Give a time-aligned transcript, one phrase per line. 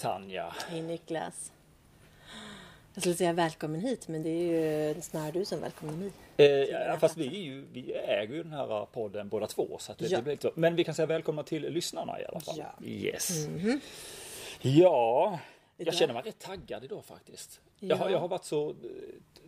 [0.00, 0.54] Tanja.
[0.68, 1.52] Hej Niklas.
[2.94, 6.10] Jag skulle säga välkommen hit men det är ju snarare du som välkomnar mig.
[6.36, 9.76] Eh, ja, fast vi, är ju, vi äger ju den här podden båda två.
[9.78, 10.16] Så det, Ja.
[10.16, 12.54] det blir lite, men vi kan säga välkomna till lyssnarna i alla fall.
[12.58, 12.86] Ja.
[12.86, 13.46] Yes.
[13.46, 13.80] Mhm.
[14.60, 15.38] Ja,
[15.86, 17.60] jag känner mig rätt taggad idag faktiskt.
[17.78, 18.12] Jag, har, Ja.
[18.12, 18.74] jag har varit så eh,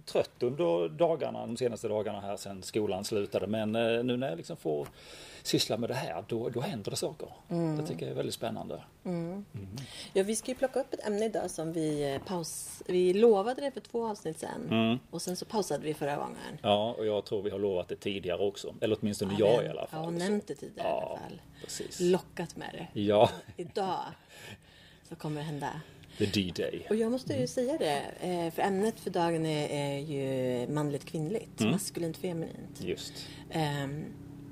[0.04, 3.46] trött under dagarna, de senaste dagarna här sedan skolan slutade.
[3.46, 4.88] Men eh, nu när jag liksom får
[5.42, 7.28] syssla med det här, då, då händer det saker.
[7.48, 7.76] Mm.
[7.76, 8.82] Det tycker jag är väldigt spännande.
[10.12, 12.82] Ja, vi ska ju plocka upp ett ämne idag som vi eh, paus...
[12.86, 14.68] Vi lovade det för två avsnitt sen.
[14.70, 14.98] Mm.
[15.10, 16.58] Och sen så pausade vi förra gången.
[16.62, 18.74] Ja, och jag tror vi har lovat det tidigare också.
[18.80, 20.00] Eller åtminstone Ja, jag men- i alla fall.
[20.02, 21.40] Ja, och nämnt det tidigare i alla Ja, fall.
[21.64, 22.00] precis.
[22.00, 23.00] Lockat med det.
[23.00, 24.00] Ja, Idag
[25.08, 25.80] så kommer det hända.
[26.18, 26.86] The D-Day.
[26.90, 31.60] Och jag måste ju säga det, eh, för ämnet för dagen är, ju manligt kvinnligt,
[31.60, 31.72] Mm.
[31.72, 32.80] maskulint feminint.
[32.80, 33.12] Just.
[33.50, 34.04] Ehm,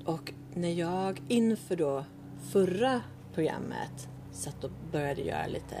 [0.05, 2.05] och när jag inför då
[2.51, 3.01] förra
[3.33, 5.75] programmet satt och började göra lite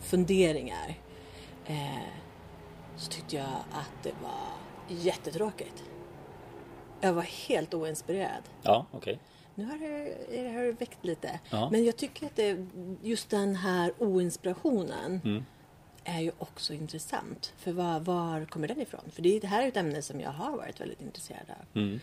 [0.00, 0.98] funderingar
[1.66, 1.98] eh,
[2.96, 4.48] så tyckte jag att det var
[4.88, 5.82] jättetråkigt.
[7.00, 8.42] Jag var helt oinspirerad.
[8.62, 9.18] Ja, okej.
[9.54, 11.40] Nu har det, det har väckt lite.
[11.50, 11.68] Ja.
[11.72, 12.66] Men jag tycker att det,
[13.02, 15.44] just den här oinspirationen Mm.
[16.04, 17.52] är ju också intressant.
[17.56, 19.00] För var, var kommer den ifrån?
[19.12, 21.80] För det, det här är ett ämne som jag har varit väldigt intresserad av.
[21.82, 22.00] Mm.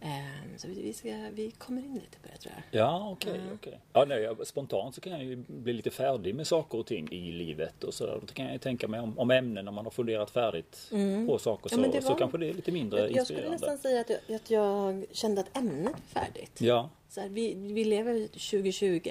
[0.00, 2.80] Ehm, så vi, ska, vi kommer in lite på det tror jag.
[2.80, 3.40] Ja, okej.
[3.54, 3.80] okej.
[3.92, 7.12] Ja, nej, jag- spontant så kan jag ju bli lite färdig med saker och ting
[7.12, 8.06] i livet och så.
[8.06, 10.90] Då kan jag ju tänka mig om, om ämnen när man har funderat färdigt
[11.26, 13.24] på saker Ja, så, men det så var- kanske det är lite mindre Jag, jag
[13.26, 13.66] skulle inspirerande.
[13.74, 16.60] nästan säga att jag, att jag kände att ämnet var färdigt.
[16.60, 19.10] Ja, Så här, vi, vi lever 2020.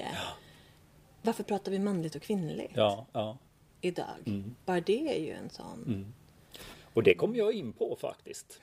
[1.22, 3.38] Varför pratar vi manligt och kvinnligt ja, ja.
[3.80, 4.06] idag?
[4.64, 6.12] Bara det är ju en sån...
[6.98, 8.60] Och det kom jag in på faktiskt.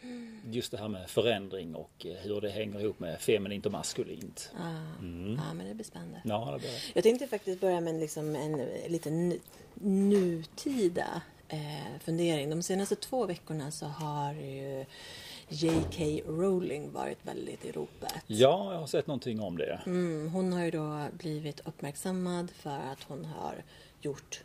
[0.52, 4.52] Just det här med förändring och eh, hur det hänger ihop med feminint och maskulint.
[4.60, 4.70] Ah,
[5.38, 6.22] Ja, men det blir spännande.
[6.26, 6.92] Ja, det blir.
[6.94, 8.58] Jag tänkte faktiskt börja med liksom en
[8.88, 9.40] liten nu-
[9.74, 12.50] nutida eh, fundering.
[12.50, 14.86] De senaste två veckorna så har ju
[15.50, 16.04] J.K.
[16.28, 18.14] Rowling varit väldigt i ropet.
[18.28, 19.82] Ja, jag har sett någonting om det.
[19.86, 23.64] Mm, hon har ju då blivit uppmärksammad för att hon har
[24.02, 24.44] gjort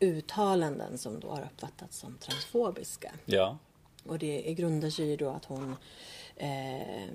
[0.00, 3.12] uttalanden som då har uppfattats som transfobiska.
[3.24, 3.58] Ja,
[4.04, 5.76] Och det grundar sig ju då att hon
[6.36, 7.08] eh,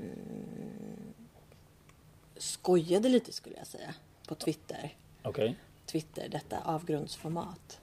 [2.38, 3.94] skojade lite skulle jag säga
[4.28, 4.96] på Twitter.
[5.24, 5.56] okej.
[5.86, 7.80] Twitter, detta avgrundsformat.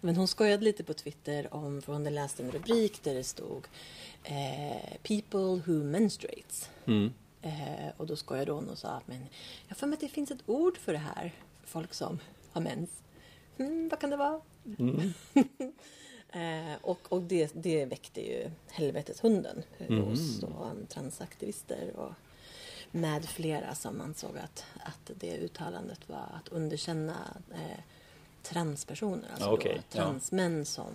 [0.00, 3.24] Men hon skojade lite på Twitter om, för hon hade läst en rubrik där det
[3.24, 3.66] stod
[4.24, 6.70] eh, People who menstruates.
[6.86, 7.12] Mm.
[7.42, 9.26] Eh, och då skojade hon och sa att men
[9.68, 11.32] jag för mig att det finns ett ord för det här.
[11.64, 12.18] Folk som
[12.52, 12.90] har mens.
[13.60, 14.40] Mm, vad kan det vara?
[16.32, 22.12] eh, och och det, det väckte ju helveteshunden hos då, transaktivister och
[22.90, 27.16] med flera som ansåg att, att det uttalandet var att underkänna
[27.52, 27.80] eh,
[28.42, 29.28] transpersoner.
[29.30, 30.02] Alltså Ja, okej, då, ja.
[30.04, 30.92] transmän som,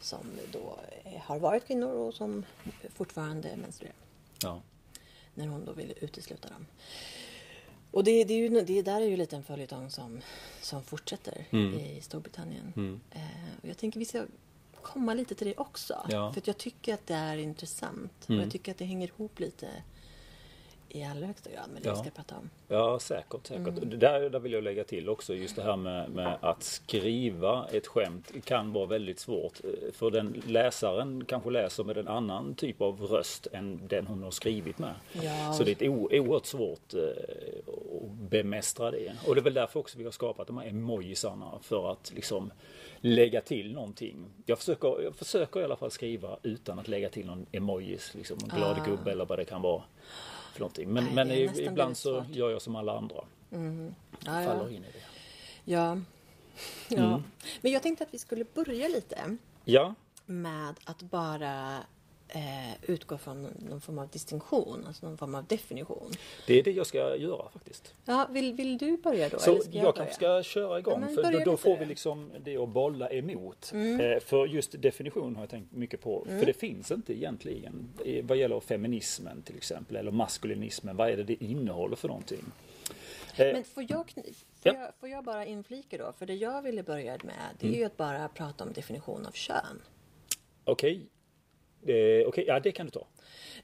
[0.00, 2.44] som då eh, har varit kvinnor och som
[2.94, 3.94] fortfarande menstruerar
[4.42, 4.62] Ja.
[5.34, 6.66] när hon då ville utesluta dem.
[7.90, 10.20] Och det, det, är ju, det där är ju lite en följetong som,
[10.60, 11.78] som fortsätter Mm.
[11.78, 12.72] i Storbritannien.
[12.76, 13.00] Mm.
[13.10, 13.20] Eh,
[13.62, 14.26] och jag tänker vi ska
[14.82, 16.06] komma lite till det också.
[16.08, 16.32] Ja.
[16.32, 18.28] För jag tycker att det är intressant.
[18.28, 18.38] Mm.
[18.38, 19.68] Och jag tycker att det hänger ihop lite
[20.90, 21.94] i allra högsta grad med det Ja.
[21.94, 22.50] vi ska prata om.
[22.68, 23.46] Ja, säkert.
[23.46, 23.74] säkert.
[23.82, 27.66] Det Där, där vill jag lägga till också just det här med, med att skriva
[27.72, 29.60] ett skämt kan vara väldigt svårt.
[29.64, 34.22] Eh, För den läsaren kanske läser med en annan typ av röst än den hon
[34.22, 34.94] har skrivit med.
[35.12, 37.00] Ja, Så det är oerhört svårt eh,
[37.68, 39.12] att bemästra det.
[39.26, 42.52] Och det är väl därför också vi har skapat de här emojisarna för att liksom
[43.00, 44.26] lägga till någonting.
[44.46, 48.38] Jag försöker, jag försöker i alla fall skriva utan att lägga till någon emojis, liksom
[48.42, 48.84] en glad Ah.
[48.86, 49.82] gubbe eller vad det kan vara.
[50.60, 50.92] För någonting.
[51.14, 52.36] Men, Nej, men ibland så svårt.
[52.36, 53.16] gör jag som alla andra.
[53.50, 53.58] ja,
[54.24, 54.70] Faller ja.
[54.70, 55.02] in i det.
[55.64, 55.98] ja.
[56.88, 57.08] ja.
[57.08, 57.22] Mm.
[57.60, 59.94] Men jag tänkte att vi skulle börja lite Ja,
[60.26, 61.76] med att bara
[62.34, 66.10] eh, utgå från någon form av distinktion, alltså någon form av definition.
[66.46, 67.94] det är det jag ska göra faktiskt.
[68.04, 69.38] Ja, vill, vill du börja då?
[69.38, 72.30] Så eller ska jag, kanske ska köra igång Ja, för då, då får vi liksom
[72.44, 73.70] det att bolla emot.
[73.74, 74.00] Mm.
[74.00, 76.24] Eh, för just definition har jag tänkt mycket på.
[76.28, 80.96] För det finns inte egentligen i- vad gäller feminismen till exempel eller maskulinismen.
[80.96, 82.44] Vad är det det innehåller för någonting?
[83.36, 84.24] Eh, Men får jag, får,
[84.62, 84.72] Ja.
[84.74, 86.12] jag, får jag bara inflika då?
[86.18, 87.80] För det jag ville börja med det är Mm.
[87.80, 89.82] ju att bara prata om definition av kön.
[90.64, 91.06] Okej,
[91.86, 93.06] Eh, Okej, ja det kan du ta.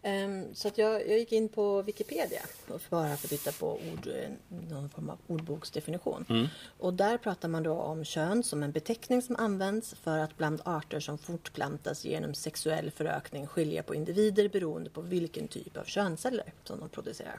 [0.03, 3.73] Ehm, så att jag, jag gick in på Wikipedia och bara för att titta på
[3.73, 4.31] ord, eh,
[4.71, 6.49] någon form av ordboksdefinition.
[6.79, 10.61] Och där pratar man då om kön som en beteckning som används för att bland
[10.65, 16.53] arter som fortplantas genom sexuell förökning skilja på individer beroende på vilken typ av könsceller
[16.65, 17.39] som de producerar.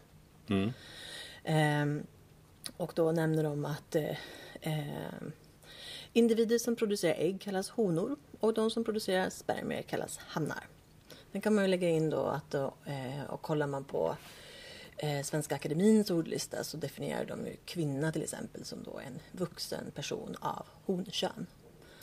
[1.44, 2.04] Ehm,
[2.78, 4.18] Och då nämner de att eh,
[4.62, 5.22] eh,
[6.14, 10.68] individer som producerar ägg kallas honor och de som producerar spermier kallas hannar.
[11.32, 14.18] Sen kan man ju lägga in då att eh, och kollar man på
[14.98, 19.92] eh, Svenska Akademins ordlista så definierar de ju kvinna till exempel som då en vuxen
[19.96, 21.48] person av honkön.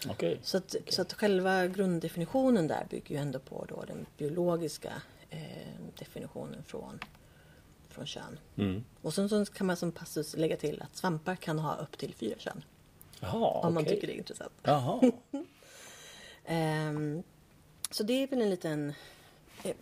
[0.09, 0.41] Okej.
[0.43, 4.93] Så att, så att själva grunddefinitionen där bygger ju ändå på då den biologiska
[5.31, 5.39] eh,
[5.99, 6.99] definitionen från,
[7.89, 8.39] från kön.
[8.57, 8.85] Mm.
[9.03, 12.15] Och sen så kan man som passus lägga till att svampar kan ha upp till
[12.15, 12.65] fyra kön.
[13.33, 13.95] Jaha, Om man okej.
[13.95, 14.53] tycker det är intressant.
[14.63, 15.01] Jaha.
[16.45, 17.23] Ehm,
[17.91, 18.93] så det är väl en liten,
[19.65, 19.73] eh,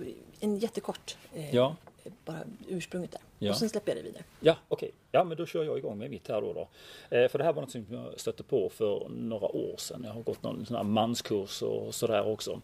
[0.41, 1.77] en jättekort, eh, Ja.
[2.25, 3.21] bara ursprunget där.
[3.39, 3.51] Ja.
[3.51, 4.25] Och sen släpper jag det vidare.
[4.41, 4.91] Ja, okej.
[5.13, 6.53] Ja, men då kör jag igång med mitt här då.
[6.53, 6.69] då.
[7.17, 10.03] Eh, för det här var något som jag stötte på för några år sedan.
[10.05, 12.61] Jag har gått någon sån här manskurs och sådär också.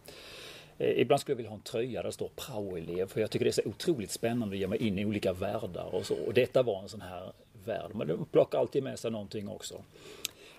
[0.77, 3.45] Eh, ibland skulle jag vilja ha en tröja där det står praoelev för jag tycker
[3.45, 6.15] det är så otroligt spännande att ge mig in i olika världar och så.
[6.15, 7.31] Och detta var en sån här
[7.65, 7.91] värld.
[7.95, 9.81] Men de plockar alltid med sig någonting också.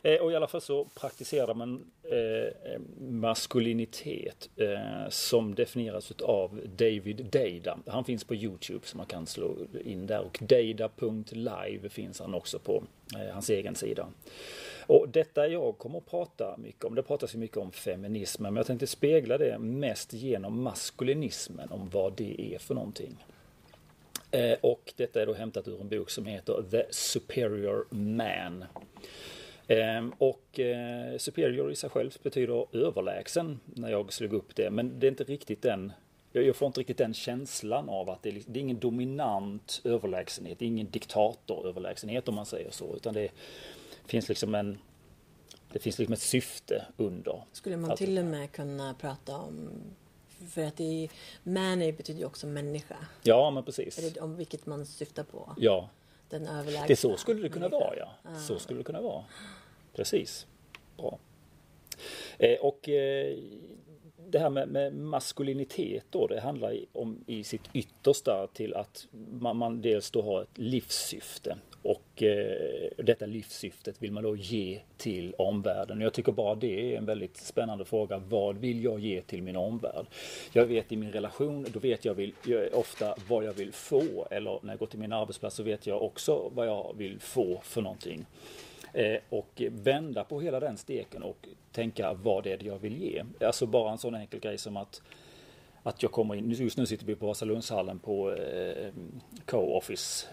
[0.03, 6.61] Eh, och i alla fall så praktiserar man eh, eh, maskulinitet eh, som definieras av
[6.77, 7.79] David Deida.
[7.87, 12.59] Han finns på Youtube som man kan slå in där och deida.live finns han också
[12.59, 12.83] på
[13.17, 14.09] eh, hans egen sida.
[14.87, 18.57] Och detta jag kommer att prata mycket om, det pratas ju mycket om feminismen men
[18.57, 23.17] jag tänkte spegla det mest genom maskulinismen, om vad det är för någonting.
[24.31, 28.65] Eh, och detta är då hämtat ur en bok som heter The Superior Man.
[29.71, 34.71] Ehm, Och eh, superior i sig själv betyder överlägsen när jag slog upp det.
[34.71, 35.93] Men det är inte riktigt den
[36.33, 40.59] jag får inte riktigt den känslan av att det är, det är ingen dominant överlägsenhet.
[40.59, 42.97] Det är ingen diktatoröverlägsenhet om man säger så.
[42.97, 43.29] Utan det
[44.07, 44.79] finns liksom en
[45.73, 47.43] det finns liksom ett syfte under.
[47.53, 49.71] Skulle man till och med kunna prata om,
[50.49, 51.11] för att det är,
[51.43, 52.97] man betyder ju också människa.
[53.23, 54.17] Ja, men precis.
[54.21, 55.55] om vilket man syftar på?
[55.57, 55.89] Ja,
[56.29, 57.89] Den överlägsna det så skulle det kunna människan.
[57.89, 58.39] vara ja.
[58.41, 59.25] Så skulle det kunna vara.
[59.95, 60.47] Precis.
[60.97, 61.19] Bra.
[62.39, 63.37] Eh, och eh,
[64.29, 69.07] det här med, med maskulinitet då, det handlar i- om i sitt yttersta till att
[69.41, 74.81] man, man dels då har ett livssyfte och eh, detta livssyftet vill man då ge
[74.97, 76.01] till omvärlden.
[76.01, 78.19] Jag tycker bara det är en väldigt spännande fråga.
[78.29, 80.07] Vad vill jag ge till min omvärld?
[80.53, 84.27] Jag vet i min relation, då vet jag, vill, jag ofta vad jag vill få.
[84.31, 87.61] Eller när jag går till min arbetsplats så vet jag också vad jag vill få
[87.65, 88.27] för någonting.
[88.93, 93.25] Eh, och vända på hela den steken och tänka vad det är jag vill ge.
[93.41, 95.03] Alltså bara en sån enkel grej som att
[95.83, 98.93] att jag kommer in, just nu sitter vi på Vasalundshallen på eh,
[99.47, 100.27] co-office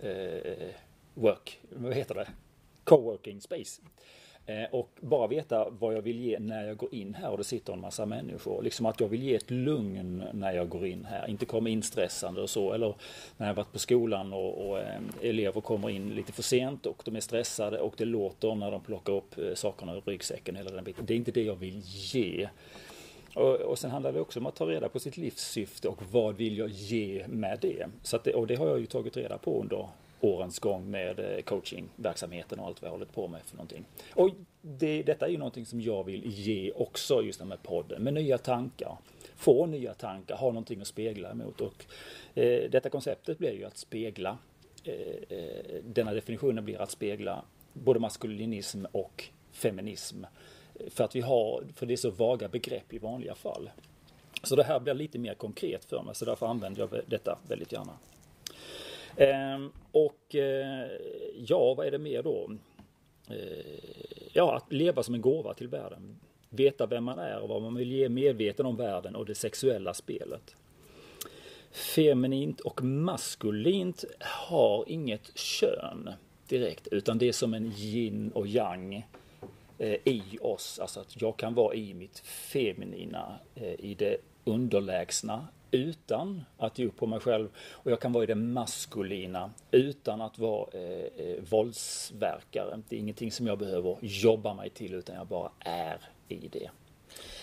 [0.00, 0.68] eh, eh
[1.14, 2.28] work, vad heter det?
[2.84, 3.82] Co-working space.
[4.50, 7.44] Eh, och bara veta vad jag vill ge när jag går in här och det
[7.44, 8.62] sitter en massa människor.
[8.62, 11.30] Liksom att jag vill ge ett lugn när jag går in här.
[11.30, 12.72] Inte komma in stressande och så.
[12.72, 12.94] Eller
[13.36, 17.02] när jag varit på skolan och, och eh, elever kommer in lite för sent och
[17.04, 20.56] de är stressade och det låter när de plockar upp eh, sakerna ur ryggsäcken.
[20.56, 21.06] Hela den biten.
[21.06, 22.48] Det är inte det jag vill ge.
[23.34, 26.36] Och, och sen handlar det också om att ta reda på sitt livssyfte och vad
[26.36, 27.86] vill jag ge med det.
[28.02, 29.88] Så att det, och det har jag ju tagit reda på under
[30.20, 33.84] årens gång med eh, coachingverksamheten och allt vad jag har hållit på med för någonting.
[34.14, 34.30] Och
[34.62, 38.38] det, detta är ju någonting som jag vill ge också just med podden, med nya
[38.38, 38.98] tankar.
[39.36, 41.60] Få nya tankar, ha någonting att spegla emot.
[41.60, 41.84] Och,
[42.34, 44.38] eh, detta konceptet blir ju att spegla,
[44.84, 50.24] eh, eh denna definitionen blir att spegla både maskulinism och feminism.
[50.88, 53.70] För att vi har, för det är så vaga begrepp i vanliga fall.
[54.42, 57.72] Så det här blir lite mer konkret för mig, så därför använder jag detta väldigt
[57.72, 57.92] gärna.
[59.20, 60.88] Ehm, och eh,
[61.36, 62.50] ja, vad är det mer då?
[63.30, 63.36] Eh,
[64.32, 66.20] ja, att leva som en gåva till världen.
[66.48, 69.94] Veta vem man är och vad man vill ge, medveten om världen och det sexuella
[69.94, 70.56] spelet.
[71.70, 76.10] Feminint och maskulint har inget kön
[76.48, 79.06] direkt, utan det är som en yin och yang
[79.78, 80.78] eh, i oss.
[80.78, 83.38] Alltså att jag kan vara i mitt feminina,
[83.78, 87.48] i det underlägsna utan att ge upp på mig själv.
[87.70, 92.82] Och jag kan vara i det maskulina utan att vara eh, eh, våldsverkare.
[92.88, 96.70] Det är ingenting som jag behöver jobba mig till utan jag bara är i det.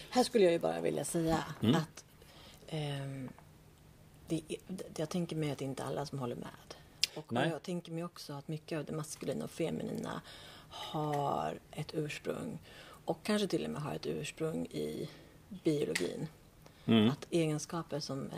[0.09, 1.75] Här skulle jag ju bara vilja säga Mm.
[1.75, 2.05] att
[2.67, 3.29] ehm,
[4.27, 4.41] det,
[4.97, 6.47] jag tänker mig att det inte är alla som håller med.
[7.15, 7.49] Och, och Nej.
[7.49, 10.21] jag tänker mig också att mycket av det maskulina och feminina
[10.69, 12.59] har ett ursprung
[13.05, 15.09] och kanske till och med har ett ursprung i
[15.63, 16.27] biologin.
[16.87, 17.09] Mm.
[17.09, 18.29] Att egenskaper som,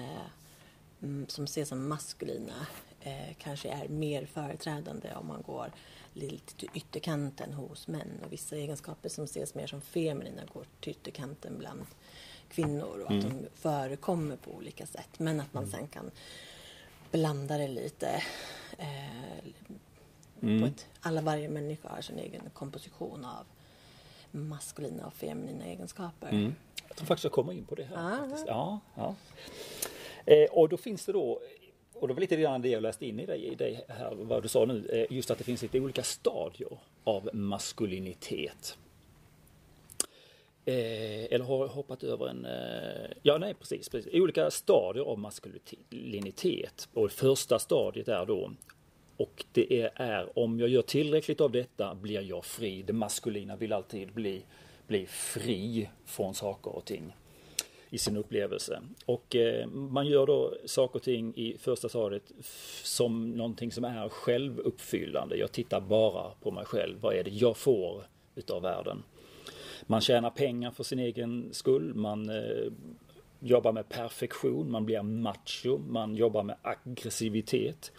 [1.02, 2.68] mm, som ses som maskulina
[3.02, 5.72] eh, kanske är mer företrädande om man går
[6.14, 10.92] lite till ytterkanten hos män och vissa egenskaper som ses mer som feminina går till
[10.92, 11.86] ytterkanten bland
[12.50, 16.12] kvinnor och att de förekommer på olika sätt men att man sen kan
[17.12, 18.24] blanda det lite.
[18.78, 19.44] Eh,
[20.40, 23.46] På ett, alla varje människa har sin egen komposition av
[24.32, 26.30] maskulina och feminina egenskaper.
[26.30, 26.56] Mm.
[26.90, 27.98] Jag tror faktiskt jag kommer in på det här.
[27.98, 28.44] Ah.
[28.48, 29.16] Ja, ja.
[30.26, 31.42] Eh, och då finns det då
[31.94, 34.44] och det var lite grann det jag läste in i dig, i dig här, vad
[34.44, 38.78] du sa nu, eh, just att det finns lite olika stadier av maskulinitet.
[40.66, 42.46] Eh, eller har hoppat över en...
[42.46, 44.14] Eh, ja, nej precis, precis.
[44.14, 46.90] Olika stadier av maskulinitet.
[46.94, 48.52] Och det första stadiet är då
[49.18, 52.84] och det är, är om jag gör tillräckligt av detta blir jag fri.
[52.84, 54.42] Det maskulina vill alltid bli,
[54.90, 57.16] bli fri från saker och ting
[57.90, 58.82] i sin upplevelse.
[59.06, 62.32] Och eh, man gör då saker och ting i första stadiet
[62.84, 65.36] som någonting som är självuppfyllande.
[65.36, 67.00] Jag tittar bara på mig själv.
[67.02, 68.04] Vad är det jag får
[68.36, 69.04] utav världen?
[69.84, 71.94] Man tjänar pengar för sin egen skull.
[71.96, 72.72] Man eh,
[73.40, 74.72] jobbar med perfektion.
[74.72, 75.78] Man blir macho.
[75.78, 77.92] Man jobbar med aggressivitet.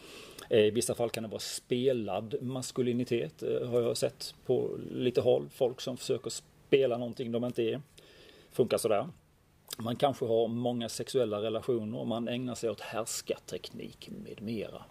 [0.51, 3.43] Eh, I vissa fall kan det vara spelad maskulinitet.
[3.43, 5.49] Eh, har jag sett på lite håll.
[5.53, 6.31] Folk som försöker
[6.71, 7.83] spela någonting de inte är.
[8.53, 9.09] Funkar sådär.
[9.79, 14.83] Man kanske har många sexuella relationer, man ägnar sig åt härskarteknik med mera.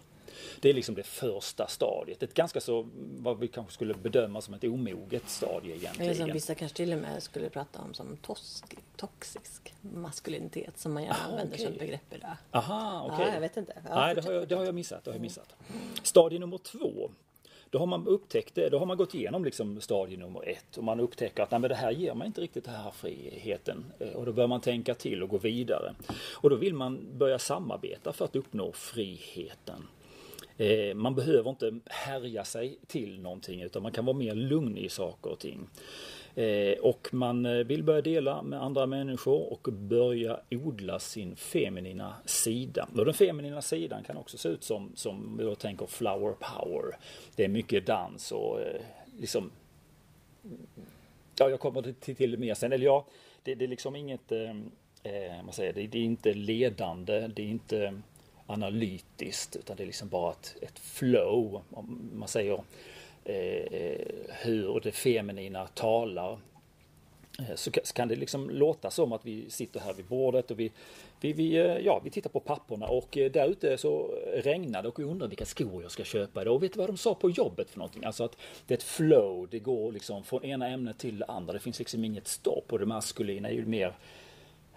[0.60, 2.22] Det är liksom det första stadiet.
[2.22, 6.32] Ett ganska så, vad vi kanske skulle bedöma som ett omoget stadie Eller som egentligen.
[6.32, 8.64] vissa kanske till och med skulle prata om som tosk,
[8.96, 11.78] toxisk maskulinitet som man gärna Ah, använder som okej.
[11.78, 12.36] begrepp idag.
[12.50, 13.26] Aha, okej.
[13.28, 13.72] Ja, jag vet inte.
[13.88, 15.04] Ja, Nej, det har, jag, det har jag missat.
[15.04, 15.54] Det har jag missat.
[16.02, 17.10] Stadie nummer två.
[17.70, 20.84] Då har man upptäckt det, då har man gått igenom liksom stadie nummer ett och
[20.84, 23.84] man upptäcker att nej, men det här ger mig inte riktigt den här friheten.
[23.98, 25.94] Eh, och då bör man tänka till och gå vidare.
[26.32, 29.86] Och då vill man börja samarbeta för att uppnå friheten.
[30.56, 34.88] Eh, man behöver inte härja sig till någonting utan man kan vara mer lugn i
[34.88, 35.68] saker och ting.
[36.34, 42.14] Eh, och man eh, vill börja dela med andra människor och börja odla sin feminina
[42.24, 42.88] sida.
[42.96, 46.96] Och den feminina sidan kan också se ut som, som vi då tänker flower power.
[47.36, 48.80] Det är mycket dans och eh,
[49.20, 49.50] liksom
[51.38, 52.72] Ja, jag kommer till, till mer sen.
[52.72, 53.06] Eller ja,
[53.42, 54.54] det, det är liksom inget, eh,
[55.44, 58.00] man säger, det, det är inte ledande, det är inte
[58.46, 61.62] analytiskt, utan det är liksom bara ett, ett flow.
[61.70, 62.62] Om man säger
[63.30, 66.38] Eh, hur det feminina talar.
[67.38, 70.60] Eh, Så så kan det liksom låta som att vi sitter här vid bordet och
[70.60, 70.70] vi,
[71.20, 74.88] vi, vi, eh, ja, vi tittar på papporna och eh, där ute så regnar det
[74.88, 76.54] och jag undrar vilka skor jag ska köpa idag.
[76.54, 78.04] Och vet du vad de sa på jobbet för någonting?
[78.04, 81.52] Alltså att det är ett flow, det går liksom från ena ämnet till det andra.
[81.52, 83.94] Det finns liksom inget stopp och det maskulina är ju mer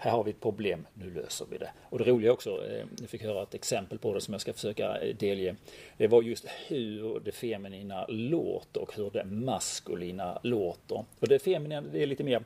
[0.04, 1.72] här har vi ett problem, nu löser vi det.
[1.90, 4.54] Och det roliga också, eh, jag fick höra ett exempel på det som jag ska
[4.54, 5.56] försöka eh, delge.
[5.98, 11.06] Det var just hur det feminina låter och hur det maskulina låter.
[11.20, 12.44] Och det feminina det är lite mer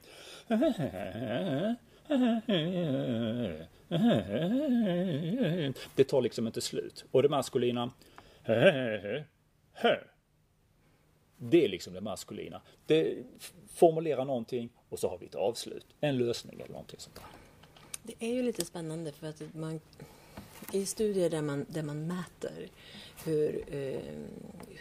[5.95, 7.05] Det tar liksom inte slut.
[7.11, 7.91] Och det maskulina
[11.37, 12.61] det är liksom det maskulina.
[12.85, 13.17] Det
[13.69, 15.85] formulerar någonting och så har vi ett avslut.
[15.99, 17.36] En lösning eller någonting sånt där.
[18.07, 19.79] Det är ju lite spännande för att man
[20.73, 22.69] i studier där man, där man mäter
[23.25, 24.01] hur, eh,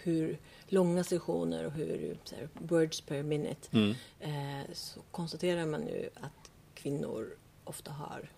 [0.02, 6.50] hur långa sessioner och hur här, words per minute eh, så konstaterar man ju att
[6.75, 8.28] kvinnor ofta har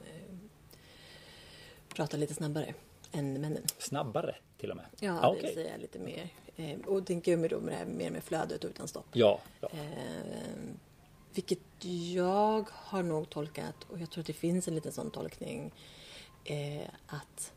[0.00, 0.36] eh,
[2.16, 2.74] lite snabbare
[3.12, 3.62] än männen.
[3.78, 4.86] Snabbare till och med.
[5.00, 5.42] Ja, Ah, det okej.
[5.54, 6.28] vill säga lite mer.
[6.56, 9.06] Eh, och tänker jag mig då med det här mer med flödet utan stopp.
[9.12, 9.68] Ja, ja.
[11.34, 11.58] Vilket
[12.14, 15.72] jag har nog tolkat, och jag tror att det finns en liten sån tolkning,
[16.44, 17.52] eh, att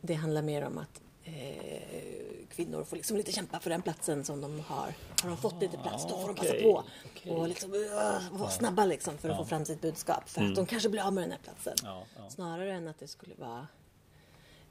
[0.00, 4.40] det handlar mer om att eh, kvinnor får liksom lite kämpa för den platsen som
[4.40, 4.94] de har.
[5.22, 6.84] Har de fått lite plats, då får de passa okej, på.
[7.10, 7.32] okej.
[7.32, 10.28] Och liksom, uh, vara snabba liksom för att få fram sitt budskap.
[10.28, 11.74] För att de kanske blir av med den här platsen.
[11.82, 12.30] Ja, ja.
[12.30, 13.66] Snarare än att det skulle vara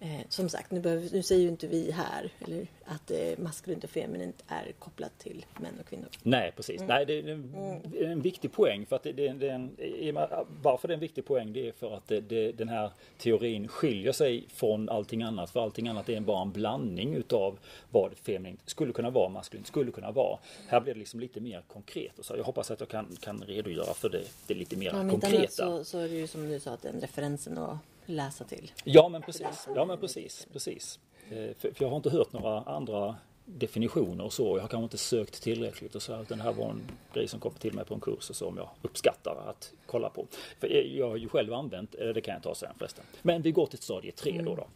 [0.02, 3.84] Eh, som sagt, nu, behöver, nu säger ju inte vi här eller, att eh, maskulint
[3.84, 6.08] och feminint är kopplat till män och kvinnor.
[6.24, 6.82] Nej, precis.
[6.88, 8.86] Nej, det är en, det är en viktig poäng.
[8.86, 11.72] För att det, det, är en, och varför det är en viktig poäng det är
[11.72, 15.50] för att det, den här teorin skiljer sig från allting annat.
[15.50, 19.92] För allting annat är bara en blandning utav vad feminint skulle kunna vara, maskulint skulle
[19.92, 20.40] kunna vara.
[20.68, 22.20] Här blir det liksom lite mer konkret.
[22.20, 22.38] Och så.
[22.38, 24.10] Jag hoppas att jag kan, kan redogöra för
[24.48, 25.48] det, lite mer annat konkreta.
[25.48, 27.78] så, så är det ju som du sa, att den referensen att
[28.10, 28.72] läsa till.
[28.84, 31.00] Ja men precis, ja men precis, precis.
[31.30, 34.58] Eh, för, för jag har inte hört några andra definitioner och så.
[34.58, 36.14] Jag har kanske inte sökt tillräckligt och så.
[36.14, 36.82] Att här var en
[37.14, 40.26] grej som kom till mig på en kurs och som jag uppskattar att kolla på.
[40.60, 43.06] För eh, jag har ju själv använt, eh, det kan jag ta sen förresten.
[43.22, 44.56] Men vi går till stadie tre då.
[44.56, 44.68] då.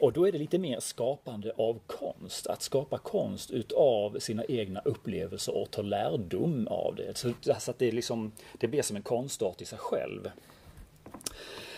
[0.00, 2.46] Och då är det lite mer skapande av konst.
[2.46, 7.16] Att skapa konst utav sina egna upplevelser och ta lärdom av det.
[7.18, 10.30] Så, så att det, är liksom, det blir som en konstart i sig själv.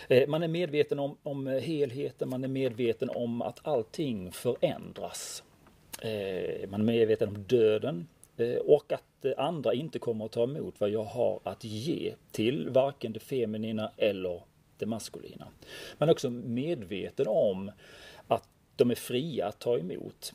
[0.09, 5.43] Eh, man är medveten om, om helheten, man är medveten om att allting förändras.
[6.03, 9.03] Eh, man är medveten om döden eh, och att
[9.37, 13.91] andra inte kommer att ta emot vad jag har att ge till varken det feminina
[13.97, 14.41] eller
[14.79, 15.47] det maskulina.
[15.99, 17.71] Man är också medveten om
[18.29, 20.33] att de är fria att ta emot.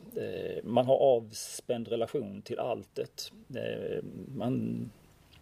[0.63, 3.31] Man har avspänd relation till alltet.
[4.35, 4.89] Man,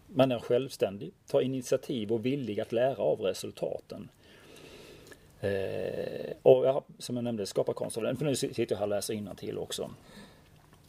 [0.06, 4.08] man är självständig, tar initiativ och villig att lära av resultaten.
[5.40, 8.16] Eh, och ja, som jag nämnde, skapa konst av den.
[8.16, 9.90] För nu sitter jag här och läser till också.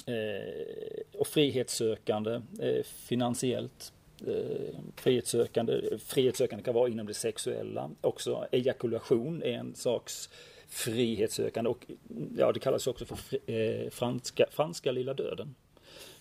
[0.06, 3.94] Eh, och frihetssökande eh, finansiellt.
[4.28, 7.90] Eh, frihetssökande, frihetssökande kan vara inom det sexuella.
[8.02, 10.30] Också ejakulation är en saks
[10.70, 11.86] frihetssökande och
[12.38, 13.18] ja, det kallas också för
[13.52, 15.56] eh, franska, franska lilla döden.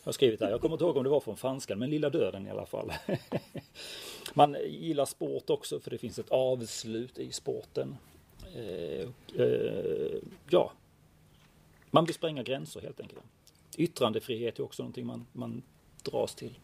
[0.03, 0.51] Jag har skrivit där.
[0.51, 2.93] Jag kommer inte ihåg om det var från franskan, men lilla döden i alla fall.
[4.35, 7.97] Man gillar sport också för det finns ett avslut i sporten.
[8.55, 9.09] Eh,
[9.41, 10.19] eh,
[10.51, 10.73] ja,
[11.91, 13.21] man vill spränga gränser helt enkelt.
[13.77, 15.63] Yttrandefrihet är också någonting man, man
[16.03, 16.59] dras till.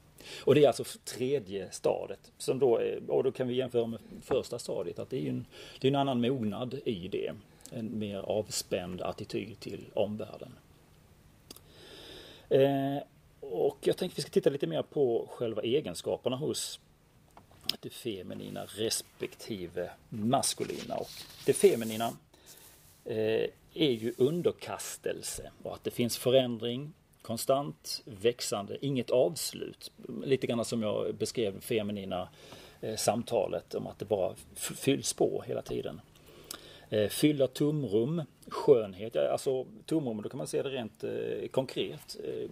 [0.45, 2.33] Och det är alltså tredje stadiet.
[2.39, 4.99] Som då är, och då kan vi jämföra med första stadiet.
[4.99, 5.47] Att det är en,
[5.81, 7.33] det är en annan mognad i det.
[7.71, 10.53] En mer avspänd attityd till omvärlden.
[12.49, 13.03] Eh,
[13.41, 16.81] och jag tänkte vi ska titta lite mer på själva egenskaperna hos
[17.81, 20.97] det feminina respektive maskulina.
[20.97, 21.11] Och
[21.47, 22.13] det feminina
[23.05, 29.93] eh, är ju underkastelse och att det finns förändring, konstant växande, inget avslut.
[30.25, 32.29] Lite grann som jag beskrev feminina
[32.81, 36.01] eh, samtalet om att det bara fylls på hela tiden.
[36.89, 42.17] Eh, fylla tomrum, skönhet, alltså tomrum, då kan man se det rent eh, konkret.
[42.25, 42.51] Eh,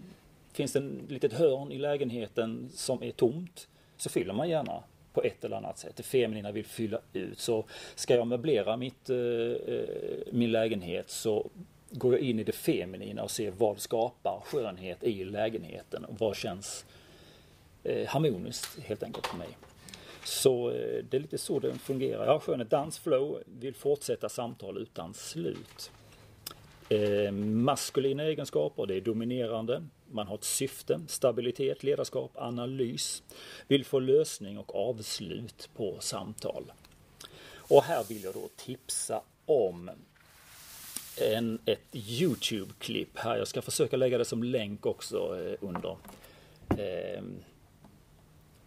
[0.52, 5.22] finns det ett litet hörn i lägenheten som är tomt så fyller man gärna på
[5.22, 5.96] ett eller annat sätt.
[5.96, 7.38] Det feminina vill fylla ut.
[7.38, 9.85] Så ska jag möblera mitt, eh, eh,
[10.31, 11.51] min lägenhet så
[11.90, 16.37] går jag in i det feminina och ser vad skapar skönhet i lägenheten och vad
[16.37, 16.85] känns
[17.85, 19.48] eh, harmoniskt helt enkelt för mig.
[20.25, 22.25] Så eh, det är lite så det fungerar.
[22.25, 25.90] Jag har skönhet, dans, flow, vill fortsätta samtal utan slut.
[26.88, 33.22] Eh, maskulina egenskaper, det är dominerande, man har ett syfte, stabilitet, ledarskap, analys,
[33.68, 36.72] vill få lösning och avslut på samtal.
[37.55, 39.90] Och här vill jag då tipsa om
[41.20, 43.37] en, ett Youtube-klipp här.
[43.37, 45.96] Jag ska försöka lägga det som länk också eh, under.
[46.79, 47.22] Eh,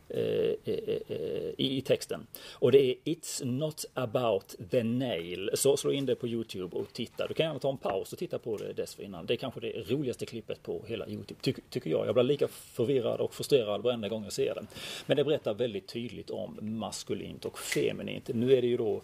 [0.10, 2.28] Eh, eh, eh, I texten.
[2.54, 5.50] Och det är It's not about the nail.
[5.54, 7.28] Så slå in det på Youtube och titta.
[7.28, 9.26] Du kan gärna ta en paus och titta på det dessförinnan.
[9.26, 12.08] Det är kanske det roligaste klippet på hela Youtube, ty tycker jag.
[12.08, 14.65] Jag blir lika förvirrad och frustrerad varenda gång jag ser det.
[15.06, 18.30] Men det berättar väldigt tydligt om maskulint och feminint.
[18.34, 19.02] Nu är det ju då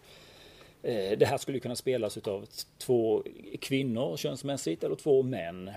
[1.18, 2.46] det här skulle kunna spelas utav
[2.78, 3.24] två
[3.60, 5.72] kvinnor könsmässigt eller två män.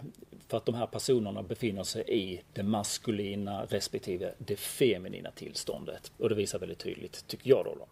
[0.54, 6.12] För att de här personerna befinner sig i det maskulina respektive det feminina tillståndet.
[6.18, 7.86] Och det visar väldigt tydligt, tycker jag då, då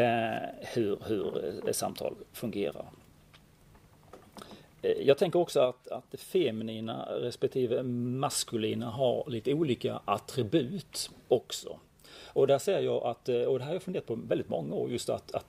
[0.00, 2.86] eh, hur, hur eh, samtal fungerar.
[4.82, 11.78] Eh, jag tänker också att, att det feminina respektive maskulina har lite olika attribut också.
[12.26, 14.90] Och där ser jag att, och det här har jag funderat på väldigt många år,
[14.90, 15.46] just att, att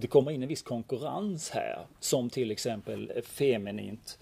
[0.00, 4.18] det kommer in en viss konkurrens här som till exempel feminint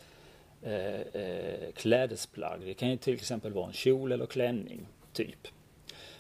[0.67, 2.61] Eh, eh, klädesplagg.
[2.61, 5.49] Det kan ju till exempel vara en kjol eller klänning, typ.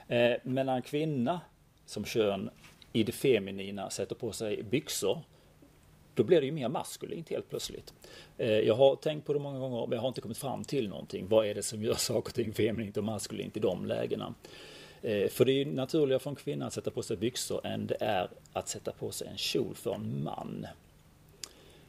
[0.09, 1.41] Eh, men när en kvinna
[1.87, 2.51] som kön
[2.93, 5.21] i det feminina sätter på sig byxor
[6.15, 7.95] då blir det ju mer maskulint helt plötsligt.
[8.39, 10.89] Eh, jag har tänkt på det många gånger men jag har inte kommit fram till
[10.89, 11.29] någonting.
[11.29, 14.35] Vad är det som gör saker och ting feminint och maskulint i de lägena?
[15.03, 17.87] Eh, för det är ju naturligare för en kvinna att sätta på sig byxor än
[17.87, 20.67] det är att sätta på sig en kjol för en man.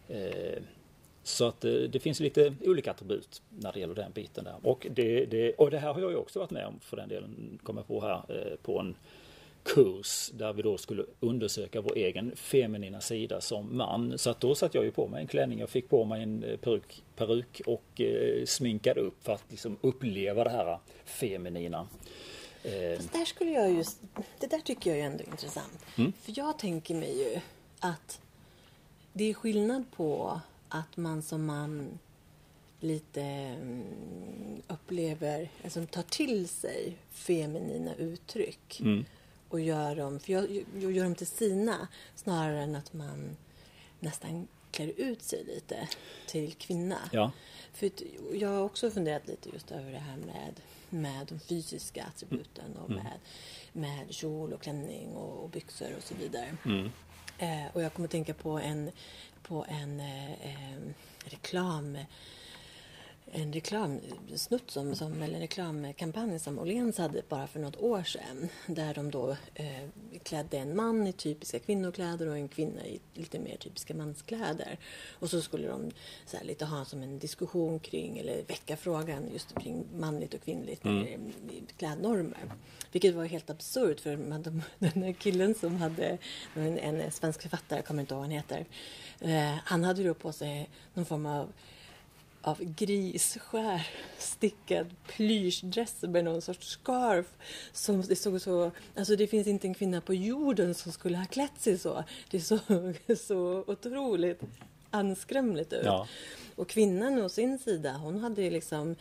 [0.08, 0.62] Eh,
[1.28, 4.56] Eh, så att eh, det finns lite olika attribut när det gäller den biten där.
[4.64, 7.10] Och det, det, och det här har jag ju också varit med om för den
[7.10, 8.96] delen, kommer på här, på en
[9.64, 14.18] kurs där vi då skulle undersöka vår egen feminina sida som man.
[14.18, 16.58] Så att då satte jag ju på mig en klänning, jag fick på mig en
[16.62, 21.88] peruk, peruk och eh, sminkade upp för att liksom uppleva det här feminina.
[22.64, 22.96] Eh.
[22.98, 24.02] Fast där skulle jag just,
[24.40, 25.86] det där tycker jag är ändå intressant.
[25.98, 26.14] Mm.
[26.22, 27.40] För jag tänker mig ju
[27.80, 28.22] att
[29.14, 32.00] det är skillnad på att man som man
[32.80, 39.06] lite mm, upplever, alltså tar till sig feminina uttryck mm.
[39.50, 43.38] och gör dem, för jag, jag gör dem till sina snarare än att man
[44.00, 45.88] nästan klär ut sig lite
[46.28, 47.00] till kvinna.
[47.12, 47.32] Ja.
[47.74, 47.92] För
[48.34, 50.54] jag har också funderat lite just över det här med
[50.90, 53.04] med de fysiska attributen och mm.
[53.04, 53.20] med,
[53.74, 56.58] med kjol och klänning och, och byxor och så vidare.
[56.66, 56.92] Mm.
[57.38, 58.92] Eh, och jag kommer tänka på en,
[59.48, 60.94] på en eh, eh
[61.26, 61.98] reklam
[63.32, 68.50] en reklamsnutt som, som, eller en reklamkampanj som Åhléns hade bara för något år sedan.
[68.66, 69.90] Där de då eh,
[70.24, 74.78] klädde en man i typiska kvinnokläder och en kvinna i lite mer typiska manskläder.
[75.20, 75.92] Och så skulle de
[76.26, 80.42] så här, lite ha som en diskussion kring, eller väcka frågan just kring manligt och
[80.44, 81.32] kvinnligt mm.
[81.78, 82.54] klädnormer.
[82.92, 86.18] Vilket var helt absurt för de, den här killen som hade,
[86.56, 88.66] en, en svensk författare, kommer inte ihåg vad han heter,
[89.20, 91.54] eh, han hade då på sig någon form av
[92.48, 97.38] av grisskär stickad plyschdress med någon sorts scarf.
[97.72, 101.26] Som det såg så, alltså det finns inte en kvinna på jorden som skulle ha
[101.26, 102.04] klätt sig så.
[102.32, 102.60] Det såg
[103.18, 104.42] så otroligt
[104.92, 105.86] anskrämligt ut.
[105.86, 106.08] Ja.
[106.56, 108.96] Och kvinnan å sin sida, hon hade ju liksom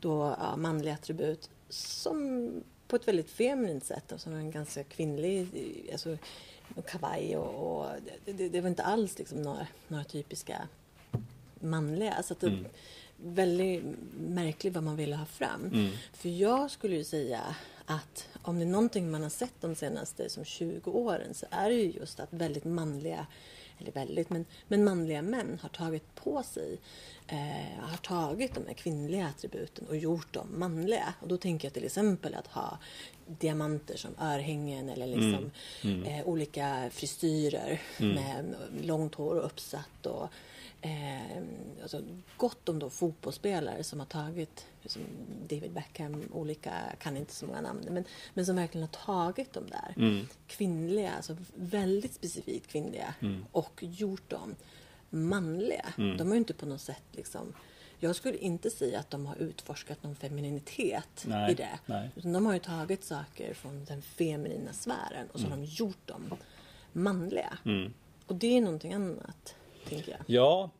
[0.00, 2.50] då ja, manliga attribut som
[2.88, 5.48] på ett väldigt feminint sätt, alltså en ganska kvinnlig,
[5.92, 6.18] alltså
[6.86, 7.86] kavaj och, och
[8.24, 10.68] det, det, var inte alls liksom några, några typiska
[11.62, 12.22] manliga.
[12.22, 12.66] Så att det, mm.
[13.24, 15.66] Väldigt märkligt vad man ville ha fram.
[15.66, 15.90] Mm.
[16.12, 17.40] För jag skulle ju säga
[17.86, 21.70] att om det är någonting man har sett de senaste som 20 åren så är
[21.70, 23.26] det ju just att väldigt manliga
[23.82, 26.78] eller väldigt, men, men manliga män har tagit på sig,
[27.26, 31.14] eh, har tagit de här kvinnliga attributen och gjort dem manliga.
[31.20, 32.78] Och då tänker jag till exempel att ha
[33.26, 35.50] diamanter som örhängen eller liksom
[35.82, 36.02] mm.
[36.02, 36.02] Mm.
[36.02, 38.14] Eh, olika frisyrer mm.
[38.14, 40.28] med långt hår och uppsatt och
[40.82, 41.42] eh,
[41.82, 42.02] alltså
[42.36, 45.02] gott om då fotbollsspelare som har tagit som
[45.48, 49.66] David Beckham, olika, kan inte så många namn, men, men som verkligen har tagit de
[49.66, 50.26] där mm.
[50.46, 53.44] kvinnliga, alltså väldigt specifikt kvinnliga mm.
[53.52, 54.54] och gjort dem
[55.10, 55.86] manliga.
[55.98, 56.16] Mm.
[56.16, 57.52] De har ju inte på något sätt liksom
[57.98, 61.78] jag skulle inte säga att de har utforskat någon femininitet nej, i det.
[61.86, 62.10] Nej.
[62.14, 65.66] de har ju tagit saker från den feminina sfären och så har mm.
[65.66, 66.34] de gjort dem
[66.92, 67.58] manliga.
[67.64, 67.92] Mm.
[68.26, 69.54] Och det är någonting annat
[69.88, 70.20] tänker jag.
[70.26, 70.70] Ja,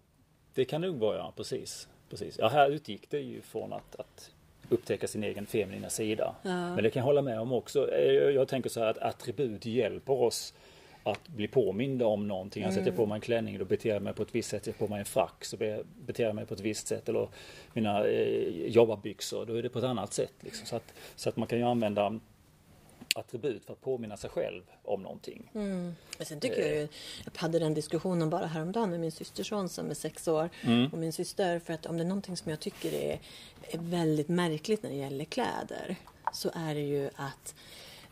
[0.54, 1.88] det kan nog vara, ja, precis.
[2.10, 2.38] precis.
[2.38, 4.30] Ja, här utgick det ju från att, att
[4.68, 6.34] upptäcka sin egen feminina sida.
[6.42, 6.74] Ja.
[6.74, 7.90] Men det kan jag hålla med om också.
[7.92, 10.54] Eh, jag tänker så här att attribut hjälper oss
[11.04, 12.62] att bli påminda om någonting.
[12.62, 12.96] Jag sätter mm.
[12.96, 14.66] på mig en klänning, då beter jag mig på ett visst sätt.
[14.66, 15.56] Jag på mig en frack, så
[16.06, 17.08] beter jag mig på ett visst sätt.
[17.08, 17.28] Eller
[17.72, 20.34] mina eh, jobbarbyxor, då är det på ett annat sätt.
[20.40, 20.66] Liksom.
[20.66, 22.20] Så, att, så att man kan ju använda
[23.14, 25.50] attribut för att påminna sig själv om någonting.
[25.54, 25.94] Mm.
[26.18, 26.88] Men sen tycker jag ju,
[27.24, 30.92] jag hade den diskussionen bara häromdagen med min systerson som är sex år mm.
[30.92, 33.20] och min syster för att om det är någonting som jag tycker är,
[33.62, 35.96] är väldigt märkligt när det gäller kläder
[36.32, 37.54] så är det ju att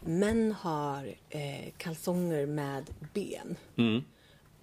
[0.01, 3.57] män har eh, kalsonger med ben.
[3.77, 4.05] Mm.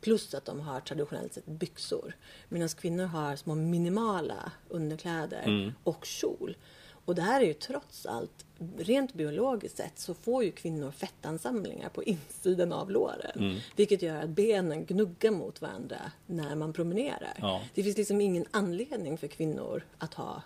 [0.01, 2.13] Plus att de har traditionellt sett byxor.
[2.49, 5.73] Medan kvinnor har små minimala underkläder mm.
[5.83, 6.57] och kjol.
[7.07, 8.45] Och det här är ju trots allt,
[8.77, 13.31] rent biologiskt sett så får ju kvinnor fettansamlingar på insidan av låren.
[13.35, 13.57] Mm.
[13.75, 17.33] Vilket gör att benen gnuggar mot varandra när man promenerar.
[17.37, 17.61] Ja.
[17.73, 20.41] Det finns liksom ingen anledning för kvinnor att ha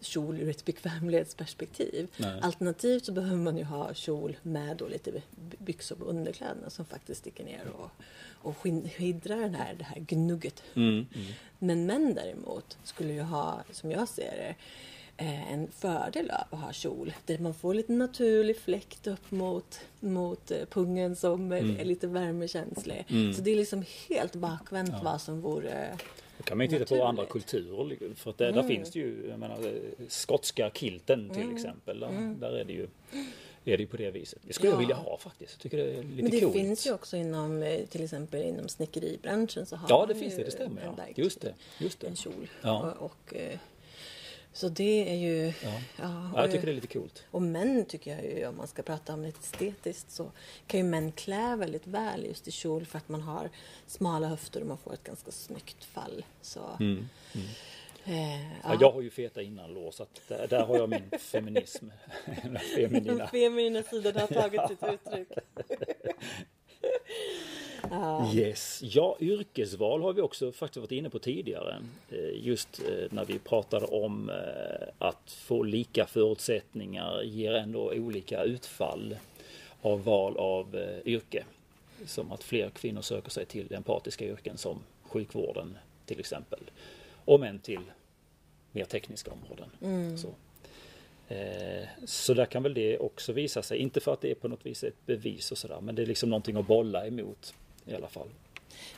[0.00, 2.08] kjol ur ett bekvämlighetsperspektiv.
[2.16, 2.40] Nej.
[2.42, 5.22] Alternativt så behöver man ju ha kjol med då lite
[5.58, 7.90] byxor på underkläderna som faktiskt sticker ner och,
[8.28, 8.56] och
[8.96, 10.62] skildrar den här, det här gnugget.
[10.74, 11.26] Mm, mm.
[11.58, 14.54] Men män däremot skulle ju ha, som jag ser det,
[15.16, 17.12] en fördel av att ha kjol.
[17.24, 21.80] Där man får lite naturlig fläkt upp mot, mot eh, pungen som mm.
[21.80, 23.04] är lite värmekänslig.
[23.08, 23.34] Mm.
[23.34, 25.00] Så det är liksom helt bakvänt ja.
[25.04, 25.96] vad som vore
[26.38, 27.02] då kan man ju titta naturligt.
[27.02, 28.14] på andra kulturer.
[28.14, 28.62] För att där, mm.
[28.62, 29.58] där finns det ju, jag menar,
[30.08, 31.56] skotska kilten till mm.
[31.56, 32.00] exempel.
[32.00, 32.40] Där, mm.
[32.40, 32.88] där, är det ju
[33.64, 34.38] är det ju på det viset.
[34.42, 34.74] Det skulle ja.
[34.74, 35.52] jag vilja ha faktiskt.
[35.52, 36.52] Jag tycker det är lite Men det coolt.
[36.52, 40.44] finns ju också inom eh, till exempel inom snickeribranschen så har Ja det finns det,
[40.44, 40.94] det stämmer.
[40.96, 41.04] Ja.
[41.14, 42.06] Just det, just det.
[42.06, 42.48] En kjol.
[42.62, 42.92] Ja.
[42.98, 43.34] Och, och
[44.56, 45.52] så det är ju...
[45.62, 45.80] Ja.
[45.96, 47.24] Ja, jag tycker det är lite coolt.
[47.30, 50.30] Och män tycker jag ju, om man ska prata om det estetiskt, så
[50.66, 53.50] kan ju män klä väldigt väl just i kjol för att man har
[53.86, 56.24] smala höfter och man får ett ganska snyggt fall.
[56.42, 57.08] Så, mm.
[57.34, 57.46] Mm.
[58.04, 58.58] Eh, ja.
[58.62, 58.78] ja.
[58.80, 61.86] jag har ju feta innanlås så att där, där har jag min feminism.
[62.42, 63.14] Den feminina.
[63.14, 65.28] Den feminina sidan har tagit sitt uttryck.
[68.34, 68.80] Yes.
[68.84, 71.82] Ja, yrkesval har vi också faktiskt varit inne på tidigare.
[72.10, 78.42] Eh, just eh, när vi pratade om eh, att få lika förutsättningar ger ändå olika
[78.42, 79.16] utfall
[79.82, 81.44] av val av yrke.
[82.06, 86.60] Som att fler kvinnor söker sig till empatiska yrken som sjukvården till exempel.
[87.24, 87.80] Och män till
[88.72, 89.70] mer tekniska områden.
[89.82, 90.18] Mm.
[90.18, 90.28] Så.
[92.04, 94.66] Så där kan väl det också visa sig, inte för att det är på något
[94.66, 97.54] vis ett bevis och sådär, men det är liksom någonting att bolla emot
[97.86, 98.28] i alla fall.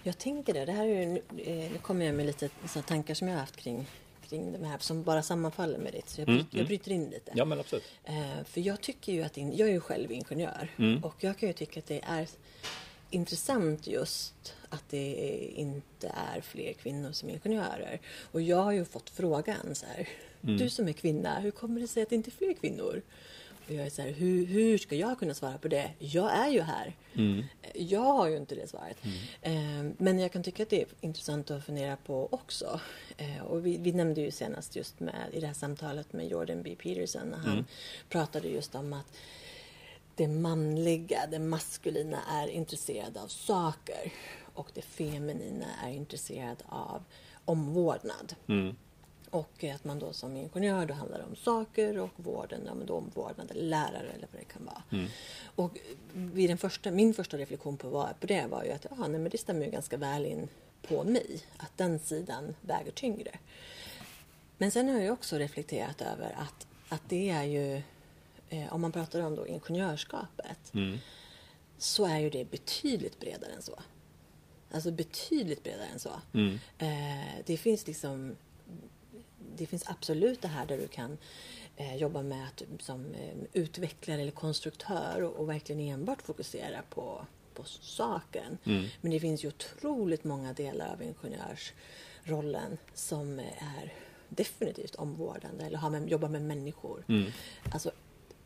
[0.02, 0.64] Jag tänker det.
[0.64, 2.48] det här är, eh, nu kommer jag med lite
[2.86, 3.86] tankar som jag har haft kring,
[4.28, 6.08] kring det här som bara sammanfaller med ditt.
[6.08, 6.66] Så jag, mm, jag mm.
[6.66, 7.32] bryter in lite.
[7.34, 7.84] Ja, men absolut.
[8.04, 11.04] Eh, för jag tycker ju att, in, jag är ju själv ingenjör mm.
[11.04, 12.28] och jag kan ju tycka att det är
[13.10, 15.14] intressant just att det
[15.54, 18.00] inte är fler kvinnor som är ingenjörer.
[18.32, 20.08] Och jag har ju fått frågan så här,
[20.40, 23.02] du som är kvinna, hur kommer det sig att det inte är fler kvinnor?
[23.68, 25.90] Och jag är så här, hur, hur ska jag kunna svara på det?
[25.98, 26.96] Jag är ju här.
[27.74, 28.96] Jag har ju inte det svaret.
[29.42, 29.52] Eh,
[29.98, 32.80] men jag kan tycka att det är intressant att fundera på också.
[33.16, 36.62] Eh, och vi, vi nämnde ju senast just med, i det här samtalet med Jordan
[36.62, 36.76] B.
[36.82, 37.64] Peterson när han
[38.08, 39.16] pratade just om att
[40.14, 44.12] det manliga, det maskulina är intresserad av saker
[44.54, 47.04] och det feminina är intresserad av
[47.44, 48.34] omvårdnad.
[49.30, 52.86] Och att man då som ingenjör, då handlar det om saker och vården, ja, men
[52.86, 54.82] då omvårdnad eller lärare eller vad det kan vara.
[55.54, 55.78] Och
[56.12, 59.20] vid den första, min första reflektion på, vad, på det var ju att ja, nej,
[59.20, 60.48] men det stämmer ju ganska väl in
[60.82, 63.38] på mig, att den sidan väger tyngre.
[64.58, 67.82] Men sen har jag också reflekterat över att, att det är ju,
[68.48, 70.72] eh, om man pratar om då ingenjörskapet,
[71.78, 73.78] så är ju det betydligt bredare än så.
[74.72, 76.20] Alltså betydligt bredare än så.
[76.78, 78.36] Eh, det finns liksom
[79.56, 81.18] det finns absolut det här där du kan
[81.76, 87.26] eh, jobba med att som eh, utvecklare eller konstruktör och, och verkligen enbart fokusera på,
[87.54, 88.58] på saken.
[89.00, 93.92] Men det finns ju otroligt många delar av ingenjörsrollen som är
[94.28, 97.04] definitivt omvårdande eller har med, jobbar med människor.
[97.72, 97.90] Alltså,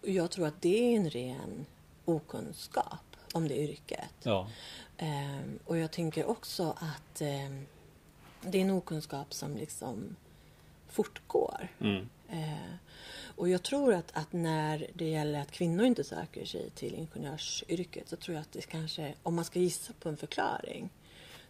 [0.02, 1.66] jag tror att det är en ren
[2.04, 4.14] okunskap om det yrket.
[4.22, 4.48] Ja.
[4.96, 7.66] Ehm, och jag tänker också att ehm,
[8.40, 10.16] det är en okunskap som liksom
[10.92, 11.68] fortgår.
[12.28, 12.74] Eh,
[13.36, 18.08] och jag tror att, att när det gäller att kvinnor inte söker sig till ingenjörsyrket
[18.08, 20.90] så tror jag att det kanske, om man ska gissa på en förklaring,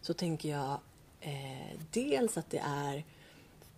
[0.00, 0.80] så tänker jag
[1.20, 3.04] eh, dels att det är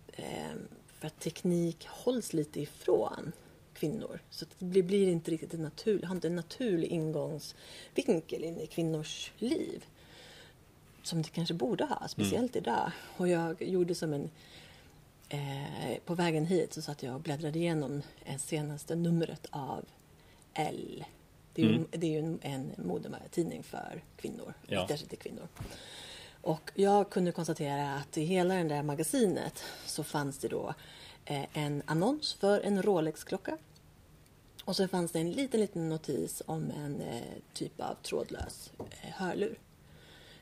[0.07, 0.55] eh,
[0.99, 3.31] för att teknik hålls lite ifrån
[3.73, 4.19] kvinnor.
[4.29, 9.31] Så det blir, inte riktigt en naturlig, har inte en naturlig ingångsvinkel in i kvinnors
[9.37, 9.85] liv.
[11.03, 12.91] Som det kanske borde ha, speciellt idag.
[13.17, 14.29] Och jag gjorde som en
[15.29, 19.85] Eh, på vägen hit så satt jag och bläddrade igenom eh, senaste numret av
[20.53, 21.05] L.
[21.53, 21.87] Det är ju, Mm.
[21.91, 24.87] det är en, en modetidning för kvinnor, Ja.
[24.87, 25.47] sig till kvinnor.
[26.41, 30.73] Och jag kunde konstatera att i hela det där magasinet så fanns det då
[31.25, 33.57] eh, en annons för en Rolex-klocka.
[34.65, 37.21] Och så fanns det en liten, liten notis om en eh,
[37.53, 39.59] typ av trådlös eh, hörlur.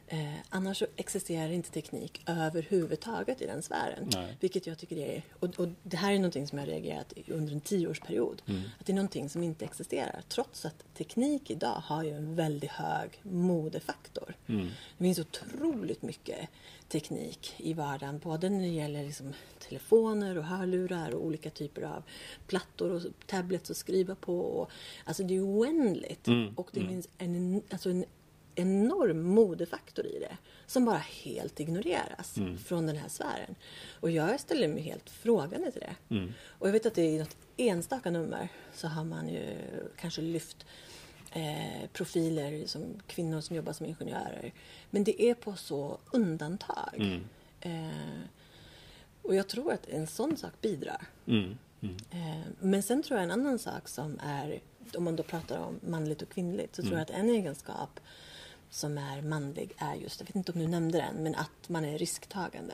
[0.07, 4.09] Eh, annars existerar inte teknik överhuvudtaget i den sfären.
[4.13, 4.37] Nej.
[4.39, 7.61] Vilket jag tycker är, och, och det här är någonting som jag reagerat under en
[7.61, 8.41] tioårsperiod.
[8.79, 10.21] Att det är någonting som inte existerar.
[10.27, 14.35] Trots att teknik idag har ju en väldigt hög modefaktor.
[14.97, 16.49] Det finns otroligt mycket
[16.87, 18.19] teknik i vardagen.
[18.19, 19.33] Både när det gäller liksom
[19.67, 22.03] telefoner och hörlurar och olika typer av
[22.47, 24.39] plattor och tablets att skriva på.
[24.39, 24.71] Och,
[25.05, 26.27] alltså det är oändligt.
[26.55, 28.05] Och det finns en, alltså en
[28.55, 32.35] enorm modefaktor i det som bara helt ignoreras
[32.65, 33.55] från den här sfären.
[33.99, 35.95] Och jag ställer mig helt frågande till det.
[36.45, 39.55] Och jag vet att det i något enstaka nummer så har man ju
[39.97, 40.65] kanske lyft
[41.31, 44.53] eh, profiler som kvinnor som jobbar som ingenjörer.
[44.89, 46.93] Men det är på så undantag.
[47.61, 48.19] Eh,
[49.21, 51.05] och jag tror att en sån sak bidrar.
[51.25, 51.57] Mm.
[51.81, 51.95] Mm.
[52.11, 54.59] Eh, Men sen tror jag en annan sak som är,
[54.97, 57.99] om man då pratar om manligt och kvinnligt, så tror jag att en egenskap
[58.73, 61.85] som är manlig är just, jag vet inte om du nämnde den, men att man
[61.85, 62.73] är risktagande.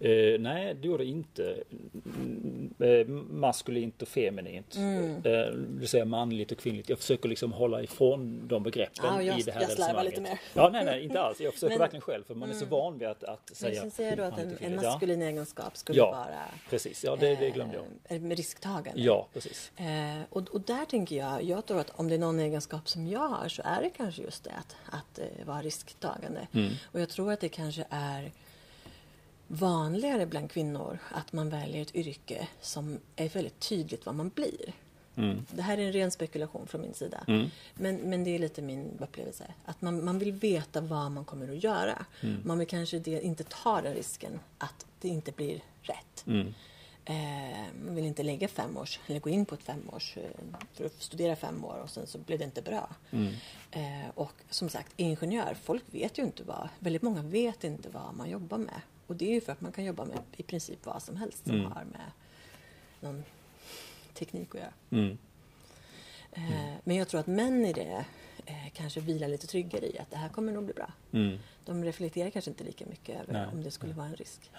[0.00, 1.62] Eh, nej, det gjorde det inte.
[2.04, 4.74] Mm, Eh, maskulint och feminint.
[4.76, 5.16] Mm.
[5.16, 6.88] Eh, det vill säga manligt och kvinnligt.
[6.88, 10.10] Jag försöker liksom hålla ifrån de begreppen Ja, jag- i det här jag resonemanget.
[10.12, 10.40] lite mer.
[10.54, 11.40] Ja, nej, nej, inte alls.
[11.40, 13.80] Jag försöker Men- verkligen själv för man är så van vid att, att Men säga
[13.80, 14.72] sen säger då att en, en.
[14.74, 16.26] Ja, maskulin egenskap skulle Ja, vara
[16.70, 17.04] precis.
[17.04, 17.76] Ja, det, det glömde
[18.08, 18.16] jag.
[18.16, 19.00] eh, risktagande.
[19.02, 19.72] Ja, precis.
[19.76, 23.06] Eh, och, och där tänker jag, jag tror att om det är någon egenskap som
[23.06, 26.48] jag har så är det kanske just det att, att eh, vara risktagande.
[26.54, 26.72] Mm.
[26.92, 28.30] Och jag tror att det kanske är
[29.52, 34.74] vanligare bland kvinnor att man väljer ett yrke som är väldigt tydligt vad man blir.
[35.16, 35.46] Mm.
[35.50, 37.24] Det här är en ren spekulation från min sida.
[37.74, 39.54] Men, men det är lite min upplevelse.
[39.64, 42.04] Att man, man vill veta vad man kommer att göra.
[42.44, 46.26] Man vill kanske det, inte ta den risken att det inte blir rätt.
[46.26, 46.54] Mm.
[47.04, 50.84] Eh, man vill inte lägga fem års, eller gå in på ett femårs, eh, för
[50.84, 52.88] att studera fem år och sen så blir det inte bra.
[53.70, 58.14] Eh, och som sagt, ingenjör, folk vet ju inte vad, väldigt många vet inte vad
[58.14, 58.80] man jobbar med.
[59.10, 61.46] Och det är ju för att man kan jobba med i princip vad som helst
[61.46, 62.10] som har med
[63.00, 63.24] någon
[64.14, 64.72] teknik att göra.
[64.90, 65.18] Mm.
[66.32, 68.04] Eh, Men jag tror att män i det
[68.46, 70.92] eh, kanske vilar lite tryggare i att det här kommer nog bli bra.
[71.12, 71.38] Mm.
[71.64, 73.46] De reflekterar kanske inte lika mycket över Nej.
[73.52, 74.50] om det skulle vara en risk.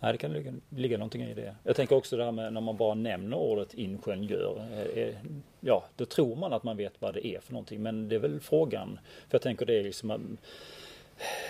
[0.00, 1.56] Nej, det kan ligga, ligga någonting i det.
[1.62, 4.68] Jag tänker också det här med när man bara nämner ordet ingenjör.
[4.72, 5.14] Eh, eh,
[5.60, 7.82] ja, då tror man att man vet vad det är för någonting.
[7.82, 8.98] Men det är väl frågan.
[9.28, 10.36] För jag tänker det är liksom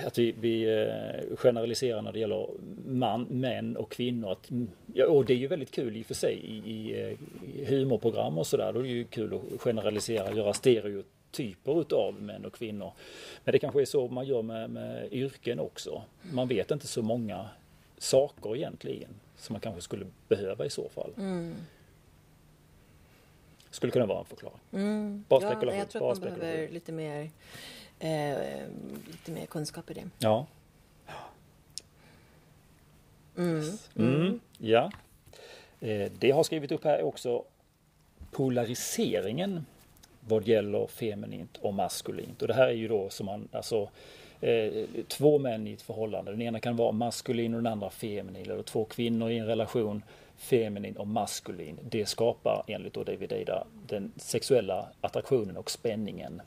[0.07, 2.49] att vi, vi eh, generaliserar när det gäller
[2.87, 4.33] man, män och kvinnor.
[4.33, 4.51] Att,
[4.95, 7.17] ja, och det är ju väldigt kul i och för sig i, i,
[7.55, 8.73] i humorprogram och sådär.
[8.73, 12.93] Då är det ju kul att generalisera, göra stereotyper utav män och kvinnor.
[13.45, 16.03] Men det kanske är så man gör med, med yrken också.
[16.33, 17.49] Man vet inte så många
[17.99, 21.11] saker egentligen som man kanske skulle behöva i så fall.
[21.17, 21.55] Mm.
[23.71, 24.59] Skulle kunna vara en förklaring.
[24.73, 25.25] Mm.
[25.29, 25.79] Bara Ja, spekulation.
[25.79, 27.31] jag tror att man behöver lite mer,
[27.99, 28.67] eh,
[29.07, 30.05] lite mer kunskap i det.
[30.19, 30.47] Ja.
[33.37, 33.63] Mm.
[33.97, 34.91] Mm, ja.
[35.81, 37.45] Eh, Det har skrivit upp här också
[38.31, 39.67] polariseringen
[40.21, 42.43] vad gäller feminint och maskulint.
[42.43, 43.89] Och det här är ju då som man, alltså
[44.41, 44.73] eh,
[45.09, 46.31] två män i ett förhållande.
[46.31, 48.43] Den ena kan vara maskulin och den andra feminin.
[48.43, 50.03] Eller två kvinnor i en relation,
[50.37, 51.79] feminin och maskulin.
[51.83, 56.43] Det skapar enligt David Ada den sexuella attraktionen och spänningen.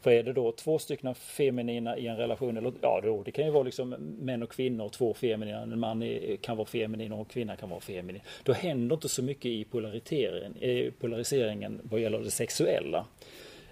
[0.00, 3.44] För är det då två stycken feminina i en relation, eller ja då, det kan
[3.44, 7.24] ju vara liksom män och kvinnor, två feminina, en man kan vara feminin och en
[7.24, 8.22] kvinna kan vara feminin.
[8.42, 10.54] Då händer inte så mycket i polariseringen,
[11.00, 13.06] polariseringen vad gäller det sexuella.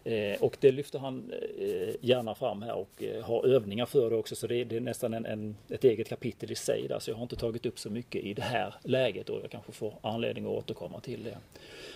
[0.09, 4.17] Eh, och det lyfter han eh, gärna fram här och eh, har övningar för det
[4.17, 7.11] också så det, det är nästan en, en, ett eget kapitel i sig där så
[7.11, 9.95] jag har inte tagit upp så mycket i det här läget och jag kanske får
[10.03, 11.39] anledning att återkomma till det.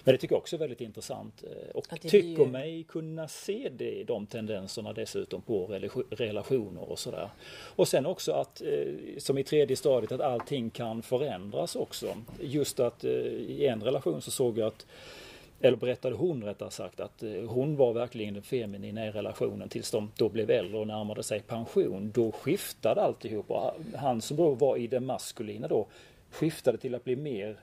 [0.04, 3.68] Men det tycker jag också är väldigt intressant eh, och tycker blir- mig kunna se
[3.76, 7.28] det, de tendenserna dessutom på relation- relationer och sådär.
[7.76, 12.16] Och sen också att, eh, som i tredje stadiet, att allting kan förändras också.
[12.40, 14.86] Just att eh, i en relation så såg jag att
[15.62, 19.90] eller berättade hon rättare sagt att eh, hon var verkligen den feminina i relationen tills
[19.90, 22.10] de då blev äldre och närmade sig pension.
[22.14, 25.86] Då skiftade alltihop och han som då var i det maskulina då
[26.30, 27.56] skiftade till att bli mer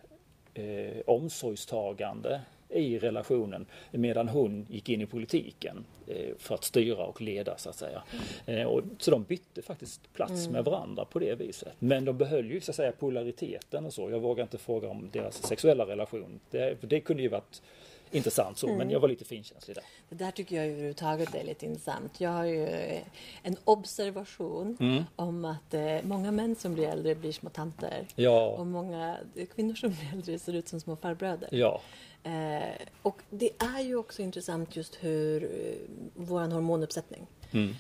[0.54, 7.22] eh, omsorgstagande i relationen medan hon gick in i politiken eh, för att styra och
[7.22, 8.04] leda så att säga.
[8.46, 11.74] Eh, och, så de bytte faktiskt plats med varandra på det viset.
[11.80, 14.10] Men de behöll ju så att säga polariteten och så.
[14.12, 16.40] Jag vågar inte fråga om deras sexuella relation.
[16.52, 17.62] Det, det kunde ju varit
[18.12, 19.84] intressant så, men jag var lite finkänslig där.
[20.10, 22.22] Det där tycker jag överhuvudtaget är lite intressant.
[22.22, 23.02] Jag har ju eh,
[23.44, 25.04] en observation Mm.
[25.16, 28.06] om att eh, många män som blir äldre blir små tanter.
[28.14, 29.18] Och Ja, många
[29.56, 31.50] kvinnor som blir äldre ser ut som små farbröder.
[31.52, 31.82] ja,
[32.24, 32.70] Eh,
[33.02, 35.76] och det är ju också intressant just hur eh,
[36.16, 37.28] vår hormonuppsättning.
[37.52, 37.76] mm,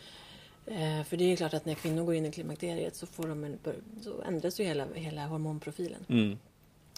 [0.65, 3.27] Eh, för det är ju klart att när kvinnor går in i klimakteriet så, får
[3.27, 3.59] de en,
[4.01, 6.37] så ändras ju hela, hela hormonprofilen.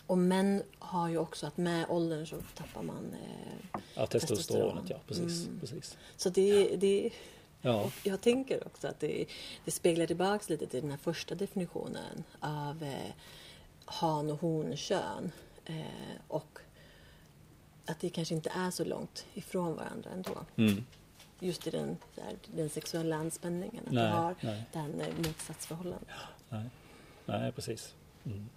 [0.07, 4.97] Och män har ju också att med åldern så tappar man eh, ja testosteronet ja,
[5.07, 5.45] precis.
[5.47, 5.59] Mm.
[5.59, 5.97] precis.
[6.17, 7.09] Så det, det,
[7.61, 9.25] Ja, jag tänker också att det,
[9.65, 13.11] det speglar tillbaks lite till den här första definitionen av eh,
[13.85, 15.31] han och hon-kön.
[15.65, 15.85] Eh,
[16.27, 16.59] och
[17.85, 20.45] att det kanske inte är så långt ifrån varandra ändå.
[20.55, 20.85] mm.
[21.39, 23.83] Just i den, här, den sexuella anspänningen.
[23.87, 24.63] Att Nej, du har nej.
[24.73, 26.09] den eh, motsatsförhållandet.
[26.49, 26.69] Nej,
[27.25, 27.95] nej precis.
[28.23, 28.49] Mm.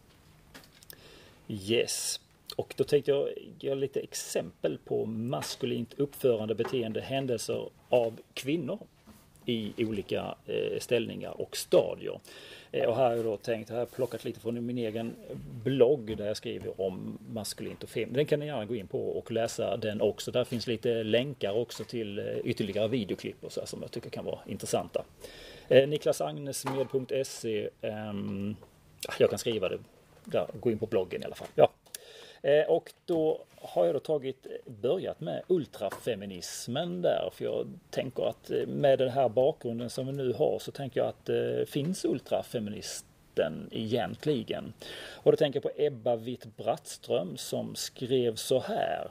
[1.49, 2.21] Yes.
[2.57, 3.29] Och då tänkte jag
[3.61, 8.79] ge lite exempel på maskulint uppförande beteende, händelser av kvinnor
[9.47, 12.21] i olika eh, ställningar och stadier.
[12.73, 15.15] Eh, och här har jag då tänkt, här har jag plockat lite från min egen
[15.65, 18.15] blogg där jag skriver om maskulint och feminint.
[18.15, 20.31] Den kan ni gärna gå in på och läsa den också.
[20.31, 24.11] Där finns lite länkar också till eh, ytterligare videoklipp och så här som jag tycker
[24.11, 25.05] kan vara intressanta.
[25.69, 28.57] Niklasagnesmed.se ehm,
[29.19, 29.79] Jag kan skriva det
[30.25, 31.49] där, gå in på bloggen i alla fall.
[31.55, 31.71] Ja.
[32.43, 37.31] Eh, och då har jag då tagit, börjat med ultrafeminismen där.
[37.33, 41.01] För jag tänker att eh, med den här bakgrunden som vi nu har så tänker
[41.01, 44.73] jag att eh, finns ultrafeministen egentligen.
[45.13, 49.09] Och då tänker jag på Ebba Witt-Brattström som skrev så här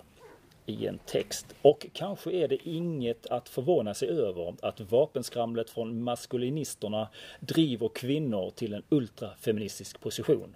[0.66, 1.56] i en text.
[1.62, 7.08] Och kanske är det inget att förvåna sig över att vapenskramlet från maskulinisterna
[7.40, 10.56] driver kvinnor till en ultrafeministisk position.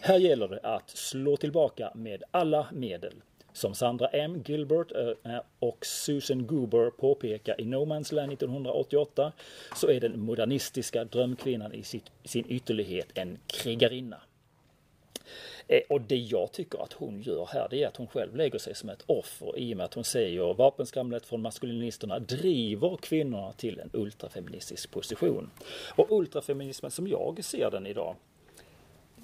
[0.00, 3.14] Här gäller det att slå tillbaka med alla medel.
[3.52, 4.42] Som Sandra M.
[4.46, 4.92] Gilbert
[5.24, 9.32] eh, och Susan Goober påpekar i No Man's Land 1988
[9.76, 14.20] så är den modernistiska drömkvinnan i sitt, sin ytterlighet en krigarinna.
[15.68, 18.58] Eh, och det jag tycker att hon gör här det är att hon själv lägger
[18.58, 23.52] sig som ett offer i och med att hon säger vapenskramlet från maskulinisterna driver kvinnorna
[23.52, 25.50] till en ultrafeministisk position.
[25.96, 28.16] Och ultrafeminismen som jag ser den idag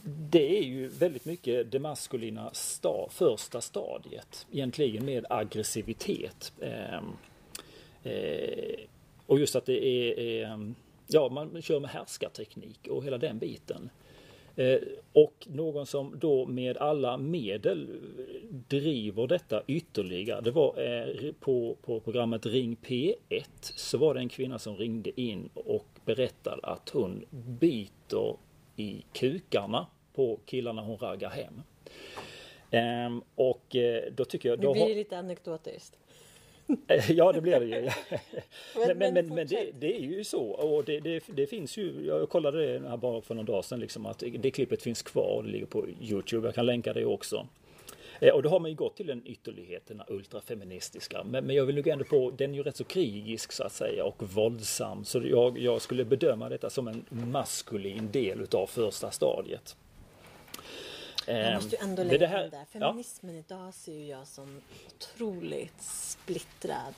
[0.06, 4.46] det är ju väldigt mycket det maskulina sta, första stadiet.
[4.52, 6.52] Egentligen med aggressivitet.
[6.60, 6.96] Eh,
[8.12, 8.80] eh,
[9.26, 10.58] och just att det är, eh,
[11.06, 13.90] ja man kör med härskarteknik och hela den biten.
[14.56, 14.78] Eh,
[15.12, 18.00] och någon som då med alla medel
[18.68, 20.40] driver detta ytterligare.
[20.40, 23.14] Det var eh, på, på programmet Ring P1
[23.60, 28.36] så var det en kvinna som ringde in och berättade att hon biter
[28.76, 29.86] i kukarna
[30.16, 31.62] på killarna hon raggar hem.
[32.70, 34.60] Ehm, och eh, då tycker jag...
[34.60, 35.98] Då blir det lite anekdotiskt.
[37.08, 37.90] Ja, det blir det ju.
[38.86, 40.42] men men, men men, det, det är ju så.
[40.42, 43.80] Och det, det, det finns ju, jag kollade det här bara för någon dag sedan,
[43.80, 45.42] liksom, att det klippet finns kvar.
[45.42, 46.48] Det ligger på Youtube.
[46.48, 47.46] Jag kan länka det också.
[48.20, 51.24] Eh, Och då har man ju gått till den ytterligheten, den ultrafeministiska.
[51.24, 53.72] Men, men jag vill nog ändå på, den är ju rätt så krigisk så att
[53.72, 55.04] säga och våldsam.
[55.04, 59.76] Så jag, jag skulle bedöma detta som en maskulin del utav första stadiet.
[61.26, 62.58] Jag måste ju ändå Ehm, lägga det här- in där.
[62.58, 62.64] ja.
[62.92, 66.94] Feminismen idag ser ju jag som otroligt splittrad.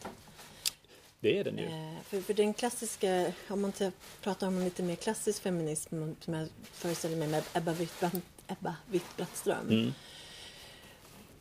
[1.21, 1.65] Det är den ju.
[1.65, 6.13] Eh, för, för den klassiska, om man tar- pratar om en lite mer klassisk feminism
[6.21, 9.69] som jag föreställer mig med Ebba Witt-Bratt- Ebba Witt-Brattström.
[9.71, 9.93] Mm.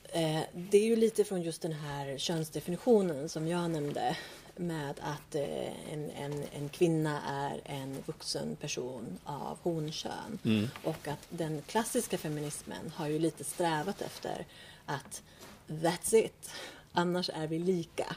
[0.03, 4.17] Eh, det är ju lite från just den här könsdefinitionen som jag nämnde
[4.59, 10.39] med att eh, en, en, en kvinna är en vuxen person av honkön.
[10.83, 14.45] Och att den klassiska feminismen har ju lite strävat efter
[14.85, 15.23] att
[15.67, 16.51] that's it,
[16.91, 18.15] annars är vi lika.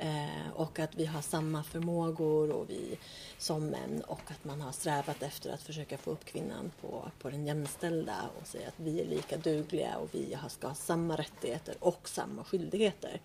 [0.00, 2.98] Eh, och att vi har samma förmågor och vi
[3.38, 7.30] som män och att man har strävat efter att försöka få upp kvinnan på, på
[7.30, 11.16] den jämställda och säga att vi är lika dugliga och vi har, ska ha samma
[11.16, 13.20] rättigheter och samma skyldigheter.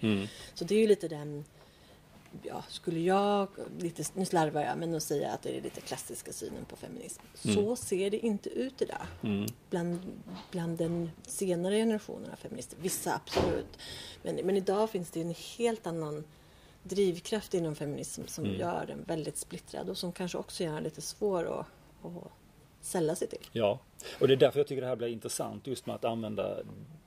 [0.53, 1.45] Så det är ju lite den,
[2.41, 3.47] ja, skulle jag,
[3.79, 7.21] lite, nu slarvar jag, men att säga att det är lite klassiska synen på feminism.
[7.33, 9.07] Så ser det inte ut idag.
[9.69, 9.99] Bland,
[10.51, 12.77] bland den senare generationen av feminister.
[12.81, 13.77] Vissa absolut.
[14.23, 16.23] Men, men idag finns det en helt annan
[16.83, 21.01] drivkraft inom feminism som gör den väldigt splittrad och som kanske också gör den lite
[21.01, 21.65] svår att,
[22.05, 22.31] att
[22.81, 23.47] sälla sig till.
[23.51, 23.79] Ja,
[24.19, 26.57] och det är därför jag tycker det här blir intressant just med att använda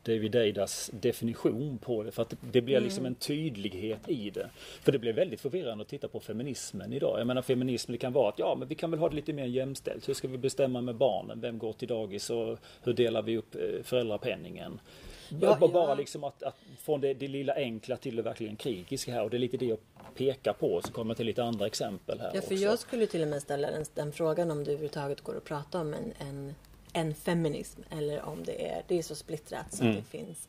[0.07, 2.11] David Eidas definition på det.
[2.11, 4.51] För att det blir liksom en tydlighet i det.
[4.83, 7.21] För det blir väldigt förvirrande att titta på feminismen idag.
[7.21, 9.33] Jag menar feminism det kan vara att ja men vi kan väl ha det lite
[9.33, 10.09] mer jämställt.
[10.09, 11.41] Hur ska vi bestämma med barnen?
[11.41, 14.81] Vem går till dagis och hur delar vi upp eh, föräldrapenningen?
[15.29, 15.95] Ja, B- Bara ja.
[15.95, 19.37] liksom att, att från det, det lilla enkla till det verkligen krigiska här och det
[19.37, 19.79] är lite det jag
[20.17, 20.81] pekar på.
[20.85, 22.55] Så kommer jag till lite andra exempel här Ja, för också.
[22.55, 25.81] jag skulle till och med ställa den, den frågan om det överhuvudtaget går att prata
[25.81, 26.55] om en, en,
[26.97, 30.49] en feminism eller om det är, det är så splittrat så att det finns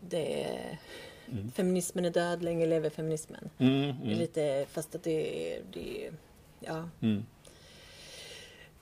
[0.00, 0.78] det är,
[1.54, 3.50] Feminismen är död, länge lever feminismen.
[3.58, 6.12] Mm, Det är lite, fast att det är, det är
[6.60, 6.88] ja.
[7.02, 7.24] Mm.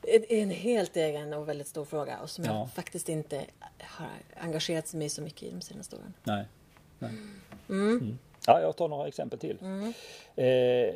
[0.01, 2.59] Det är en helt egen och väldigt stor fråga och som Ja.
[2.59, 3.45] jag faktiskt inte
[3.81, 6.15] har engagerat mig så mycket i de senaste åren.
[6.25, 6.45] Nej.
[6.99, 7.11] Nej.
[7.69, 8.19] Mm.
[8.47, 9.59] Ja, jag tar några exempel till.
[10.37, 10.95] Eh,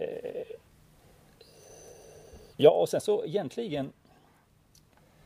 [2.56, 3.92] ja, och sen så egentligen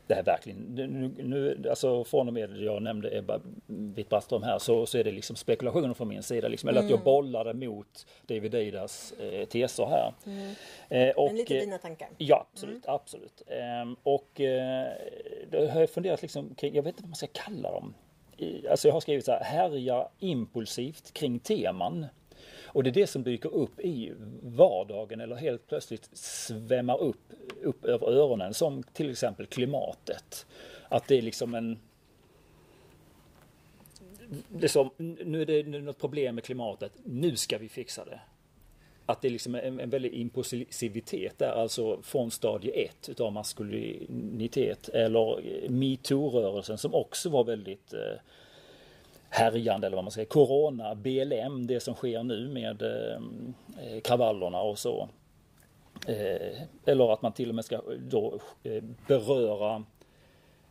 [0.07, 4.85] det här verkligen, nu, nu, alltså från och med jag nämnde Ebba Witt-Brattström här så,
[4.85, 6.47] så är det liksom spekulationer från min sida.
[6.47, 10.13] Liksom, eller att jag bollar det mot David Eidas eh, teser här.
[10.89, 12.09] Eh, och, Men lite eh, dina tankar.
[12.17, 12.83] Ja, absolut.
[12.87, 13.41] absolut.
[13.47, 14.87] Ehm, och eh,
[15.51, 17.93] då har jag funderat liksom kring, jag vet inte vad man ska kalla dem.
[18.69, 22.05] Alltså jag har skrivit så här, härja impulsivt kring teman.
[22.77, 27.85] Och det är det som dyker upp i vardagen eller helt plötsligt svämmar upp, upp
[27.85, 28.53] över öronen.
[28.53, 30.45] Som till exempel klimatet.
[30.89, 31.79] Att det är liksom en
[34.49, 37.57] det är som, nu är det nu är det något problem med klimatet, nu ska
[37.57, 38.19] vi fixa det.
[39.05, 44.89] Att det är liksom en, en väldig impulsivitet där, alltså från stadie ett utav maskulinitet.
[44.89, 48.19] Eller metoo-rörelsen som också var väldigt eh,
[49.29, 50.27] härjande, eller vad man säger.
[50.27, 53.21] Corona, BLM, det som sker nu med eh,
[53.83, 55.09] eh, kravallerna och så.
[56.07, 59.83] Eh, eller att man till och med ska då eh, beröra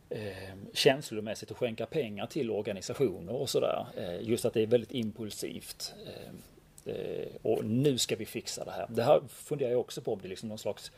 [0.09, 3.85] eh, känslomässigt och skänka pengar till organisationer och sådär.
[3.97, 5.93] Eh, just att det är väldigt impulsivt.
[6.05, 8.87] Eh, eh och nu ska vi fixa det här.
[8.89, 10.91] Det här funderar jag också på om det är liksom någon slags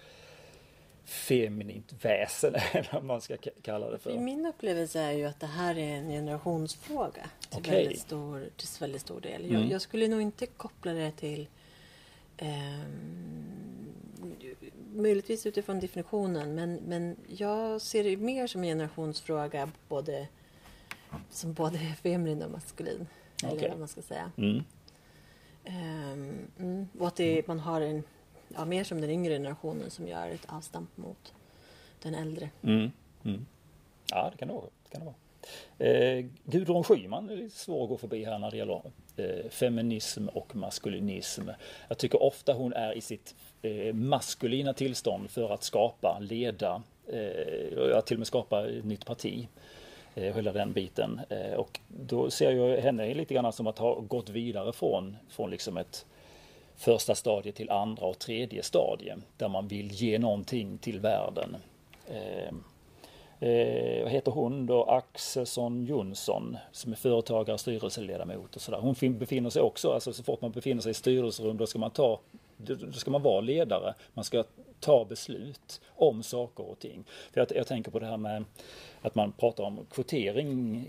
[1.09, 5.47] feminint väsen eller vad man ska kalla det För min upplevelse är ju att det
[5.47, 7.83] här är en generationsfråga till, Okej.
[7.83, 9.51] väldigt, stor, till väldigt stor del.
[9.51, 11.47] Jag, jag skulle nog inte koppla det till
[12.37, 13.49] ehm,
[14.93, 20.27] möjligtvis utifrån definitionen men, men jag ser det mer som en generationsfråga både
[21.29, 23.07] som både är feminin och maskulin.
[23.43, 23.69] Eller Okej.
[23.69, 24.31] vad man ska säga.
[24.37, 24.63] Mm.
[26.57, 28.03] Mm, och att det, man har en,
[28.55, 31.33] ja, mer som den yngre generationen som gör ett avstamp mot
[32.01, 32.49] den äldre.
[32.63, 32.91] Mm.
[33.25, 33.45] Mm.
[34.11, 34.65] Ja, det kan det vara.
[34.83, 35.15] Det kan det vara.
[35.77, 38.81] Eh, Gudrun Schyman är lite svår att gå förbi här när det gäller
[39.17, 41.49] eh, feminism och maskulinism.
[41.87, 48.01] Jag tycker ofta hon är i sitt eh, maskulina tillstånd för att skapa, leda eh,
[48.01, 49.47] till och med skapa ett nytt parti.
[50.15, 51.21] Eh, hela den biten.
[51.29, 55.49] Eh, och då ser jag henne lite grann som att ha gått vidare från, från
[55.49, 56.05] liksom ett
[56.79, 59.15] första stadiet till andra och tredje stadie.
[59.37, 61.57] Där man vill ge någonting till världen.
[62.07, 62.53] Eh,
[63.49, 64.83] eh, vad heter hon då?
[64.83, 68.79] Axelsson Jonsson som är företagare, styrelseledamot och sådär.
[68.79, 71.91] Hon befinner sig också, alltså så fort man befinner sig i styrelserum då ska man
[71.91, 72.19] ta
[72.57, 73.93] då ska man vara ledare.
[74.13, 74.43] Man ska
[74.79, 77.03] ta beslut om saker och ting.
[77.33, 78.45] För jag, jag tänker på det här med
[79.01, 80.85] att man pratar om kvotering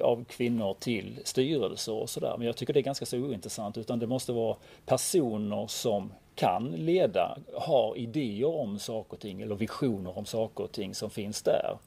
[0.00, 2.34] av kvinnor till styrelser och sådär.
[2.38, 6.70] Men jag tycker det är ganska så ointressant utan det måste vara personer som kan
[6.70, 11.42] leda, har idéer om saker och ting eller visioner om saker och ting som finns
[11.42, 11.78] där.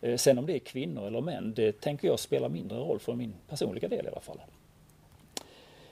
[0.00, 3.14] Eh, sen om det är kvinnor eller män, det tänker jag spelar mindre roll för
[3.14, 4.40] min personliga del i alla fall.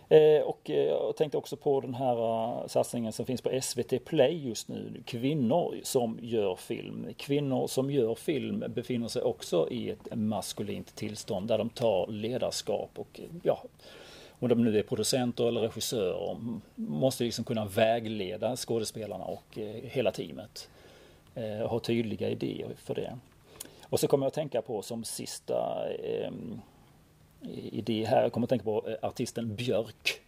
[0.09, 4.05] Eh, och eh, jag tänkte också på den här eh, satsningen som finns på SVT
[4.05, 5.03] Play just nu.
[5.05, 7.07] Kvinnor som gör film.
[7.17, 12.91] Kvinnor som gör film befinner sig också i ett maskulint tillstånd där de tar ledarskap
[12.97, 13.63] och ja,
[14.39, 16.37] om de nu är producenter eller regissörer,
[16.75, 20.69] måste liksom kunna vägleda skådespelarna och hela teamet.
[21.35, 23.19] Och ha tydliga idéer för det.
[23.83, 26.61] Och så kommer jag att tänka på som sista ehm,
[27.73, 28.23] idé här.
[28.23, 30.21] Jag kommer att tänka på eh, artisten Björk.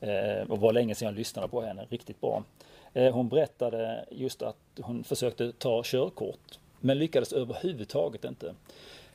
[0.00, 2.44] Eh, och var länge sedan jag lyssnade på henne, riktigt bra.
[2.92, 8.54] Eh, hon berättade just att hon försökte ta körkort men lyckades överhuvudtaget inte.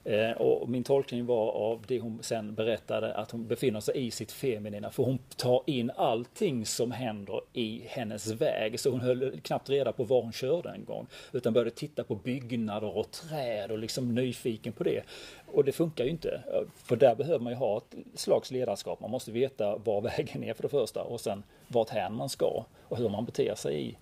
[0.08, 4.12] Eh, och min tolkning var av det hon sen berättade att hon befinner sig i
[4.12, 8.80] sitt feminina för hon tar in allting som händer i hennes väg.
[8.80, 11.08] Så hon höll knappt reda på var hon körde en gång.
[11.32, 15.04] Utan började titta på byggnader och träd och liksom nyfiken på det.
[15.46, 16.42] Och det funkar ju inte.
[16.76, 19.00] För där behöver man ju ha ett slags ledarskap.
[19.00, 22.66] Man måste veta var vägen är för det första och sen vart hän man ska
[22.82, 23.98] och hur man beter sig i,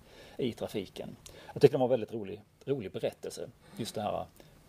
[0.48, 1.16] i trafiken.
[1.52, 3.48] Jag tycker det var en väldigt rolig, rolig berättelse.
[3.76, 4.26] Just det här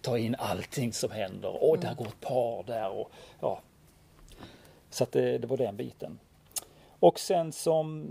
[0.08, 1.64] ta in allting som händer.
[1.64, 3.60] Och där går ett par där och ja.
[4.90, 6.20] Så att det, det var den biten.
[7.00, 8.08] Och sen som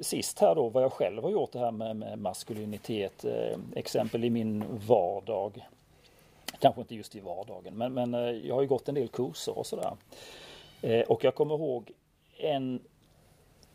[0.00, 3.24] sist här då vad jag själv har gjort det här med, med maskulinitet.
[3.24, 5.66] Eh, exempel i min vardag.
[6.60, 9.58] Kanske inte just i vardagen men, men eh, jag har ju gått en del kurser
[9.58, 9.96] och sådär.
[10.82, 11.92] Eh, och jag kommer ihåg
[12.38, 12.80] en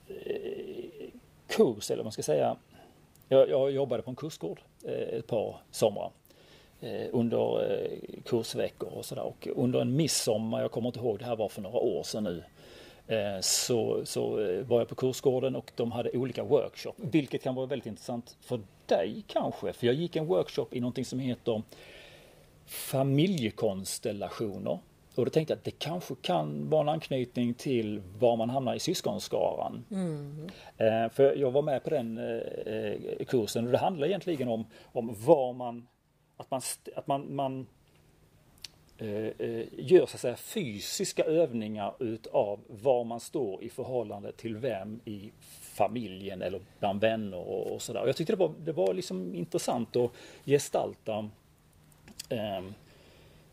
[0.08, 1.10] eh,
[1.48, 2.58] kurs eller vad man ska säga.
[3.30, 6.12] Jag, jag jobbade på en kursgård eh, ett par somrar.
[6.84, 7.90] Eh, under eh,
[8.26, 9.24] kursveckor och sådär.
[9.24, 12.24] Och under en midsommar, jag kommer inte ihåg, det här var för några år sedan
[12.24, 12.44] nu,
[13.16, 14.30] eh, så, så
[14.68, 18.60] var jag på kursgården och de hade olika workshop, vilket kan vara väldigt intressant för
[18.86, 19.74] dig kanske.
[19.74, 21.62] För jag gick en workshop i någonting som heter
[22.66, 24.80] familjekonstellationer.
[25.16, 28.76] Och då tänkte jag att det kanske kan vara en anknytning till var man hamnar
[28.76, 29.86] i syskonskaran.
[29.92, 30.50] Mm.
[31.10, 32.20] för jag var med på den
[33.28, 35.88] kursen och det handlar egentligen om, om var man
[36.42, 36.62] att man,
[36.96, 37.68] att man, man
[38.98, 44.58] eh, eh, gör så att säga fysiska övningar utav var man står i förhållande till
[44.58, 45.32] vem i
[45.62, 48.06] familjen eller bland vänner och, och sådär.
[48.06, 50.12] Jag tyckte det var, det var liksom intressant att
[50.46, 51.30] gestalta
[52.30, 52.64] eh,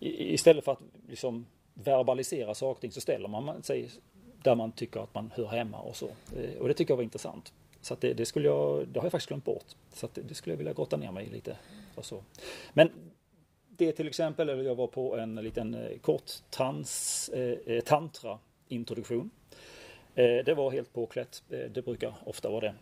[0.00, 3.88] istället för att liksom verbalisera saker och ting så ställer man sig
[4.42, 6.06] där man tycker att man hör hemma och så.
[6.06, 7.52] Eh, och det tycker jag var intressant.
[7.80, 9.66] Så det, det, skulle jag, det har jag faktiskt glömt bort.
[9.92, 11.56] Så det, det, skulle jag vilja grotta ner mig i lite.
[11.98, 12.24] Och så.
[12.72, 12.90] Men
[13.68, 18.38] det till exempel, eller jag var på en liten eh, kort trans, eh, eh, tantra
[18.68, 19.30] introduktion.
[20.14, 21.42] Eh, det var helt påklätt.
[21.50, 22.74] Eh, det brukar ofta vara det.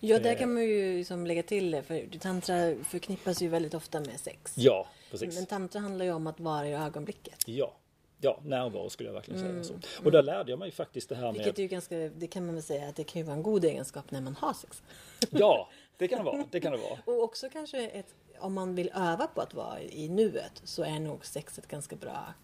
[0.00, 4.20] Ja, där kan man ju liksom lägga till för tantra förknippas ju väldigt ofta med
[4.20, 4.52] sex.
[4.56, 5.36] Ja, precis.
[5.36, 7.42] Men tantra handlar ju om att vara i ögonblicket.
[7.46, 7.74] Ja,
[8.20, 9.64] Ja, närvaro skulle jag verkligen säga mm.
[9.64, 9.74] så.
[10.04, 11.34] Och där lärde jag mig faktiskt det här med...
[11.34, 13.42] Vilket är ju ganska, det kan man väl säga att det kan ju vara en
[13.42, 14.82] god egenskap när man har sex.
[15.30, 16.44] Ja, det kan det vara.
[16.50, 16.98] Det kan det vara.
[17.04, 21.00] Och också kanske ett, om man vill öva på att vara i nuet så är
[21.00, 22.34] nog sex ett ganska bra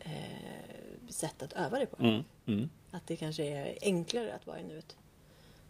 [0.00, 0.10] eh,
[1.08, 2.02] sätt att öva det på.
[2.02, 2.70] Mm, mm.
[2.90, 4.96] Att det kanske är enklare att vara i nuet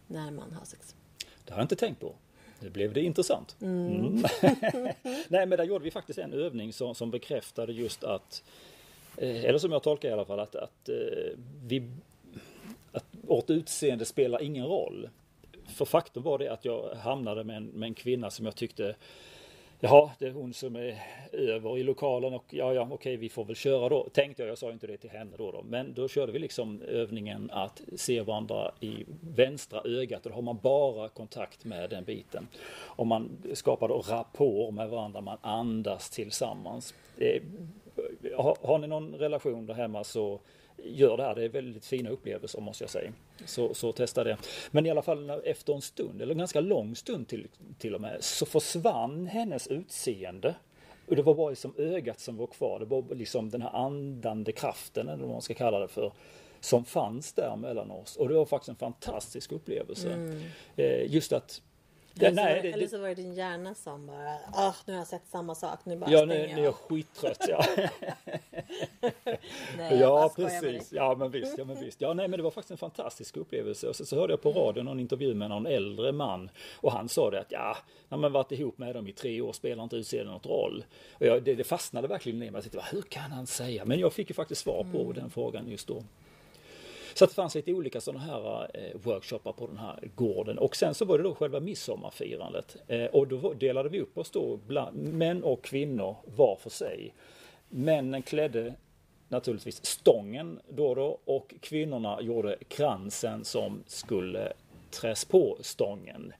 [0.07, 0.95] när man har sex.
[1.45, 2.15] Det har jag inte tänkt på.
[2.61, 3.57] Nu blev det intressant.
[3.61, 3.97] Mm.
[3.97, 4.23] mm.
[5.29, 8.43] Nej men där gjorde vi faktiskt en övning som, som bekräftade just att
[9.21, 11.91] Eh, eller som jag tolkar i alla fall att, att, eh, vi,
[12.93, 15.09] att vårt utseende spelar ingen roll.
[15.71, 18.95] För faktum var det att jag hamnade med en, med en kvinna som jag tyckte
[19.83, 21.03] Jaha, det är hon som är
[21.33, 24.09] över i lokalen och ja, ja, okej, vi får väl köra då.
[24.13, 25.63] Tänkte jag, jag sa inte det till henne då, då.
[25.63, 30.43] Men då körde vi liksom övningen att se varandra i vänstra ögat och då har
[30.43, 32.49] man bara kontakt med den biten.
[32.73, 36.95] Och man skapar då rapport med varandra, man andas tillsammans.
[37.17, 37.43] Det
[38.37, 40.41] har, har ni någon relation där hemma så
[40.85, 41.35] gör det här.
[41.35, 43.13] Det är väldigt fina upplevelser måste jag säga.
[43.45, 44.37] Så, så testa det.
[44.71, 48.01] Men i alla fall efter en stund, eller en ganska lång stund till, till och
[48.01, 50.55] med, så försvann hennes utseende.
[51.07, 52.79] Och det var bara liksom ögat som var kvar.
[52.79, 56.13] Det var liksom den här andande kraften, eller vad man ska kalla det för
[56.61, 58.17] som fanns där mellan oss.
[58.17, 60.13] Och det var faktiskt en fantastisk upplevelse.
[60.13, 60.43] Mm.
[61.07, 61.63] Just att
[62.27, 65.01] eller, nej, så, det, eller så var det din hjärna som bara, ah, nu har
[65.01, 67.45] jag sett samma sak, nu bara Ja, nu, nu är jag skittrött.
[67.49, 67.65] Ja,
[69.77, 70.93] nej, ja precis.
[70.93, 71.59] Ja, men visst.
[71.59, 72.01] Ja, men visst.
[72.01, 73.89] Ja, nej, men det var faktiskt en fantastisk upplevelse.
[73.89, 77.09] Och så, så hörde jag på radion någon intervju med någon äldre man och han
[77.09, 77.77] sa det att ja,
[78.09, 80.85] när man varit ihop med dem i tre år spelar inte utseendet något roll.
[81.19, 82.63] Och jag, det, det fastnade verkligen i mig.
[82.65, 83.85] Jag tänkte, hur kan han säga?
[83.85, 85.15] Men jag fick ju faktiskt svar på mm.
[85.15, 86.03] den frågan just då.
[87.15, 90.59] Så att det fanns lite olika sådana här eh, workshoppar på den här gården.
[90.59, 92.77] Och sen så var det då själva midsommarfirandet.
[92.87, 97.15] Eh, och då delade vi upp oss då, bland, män och kvinnor var för sig.
[97.69, 98.75] Männen klädde
[99.29, 104.53] naturligtvis stången då och då och kvinnorna gjorde kransen som skulle
[104.91, 106.33] träs på stången.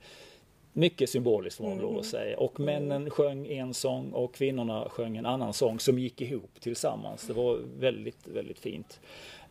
[0.73, 2.03] Mycket symboliskt får man lov att mm.
[2.03, 2.37] säga.
[2.37, 7.27] Och männen sjöng en sång och kvinnorna sjöng en annan sång som gick ihop tillsammans.
[7.27, 8.99] Det var väldigt, väldigt fint.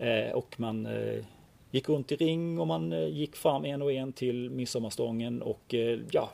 [0.01, 1.25] Eh, och man eh,
[1.71, 5.75] gick runt i ring och man eh, gick fram en och en till midsommarstången och
[5.75, 6.31] eh, ja,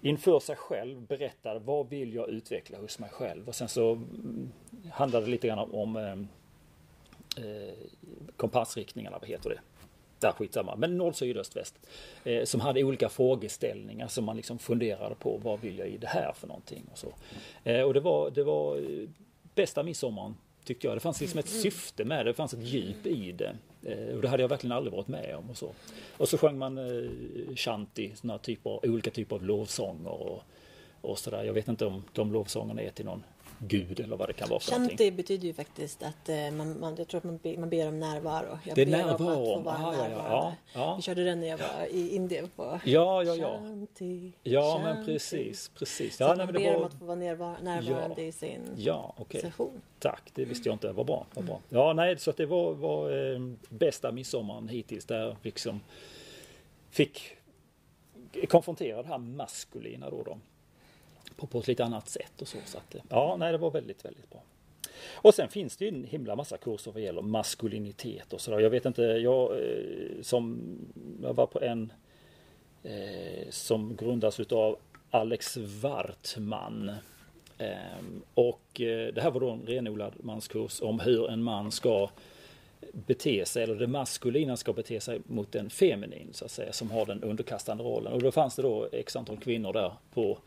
[0.00, 4.52] inför sig själv berättade vad vill jag utveckla hos mig själv och sen så mm,
[4.90, 6.12] handlade det lite grann om eh,
[7.44, 7.74] eh,
[8.36, 9.60] kompassriktningarna, vad heter det?
[10.18, 11.74] Där skitsamma, men nord, syd, öst, väst.
[12.24, 16.06] Eh, som hade olika frågeställningar som man liksom funderade på vad vill jag i det
[16.06, 17.08] här för någonting och så.
[17.64, 19.08] Eh, och det var, det var eh,
[19.54, 20.34] bästa midsommaren
[20.64, 20.96] Tyckte jag.
[20.96, 21.62] Det fanns liksom ett mm.
[21.62, 23.56] syfte med det, det fanns ett djup i det.
[23.82, 25.50] Eh, och det hade jag verkligen aldrig varit med om.
[25.50, 25.74] Och så,
[26.16, 27.10] och så sjöng man eh,
[27.56, 30.42] shanti, såna typer, olika typer av lovsånger och,
[31.00, 31.44] och sådär.
[31.44, 33.24] Jag vet inte om de lovsångerna är till någon
[33.68, 35.16] gud eller vad det kan vara för Shanti någonting.
[35.16, 38.00] betyder ju faktiskt att eh, man, man, jag tror att man, ber, man ber om
[38.00, 38.58] närvaro.
[38.64, 39.54] Jag det är närvaro.
[39.54, 42.14] Om att få vara ja, ja, ja, ja, Vi körde den när jag var i
[42.14, 43.58] Indien på Ja, ja, ja.
[43.58, 44.84] Shanti, ja, Shanti.
[44.84, 46.20] men precis, precis.
[46.20, 46.76] Ja, Så nej, man ber var...
[46.76, 48.28] om att få vara närvarande ja.
[48.28, 49.40] i sin ja, okay.
[49.40, 49.80] session.
[49.98, 50.92] Tack, det visste jag inte.
[50.92, 51.26] Vad bra.
[51.34, 51.60] Vad bra.
[51.68, 55.80] Ja, nej, så att det var, var eh, bästa midsommaren hittills där liksom
[56.90, 57.36] fick
[58.48, 60.22] konfrontera det här maskulina då.
[60.22, 60.38] då
[61.36, 62.58] på, på ett lite annat sätt och så.
[62.64, 64.42] så att, eh, ja, nej, det var väldigt, väldigt bra.
[65.12, 68.60] Och sen finns det ju en himla massa kurser vad gäller maskulinitet och sådär.
[68.60, 70.60] Jag vet inte, jag eh, som
[71.22, 71.92] jag var på en
[72.82, 74.78] eh, som grundas utav
[75.10, 76.92] Alex Wartman.
[77.58, 77.76] Eh,
[78.34, 82.10] och eh, det här var då en renodlad manskurs om hur en man ska
[82.92, 86.90] bete sig, eller det maskulina ska bete sig mot en feminin så att säga, som
[86.90, 88.12] har den underkastande rollen.
[88.12, 90.38] Och då fanns det då x antal kvinnor där på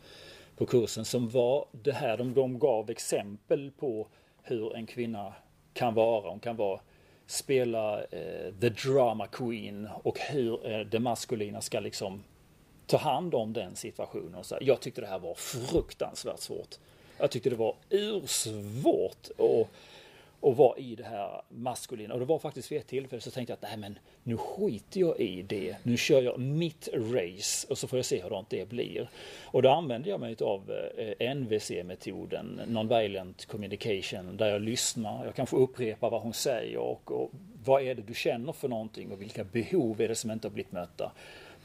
[0.58, 4.06] på kursen som var det här, de, de gav exempel på
[4.42, 5.34] hur en kvinna
[5.74, 6.30] kan vara.
[6.30, 6.80] Hon kan vara
[7.26, 12.24] spela eh, the drama queen och hur eh, det maskulina ska liksom
[12.86, 14.44] ta hand om den situationen.
[14.44, 16.78] Så jag tyckte det här var fruktansvärt svårt.
[17.18, 19.68] Jag tyckte det var ursvårt Och,
[20.40, 22.14] och var i det här maskulina.
[22.14, 25.00] Och det var faktiskt vid ett tillfälle så tänkte jag att nej men nu skiter
[25.00, 25.76] jag i det.
[25.82, 29.10] Nu kör jag mitt race och så får jag se hur det blir.
[29.44, 35.56] Och då använde jag mig av eh, NVC-metoden, Non-Violent Communication, där jag lyssnar, jag kanske
[35.56, 37.30] upprepar vad hon säger och, och
[37.64, 40.52] vad är det du känner för någonting och vilka behov är det som inte har
[40.52, 41.12] blivit mötta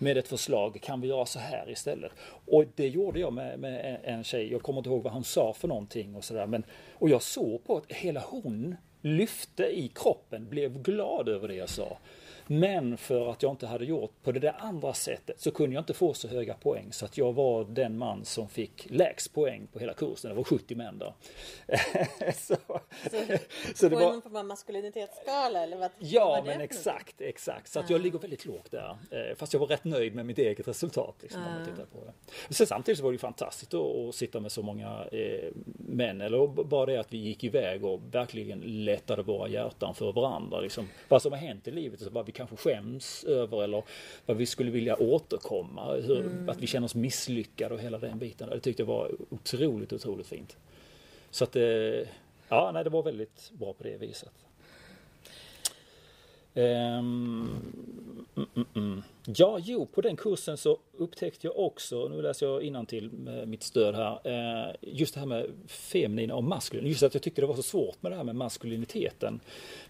[0.03, 2.11] med ett förslag, kan vi göra så här istället?
[2.45, 5.53] Och det gjorde jag med, med en tjej, jag kommer inte ihåg vad hon sa
[5.53, 6.63] för någonting och sådär.
[6.93, 11.69] Och jag såg på att hela hon lyfte i kroppen, blev glad över det jag
[11.69, 11.97] sa.
[12.47, 15.81] Men för att jag inte hade gjort på det där andra sättet så kunde jag
[15.81, 19.67] inte få så höga poäng så att jag var den man som fick lägst poäng
[19.73, 20.29] på hela kursen.
[20.29, 21.13] Det var 70 män där.
[22.33, 22.55] så,
[23.11, 23.37] så,
[23.75, 25.91] så det var form av maskulinitetsskala eller vad?
[25.99, 27.71] Ja vad men exakt, exakt.
[27.71, 28.97] Så att jag ligger väldigt lågt där.
[29.11, 31.15] Eh, fast jag var rätt nöjd med mitt eget resultat.
[31.21, 32.53] Liksom, om man tittar på det.
[32.53, 36.21] Sen samtidigt så var det fantastiskt att sitta med så många eh, män.
[36.21, 40.59] Eller bara det att vi gick iväg och verkligen lättade våra hjärtan för varandra.
[40.59, 40.89] Liksom.
[41.07, 43.83] Vad som har hänt i livet och vad vi kanske skäms över eller
[44.25, 45.93] vad vi skulle vilja återkomma.
[45.93, 46.49] Hur, mm.
[46.49, 48.49] Att vi känner oss misslyckade och hela den biten.
[48.49, 50.57] Det tyckte jag var otroligt, otroligt fint.
[51.29, 51.63] Så att, eh,
[52.49, 54.33] ja, nej, det var väldigt bra på det viset.
[56.55, 57.83] Um,
[59.25, 63.63] Ja, jo, på den kursen så upptäckte jag också, nu läser jag till med mitt
[63.63, 66.87] stöd här, eh, just det här med feminina och maskulina.
[66.87, 69.39] Just att jag tyckte det var så svårt med det här med maskuliniteten.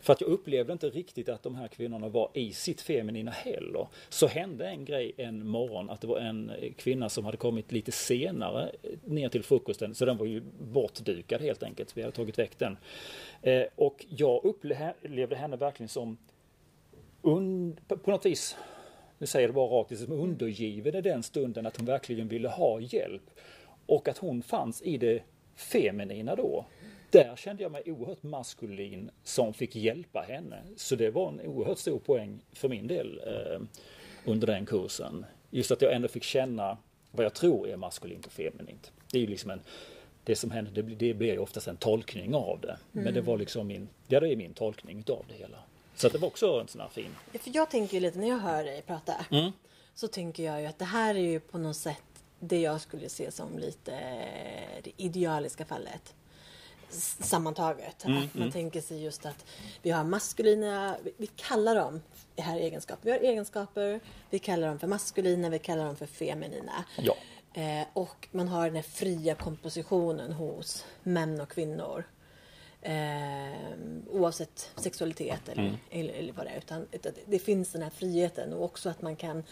[0.02, 3.88] För att jag upplevde inte riktigt att de här kvinnorna var i sitt feminina heller.
[4.10, 7.92] Så hände en grej en morgon, att det var en kvinna som hade kommit lite
[7.92, 8.72] senare
[9.06, 11.98] ner till frukosten, så den var ju bortdukad helt enkelt.
[11.98, 12.78] Vi hade tagit väck den.
[13.42, 16.18] Eh, och jag upplevde henne verkligen som
[17.24, 18.58] und, på något vis,
[19.18, 22.80] nu säger det bara rakt, som undergiven i den stunden att hon verkligen ville ha
[22.80, 23.24] hjälp.
[23.86, 25.24] Och att hon fanns i det
[25.56, 26.66] feminina då.
[27.10, 30.62] Där kände jag mig oerhört maskulin som fick hjälpa henne.
[30.76, 33.62] Så det var en oerhört stor poäng för min del eh,
[34.26, 35.26] under den kursen.
[35.50, 36.78] Just att jag ändå fick känna
[37.12, 38.92] vad jag tror är maskulint och feminint.
[39.12, 39.60] Det är ju liksom en
[40.24, 42.78] det som händer, det, det blir ju oftast en tolkning av det.
[42.94, 43.04] Mm.
[43.04, 45.58] Men det var liksom min, ja det är min tolkning utav det hela.
[45.96, 47.16] Så det var också en sån här fin.
[47.32, 49.26] För jag tänker ju lite när jag hör dig prata.
[49.32, 49.52] Mm.
[49.96, 52.04] Så tänker jag ju att det här är ju på något sätt
[52.40, 53.92] det jag skulle se som lite
[54.84, 56.14] det idealiska fallet.
[57.20, 58.06] Sammantaget.
[58.06, 58.52] Mm, att man mm.
[58.52, 59.46] tänker sig just att
[59.82, 62.02] vi har maskulina, vi kallar dem
[62.38, 63.06] här egenskaper.
[63.06, 66.86] Vi har egenskaper, vi kallar dem för maskulina, vi kallar dem för feminina.
[66.98, 67.16] Ja.
[67.54, 72.04] Eh, och man har den här fria kompositionen hos män och kvinnor.
[72.86, 73.78] Eh,
[74.12, 75.76] oavsett sexualitet eller, mm.
[75.90, 76.58] eller, eller, vad det är.
[76.58, 79.44] Utan det finns den här friheten och också att man kan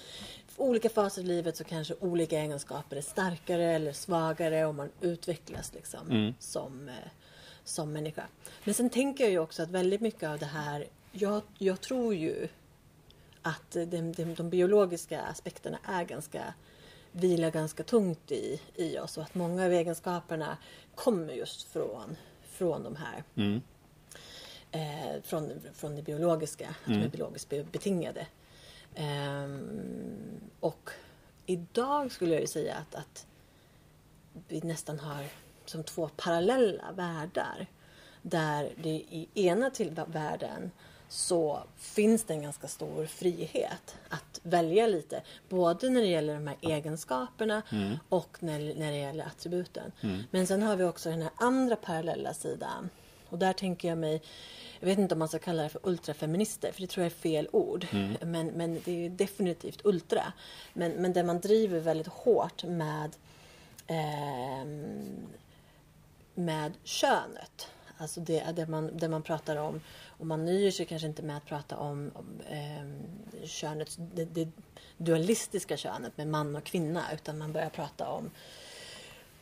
[0.48, 4.90] för olika faser i livet så kanske olika egenskaper är starkare eller svagare och man
[5.02, 6.34] utvecklas liksom mm.
[6.40, 6.96] som, eh,
[7.64, 8.24] som människa.
[8.64, 12.16] Men sen tänker jag ju också att väldigt mycket av det här, jag, jag tror
[12.16, 12.48] ju
[13.42, 16.54] att de, de, de biologiska aspekterna är ganska
[17.12, 20.58] vilar ganska tungt i, i oss och att många av egenskaperna
[20.96, 22.16] kommer just från
[22.62, 23.62] från de här mm.
[24.72, 26.88] eh, från, från det biologiska, att mm.
[26.88, 27.10] de är mm.
[27.10, 28.28] biologiskt betingade.
[28.96, 29.48] Eh,
[30.60, 30.90] och
[31.46, 33.28] idag skulle jag ju säga att, att
[34.48, 35.26] vi nästan har
[35.66, 37.68] som två parallella världar.
[38.22, 40.72] Där det i ena till världen
[41.12, 45.22] så finns det en ganska stor frihet att välja lite.
[45.50, 47.98] Både när det gäller de här egenskaperna mm.
[48.10, 49.92] och när, när det gäller attributen.
[50.02, 50.24] Mm.
[50.32, 52.90] Men sen har vi också den här andra parallella sidan.
[53.30, 54.22] Och där tänker jag mig,
[54.80, 57.16] jag vet inte om man ska kalla det för ultrafeminister, för det tror jag är
[57.16, 57.88] fel ord.
[57.92, 58.18] Mm.
[58.22, 60.34] Men, men det är definitivt ultra.
[60.74, 63.16] Men, men där man driver väldigt hårt med,
[63.88, 64.66] eh,
[66.36, 67.68] med könet.
[68.02, 71.38] Alltså det, det, man, det man pratar om och man nöjer sig kanske inte med
[71.38, 74.48] att prata om, om eh, könets, det, det,
[74.98, 78.32] dualistiska könet med man och kvinna utan man börjar prata om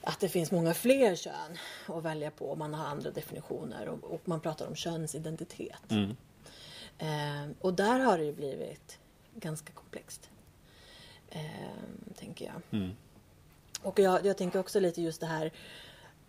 [0.01, 4.21] att det finns många fler kön att välja på man har andra definitioner och, och
[4.25, 5.91] man pratar om könsidentitet.
[5.91, 6.15] Mm.
[6.97, 8.99] Eh, och där har det ju blivit
[9.35, 10.29] ganska komplext.
[11.29, 11.41] Eh,
[12.15, 12.79] tänker jag.
[12.79, 12.95] Mm.
[13.81, 15.51] Och jag, jag tänker också lite just det här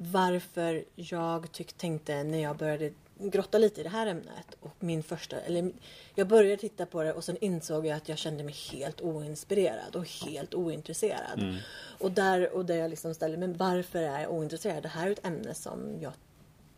[0.03, 4.57] varför jag tyck, tänkte när jag började grotta lite i det här ämnet.
[4.61, 5.73] Och min första, eller
[6.15, 9.97] jag började titta på det och sen insåg jag att jag kände mig helt oinspirerad
[9.97, 11.39] och helt ointresserad.
[11.39, 11.57] Mm.
[11.99, 14.83] Och där och där jag liksom ställde men varför är jag ointresserad?
[14.83, 16.13] Det här är ett ämne som jag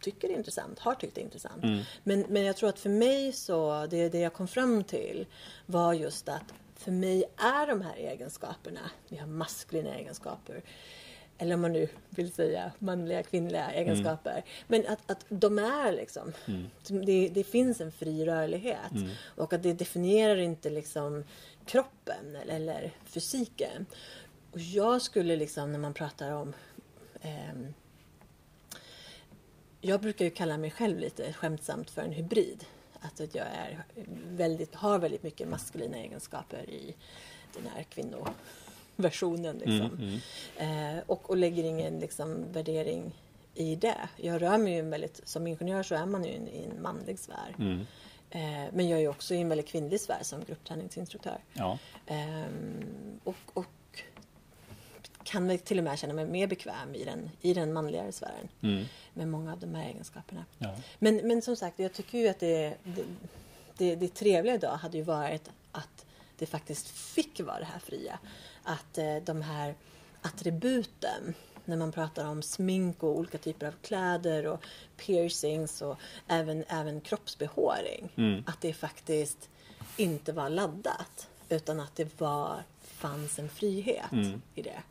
[0.01, 1.65] tycker är intressant, har tyckt är intressant.
[1.65, 1.83] Mm.
[2.03, 5.27] Men, men jag tror att för mig så, det, det jag kom fram till
[5.67, 10.63] var just att för mig är de här egenskaperna, vi har maskulina egenskaper,
[11.43, 14.31] eller om man nu vill säga manliga, kvinnliga egenskaper.
[14.31, 14.45] Mm.
[14.67, 16.71] Men att, att de är liksom, mm.
[17.07, 18.93] det, det, finns en fri rörlighet.
[18.93, 19.11] Mm.
[19.25, 21.25] Och att det definierar inte liksom
[21.67, 23.87] kroppen eller, eller fysiken.
[24.53, 26.55] Och jag skulle liksom när man pratar om
[27.21, 27.55] eh,
[29.81, 32.65] jag brukar ju kalla mig själv lite skämtsamt för en hybrid.
[33.01, 33.85] Att jag är
[34.29, 36.95] väldigt, har väldigt mycket maskulina egenskaper i
[37.55, 38.29] den här kvinno
[39.03, 39.57] versionen.
[39.57, 39.99] Liksom.
[39.99, 40.21] Mm,
[40.59, 40.97] mm.
[40.97, 43.13] Eh, och, och lägger ingen liksom, värdering
[43.55, 44.09] i det.
[44.17, 46.83] Jag rör mig ju väldigt, som ingenjör så är man ju i en, i en
[46.83, 47.55] manlig sfär.
[47.59, 47.87] Mm.
[48.31, 51.39] Eh, men jag är ju också i en väldigt kvinnlig sfär som gruppträningsinstruktör.
[51.53, 51.79] Ja.
[52.07, 52.47] Eh,
[53.25, 53.67] och, och
[55.25, 58.49] kan väl till och med känna mig mer bekväm i den, i den manligare sfären.
[58.63, 58.85] Mm.
[59.15, 60.45] Med många av de här egenskaperna.
[60.59, 60.75] Ja.
[60.99, 63.05] Men, men som sagt, jag tycker ju att det, det,
[63.77, 66.07] det, det trevliga idag hade ju varit att
[66.39, 68.19] det faktiskt fick vara det här fria
[68.65, 69.75] att eh, de här
[70.23, 71.35] attributen
[71.65, 74.65] när man pratar om smink och olika typer av kläder och
[74.97, 75.97] piercings och
[76.29, 78.13] även, även kroppsbehåring.
[78.17, 78.45] Mm.
[78.47, 79.49] Att det faktiskt
[79.97, 84.43] inte var laddat utan att det var, fanns en frihet mm.
[84.55, 84.83] i det.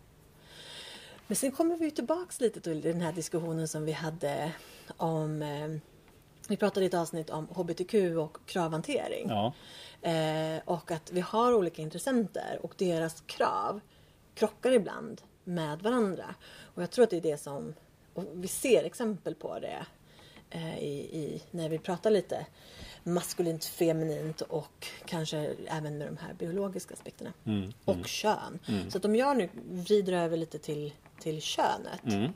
[1.28, 4.52] Men sen kommer vi tillbaks lite till den här diskussionen som vi hade
[4.98, 5.68] om eh,
[6.48, 9.30] vi pratade i ett avsnitt om HBTQ och kravhantering.
[9.30, 9.54] Ja.
[10.02, 13.80] Eh, och att vi har olika intressenter och deras krav
[14.34, 16.36] krockar ibland med varandra.
[16.62, 17.74] Och jag tror att det är det som,
[18.14, 19.86] och vi ser exempel på det
[20.50, 22.46] eh, i, i, när vi pratar lite
[23.04, 27.34] maskulint, feminint och kanske även med de här biologiska aspekterna.
[27.46, 28.60] Mm, och kön.
[28.90, 32.32] Så att om jag nu vrider över lite till, till könet Mm.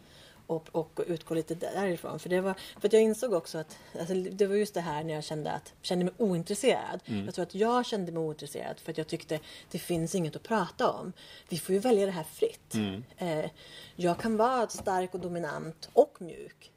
[0.47, 2.19] Och, och utgår lite därifrån.
[2.19, 5.03] För, det var, för att jag insåg också att alltså, det var just det här
[5.03, 6.99] när jag kände, att, kände mig ointresserad.
[7.05, 7.25] Mm.
[7.25, 9.39] Jag tror att jag kände mig ointresserad för att jag tyckte
[9.71, 11.13] det finns inget att prata om.
[11.49, 12.73] Vi får ju välja det här fritt.
[12.73, 13.03] Mm.
[13.17, 13.49] Eh,
[13.95, 16.71] jag kan vara stark och dominant och mjuk.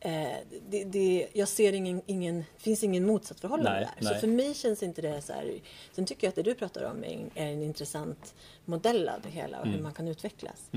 [0.00, 0.36] Eh,
[0.68, 4.04] det, det, jag ser ingen, ingen, det finns ingen motsatsförhållande Nej, där.
[4.06, 4.20] Så nej.
[4.20, 5.60] för mig känns inte det så här.
[5.92, 9.20] Sen tycker jag att det du pratar om är en, är en intressant modell av
[9.22, 9.76] det hela och Mm.
[9.76, 10.70] hur man kan utvecklas.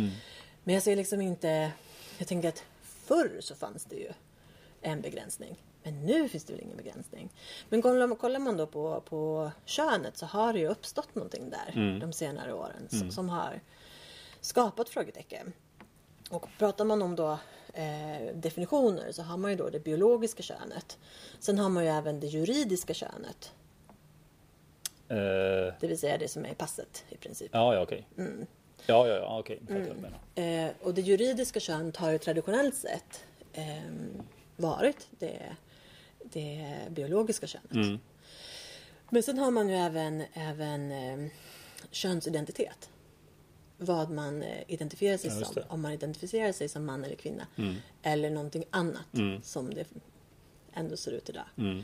[0.63, 1.71] Men jag ser liksom inte...
[2.17, 4.11] Jag tänker att förr så fanns det ju
[4.81, 5.55] en begränsning.
[5.83, 7.29] Men nu finns det väl ingen begränsning.
[7.69, 12.13] Men kollar, man då på, på könet så har det ju uppstått någonting där de
[12.13, 13.59] senare åren som, som har
[14.41, 15.53] skapat frågetecken.
[16.29, 17.31] Och pratar man om då
[17.73, 20.97] eh, definitioner så har man ju då det biologiska könet.
[21.39, 23.53] Sen har man ju även det juridiska könet.
[25.07, 25.17] Eh,
[25.79, 27.49] Det vill säga det som är passet i princip.
[27.53, 28.07] ja, ja, okej.
[28.17, 28.45] Mm.
[28.85, 29.59] Ja, ja, ja, okej.
[29.67, 30.19] Menar.
[30.65, 33.65] Eh, och det juridiska könet har ju traditionellt sett eh,
[34.55, 35.55] varit det,
[36.23, 37.71] det biologiska könet.
[37.73, 37.99] Mm.
[39.09, 41.31] Men sen har man ju även, även eh,
[41.91, 42.89] könsidentitet.
[43.77, 45.57] Vad man eh, identifierar sig Ja, som.
[45.57, 45.69] Mm.
[45.69, 47.47] Om man identifierar sig som man eller kvinna.
[48.03, 49.07] Eller någonting annat
[49.43, 49.87] som det
[50.73, 51.45] ändå ser ut idag.
[51.57, 51.77] Mm.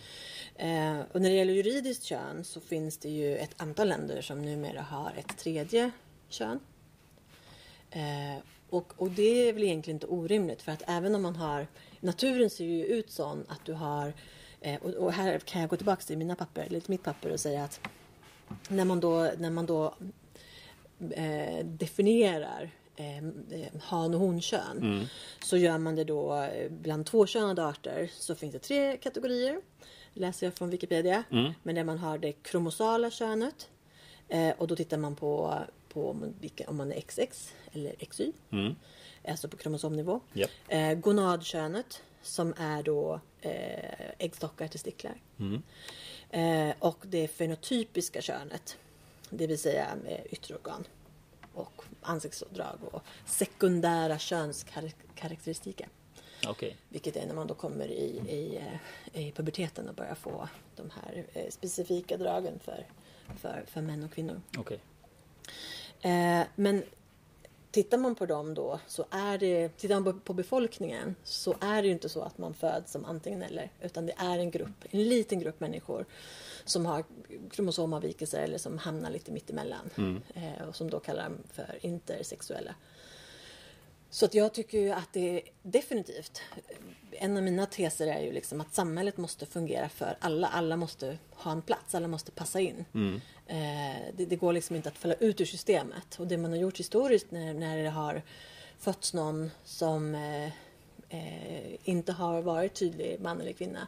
[0.55, 4.41] Eh, och när det gäller juridiskt kön så finns det ju ett antal länder som
[4.41, 5.91] numera har ett tredje
[6.29, 6.59] kön.
[7.91, 8.37] Eh,
[8.69, 11.67] och, och det är väl egentligen inte orimligt för att även om man har
[11.99, 14.13] Naturen ser ju ut sån att du har
[14.61, 17.31] eh, och, och här kan jag gå tillbaka till mina papper, eller till mitt papper
[17.31, 17.79] och säga att
[18.69, 19.95] när man då, när man då
[21.11, 25.07] eh, definierar eh, eh, han och honkön
[25.43, 29.61] så gör man det då eh, bland tvåkönade arter så finns det tre kategorier.
[30.13, 31.23] Läser jag från Wikipedia.
[31.63, 33.69] Men där man har det kromosala könet
[34.57, 35.53] och då tittar man på,
[35.89, 38.31] på om, man- vilka, om man är XX eller XY.
[39.27, 40.19] Alltså på kromosomnivå.
[40.33, 40.49] Japp.
[40.67, 45.15] Eh, gonadkönet som är då eh, äggstockar, testiklar.
[46.29, 48.77] Eh, och det fenotypiska könet.
[49.29, 50.83] Det vill säga med yttre organ
[51.53, 55.87] och ansiktsdrag och sekundära könskaraktäristika.
[56.47, 56.75] Okej.
[56.89, 58.57] Vilket är när man då kommer i, i,
[59.13, 62.85] eh, i puberteten och börjar få de här eh, specifika dragen för,
[63.39, 64.41] för, för män och kvinnor.
[64.57, 64.79] Okej.
[66.01, 66.83] Eh, men
[67.71, 71.87] tittar man på dem då så är det, tittar man på, befolkningen så är det
[71.87, 75.03] ju inte så att man föds som antingen eller utan det är en grupp, en
[75.03, 76.05] liten grupp människor
[76.65, 77.03] som har
[77.51, 79.89] kromosomavvikelser eller som hamnar lite mittemellan
[80.35, 82.75] eh, och som då kallar dem för intersexuella.
[84.09, 86.41] Så att jag tycker ju att det är definitivt,
[87.11, 90.47] en av mina teser är ju liksom att samhället måste fungera för alla.
[90.47, 92.85] Alla måste ha en plats, alla måste passa in.
[93.47, 96.19] Eh, det, det går liksom inte att falla ut ur systemet.
[96.19, 98.21] Och det man har gjort historiskt när, när det har
[98.79, 100.45] fötts någon som eh,
[101.09, 103.87] eh, inte har varit tydlig man eller kvinna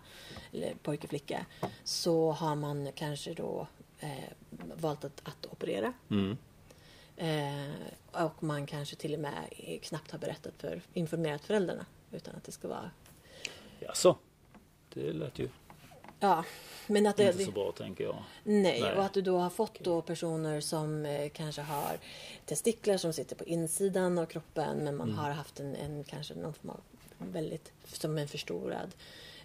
[0.53, 1.45] eller pojke flicka
[1.83, 3.67] så har man kanske då
[3.99, 4.09] eh,
[4.75, 5.93] valt att, att operera.
[7.19, 9.33] Eh, och man kanske till och med
[9.81, 12.91] knappt har berättat för, informerat föräldrarna utan att det ska vara...
[13.79, 14.17] Jaså?
[14.93, 15.49] Det lät ju
[16.19, 16.45] Ja,
[16.87, 17.23] men att det...
[17.23, 18.23] inte så bra tänker jag.
[18.43, 18.95] Nej, Nej.
[18.95, 21.99] och att du då har fått då personer som eh, kanske har
[22.45, 26.53] testiklar som sitter på insidan av kroppen men man har haft en, en kanske någon
[26.53, 26.81] form av
[27.17, 28.95] väldigt, som en förstorad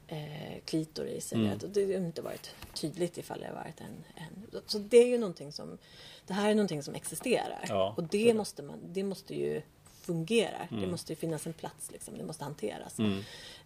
[0.09, 1.33] eh, klitoris.
[1.33, 4.61] Eller och det har inte varit tydligt ifall det har varit en, en...
[4.67, 5.79] Så det är ju någonting som...
[6.27, 7.65] Det här är någonting som existerar.
[7.69, 8.35] Ja, och det det.
[8.35, 9.63] måste, man, det måste ju
[10.01, 10.69] fungera.
[10.71, 12.19] Det måste ju finnas en plats liksom.
[12.19, 12.99] Det måste hanteras.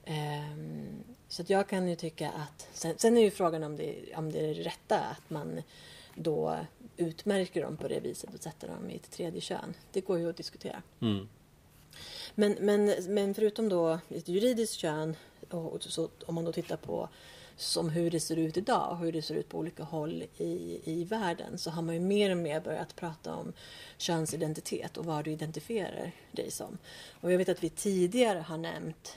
[0.05, 2.69] Ehm, så att jag kan ju tycka att...
[2.73, 5.63] Sen, sen är ju frågan om det, om det är det rätta att man
[6.15, 6.59] då
[6.97, 9.75] utmärker dem på det viset och sätter dem i ett tredje kön.
[9.93, 10.83] Det går ju att diskutera.
[12.35, 15.17] Men, men, men förutom då ett juridiskt kön
[15.55, 17.09] och, så, om man då tittar på
[17.57, 20.81] som hur det ser ut idag och hur det ser ut på olika håll i,
[20.85, 23.53] i världen så har man ju mer och mer börjat prata om
[23.97, 26.79] könsidentitet och vad du identifierar dig som.
[27.21, 29.17] Och jag vet att vi tidigare har nämnt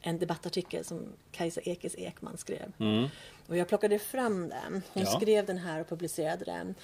[0.00, 2.72] en debattartikel som Kajsa Ekis Ekman skrev.
[2.78, 3.08] Mm.
[3.48, 4.82] Och jag plockade fram den.
[4.92, 5.10] Hon Ja.
[5.20, 6.74] skrev den här och publicerade den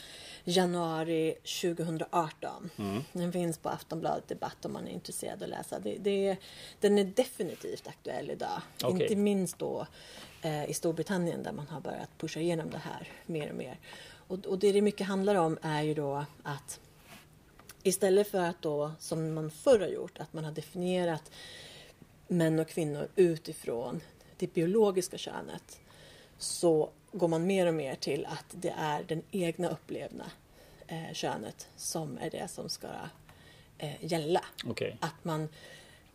[0.45, 2.71] januari 2018.
[2.79, 3.03] Mm.
[3.13, 5.79] Den finns på Aftonbladet Debatt om man är intresserad att läsa.
[5.79, 6.37] Det, det,
[6.81, 8.63] den är definitivt aktuell idag.
[8.83, 9.03] Okej.
[9.03, 9.87] Inte minst då
[10.43, 13.79] eh, i Storbritannien där man har börjat pusha igenom det här mer och mer.
[14.29, 16.81] Och, och det det mycket handlar om är ju då att
[17.83, 21.31] istället för att då, som man förr har gjort, att man har definierat
[22.29, 24.01] män och kvinnor utifrån
[24.37, 25.81] det biologiska könet
[26.39, 30.25] så går man mer och mer till att det är den egna upplevda
[30.87, 32.89] eh, könet som är det som ska
[33.79, 34.45] eh, gälla.
[34.67, 34.97] Okej.
[35.01, 35.49] Att man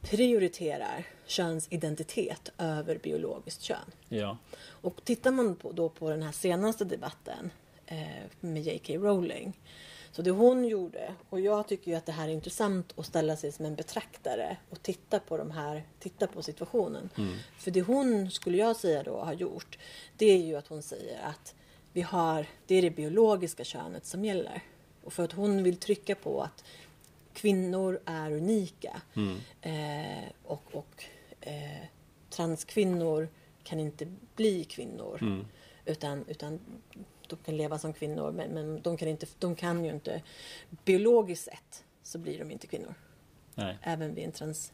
[0.01, 3.91] prioriterar könsidentitet över biologiskt kön.
[4.09, 4.37] Ja.
[4.63, 7.51] Och tittar man på, då på den här senaste debatten
[7.85, 7.99] eh,
[8.39, 8.93] med J.K.
[8.93, 9.53] Rowling.
[10.11, 13.35] Så det hon gjorde, och jag tycker ju att det här är intressant att ställa
[13.35, 17.09] sig som en betraktare och titta på de här, titta på situationen.
[17.57, 19.77] För det hon, skulle jag säga då, har gjort,
[20.17, 21.55] det är ju att hon säger att
[21.93, 24.61] vi har, det är det biologiska könet som gäller.
[25.03, 26.63] Och för att hon vill trycka på att
[27.33, 29.01] kvinnor är unika
[29.61, 31.03] eh, och, och
[31.41, 31.85] eh,
[32.29, 33.27] transkvinnor
[33.63, 35.19] kan inte bli kvinnor
[35.85, 36.59] utan, utan
[37.37, 40.21] de kan leva som kvinnor men, men de, kan inte, de kan ju inte
[40.85, 42.93] biologiskt sett så blir de inte kvinnor
[43.55, 43.77] Nej.
[43.81, 44.73] även vid en trans,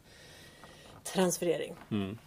[1.04, 1.76] transferering.
[1.92, 2.18] Mm.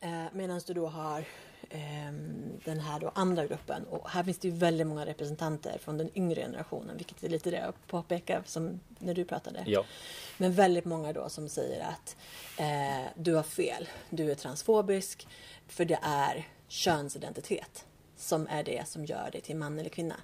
[0.00, 1.24] Eh, Medan du då har
[1.70, 5.98] ehm, den här då andra gruppen och här finns det ju väldigt många representanter från
[5.98, 9.64] den yngre generationen vilket är lite det jag påpekar som när du pratade.
[9.66, 9.84] Ja.
[10.36, 12.16] Men väldigt många då som säger att
[12.58, 15.28] eh, du har fel, du är transfobisk
[15.66, 17.84] för det är könsidentitet
[18.18, 20.16] som är det som gör dig till man eller kvinna.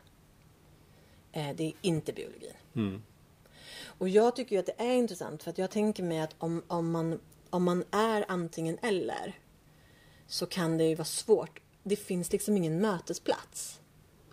[1.33, 2.53] Eh, det är inte biologin.
[2.75, 3.03] Mm.
[3.85, 6.63] Och jag tycker ju att det är intressant för att jag tänker mig att om,
[6.67, 7.21] om, man,
[7.51, 9.39] om man är antingen eller
[10.27, 11.61] så kan det ju vara svårt.
[11.83, 13.81] Det finns liksom ingen mötesplats.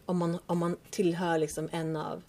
[0.06, 2.24] Om man, om man tillhör liksom en av...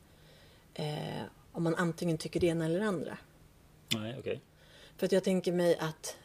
[0.74, 1.22] Eh,
[1.52, 3.18] om man antingen tycker det ena eller det andra.
[3.94, 4.40] Nej, okej.
[4.96, 6.16] För att jag tänker mig att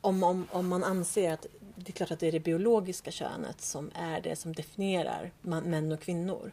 [0.00, 1.46] om, om, om man anser att
[1.84, 5.64] det är klart att det är det biologiska könet som är det som definierar man,
[5.64, 6.52] män och kvinnor.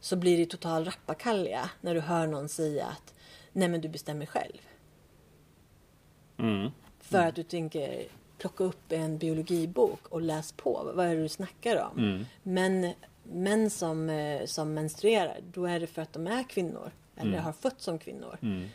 [0.00, 3.14] Så blir det total rappakalja när du hör någon säga att
[3.52, 4.58] nej men du bestämmer själv.
[6.38, 6.70] Mm.
[7.00, 8.04] För att du tänker
[8.38, 10.92] plocka upp en biologibok och läs på.
[10.94, 11.98] Vad är det du snackar om?
[11.98, 12.24] Mm.
[12.42, 12.92] Men
[13.22, 16.90] män som, eh, som menstruerar, då är det för att de är kvinnor.
[17.16, 18.38] Eller har fötts som kvinnor.
[18.42, 18.68] Mm.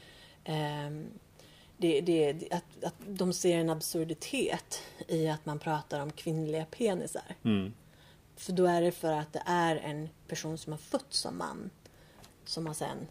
[1.78, 7.36] Det, det- att, att de ser en absurditet i att man pratar om kvinnliga penisar.
[7.44, 7.74] Mm.
[8.36, 11.70] För då är det för att det är en person som har fötts som man
[12.46, 13.08] som har sen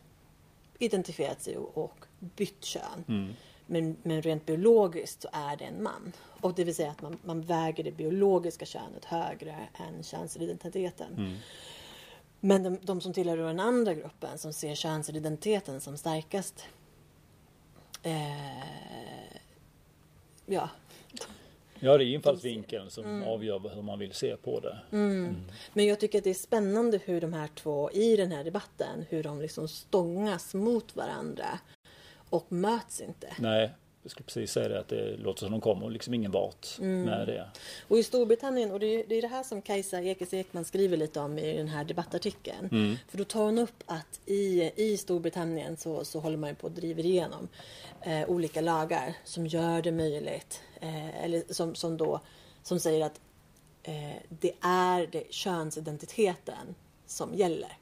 [0.78, 3.04] identifierat sig och, och bytt kön.
[3.08, 3.32] Mm.
[3.66, 6.12] Men, men rent biologiskt så är det en man.
[6.40, 11.12] Och det vill säga att man, man väger det biologiska könet högre än könsidentiteten.
[11.16, 11.36] Mm.
[12.40, 16.64] Men de, de som tillhör den andra gruppen som ser könsidentiteten som starkast.
[18.06, 19.36] Eh,
[20.46, 20.68] ja,
[21.80, 23.28] Ja, det är infallsvinkeln som Mm.
[23.28, 24.78] avgör hur man vill se på det.
[25.72, 29.04] Men jag tycker att det är spännande hur de här två i den här debatten,
[29.08, 31.58] hur de liksom stångas mot varandra
[32.30, 33.28] och möts inte.
[33.38, 33.70] Nej,
[34.06, 37.02] jag skulle precis säga det att det låter som de kommer liksom ingen vart Mm.
[37.02, 37.46] med det.
[37.88, 40.96] Och i Storbritannien, och det är det, är det här som Kajsa Ekis Ekman skriver
[40.96, 42.98] lite om i den här debattartikeln.
[43.08, 46.66] För då tar hon upp att i, i Storbritannien så, så håller man ju på
[46.66, 47.48] att driva igenom
[48.02, 52.20] eh, olika lagar som gör det möjligt, eh, eller som, som då
[52.62, 53.20] som säger att
[53.82, 56.74] eh, det är det könsidentiteten
[57.06, 57.78] som gäller.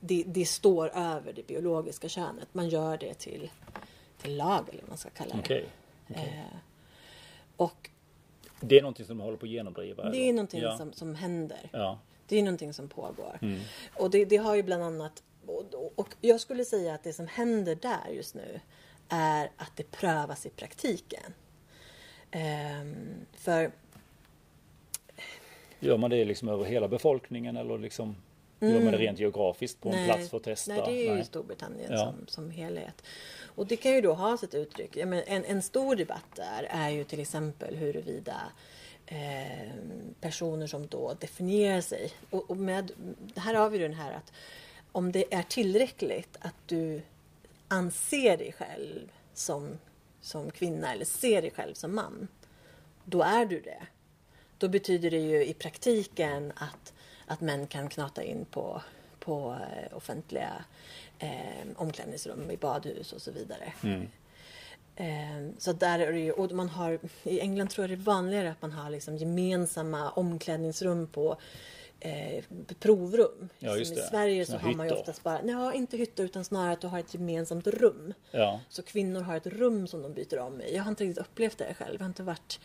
[0.00, 2.48] Det, det står över det biologiska könet.
[2.52, 3.50] Man gör det till,
[4.28, 5.40] lag eller vad man ska kalla det.
[5.40, 5.66] Okej.
[6.08, 6.56] Eh,
[7.56, 7.90] och
[8.60, 10.02] Det är någonting som håller på att genomdriva?
[10.02, 10.28] det eller?
[10.28, 10.78] är någonting ja.
[10.78, 11.70] som, som händer.
[11.72, 11.98] Ja.
[12.28, 13.38] Det är någonting som pågår.
[13.42, 13.60] Mm.
[13.94, 15.22] Och det, det har ju bland annat...
[15.46, 18.60] Och, och jag skulle säga att det som händer där just nu
[19.08, 21.34] är att det prövas i praktiken.
[22.30, 23.72] Ehm, för
[25.80, 28.16] Gör man det liksom över hela befolkningen eller liksom
[28.70, 30.72] gör man det rent geografiskt på en plats för att testa?
[30.72, 30.84] Mm.
[30.84, 31.24] Nej, det är ju Nej.
[31.24, 31.98] Storbritannien Ja.
[31.98, 33.02] som, som helhet.
[33.54, 34.96] Och det kan ju då ha sitt uttryck.
[34.96, 38.42] Jag menar, en, en stor debatt där är ju till exempel huruvida
[39.06, 39.70] eh,
[40.20, 42.10] personer som då definierar sig.
[42.30, 42.92] Och, och med,
[43.36, 44.32] här har vi den här att
[44.92, 47.02] om det är tillräckligt att du
[47.68, 49.78] anser dig själv som,
[50.20, 52.28] som kvinna eller ser dig själv som man.
[53.04, 53.82] Då är du det.
[54.58, 56.92] Då betyder det ju i praktiken att,
[57.32, 58.82] att män kan knata in på,
[59.18, 60.64] på eh, offentliga
[61.18, 63.72] eh, omklädningsrum, i badhus och så vidare.
[63.82, 64.08] Mm.
[64.96, 68.04] Eh, så där är det ju, och man har, i England tror jag det är
[68.04, 71.36] vanligare att man har liksom gemensamma omklädningsrum på
[72.00, 72.44] eh,
[72.78, 73.48] provrum.
[73.58, 73.78] Ja.
[73.78, 76.80] I Sverige så Såna har man ju oftast bara, nej inte hytter utan snarare att
[76.80, 78.14] du har ett gemensamt rum.
[78.30, 78.60] Ja.
[78.68, 80.76] Så kvinnor har ett rum som de byter om i.
[80.76, 81.94] Jag har inte riktigt upplevt det själv.
[81.94, 82.60] Jag har inte varit,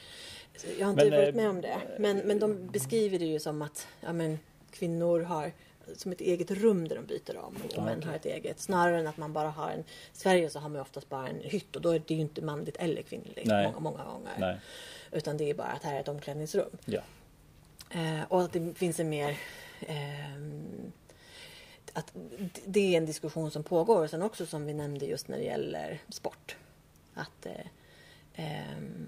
[0.79, 1.77] jag har inte Men, varit eh, med om det.
[1.99, 4.39] Men, men de beskriver det ju som att ja, men,
[4.71, 5.51] kvinnor har
[5.95, 8.59] som ett eget rum där de byter om och män har ett eget.
[8.59, 9.79] Snarare än att man bara har en...
[9.79, 12.41] I Sverige så har man oftast bara en hytt och då är det ju inte
[12.41, 13.65] manligt eller kvinnligt Nej.
[13.65, 14.33] många, många gånger.
[14.37, 14.57] Nej.
[15.11, 16.77] Utan det är bara att här är ett omklädningsrum.
[16.85, 17.01] Ja.
[17.89, 19.37] Eh, och att det finns en mer...
[19.79, 20.91] ehm,
[21.93, 22.11] att
[22.65, 24.03] det är en diskussion som pågår.
[24.03, 26.55] Och sen också som vi nämnde just när det gäller sport.
[27.13, 27.65] Att, eh,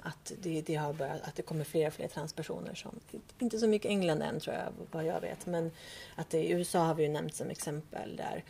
[0.04, 2.76] att, det, det har börjat, att det kommer fler och fler transpersoner.
[2.76, 3.00] Som,
[3.40, 5.46] inte så mycket England än tror jag, vad jag vet.
[5.46, 5.72] Men
[6.16, 8.44] att det, i USA har vi ju nämnt som exempel där,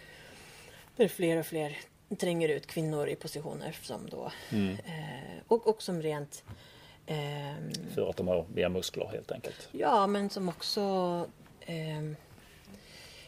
[0.96, 1.78] där fler och fler
[2.18, 4.32] tränger ut kvinnor i positioner som då...
[4.50, 4.74] Mm.
[4.74, 6.44] Eh, och, och som rent...
[7.06, 9.68] ehm, För att de har mer muskler helt enkelt.
[9.72, 10.82] Ja, men som också...
[11.66, 12.16] ehm,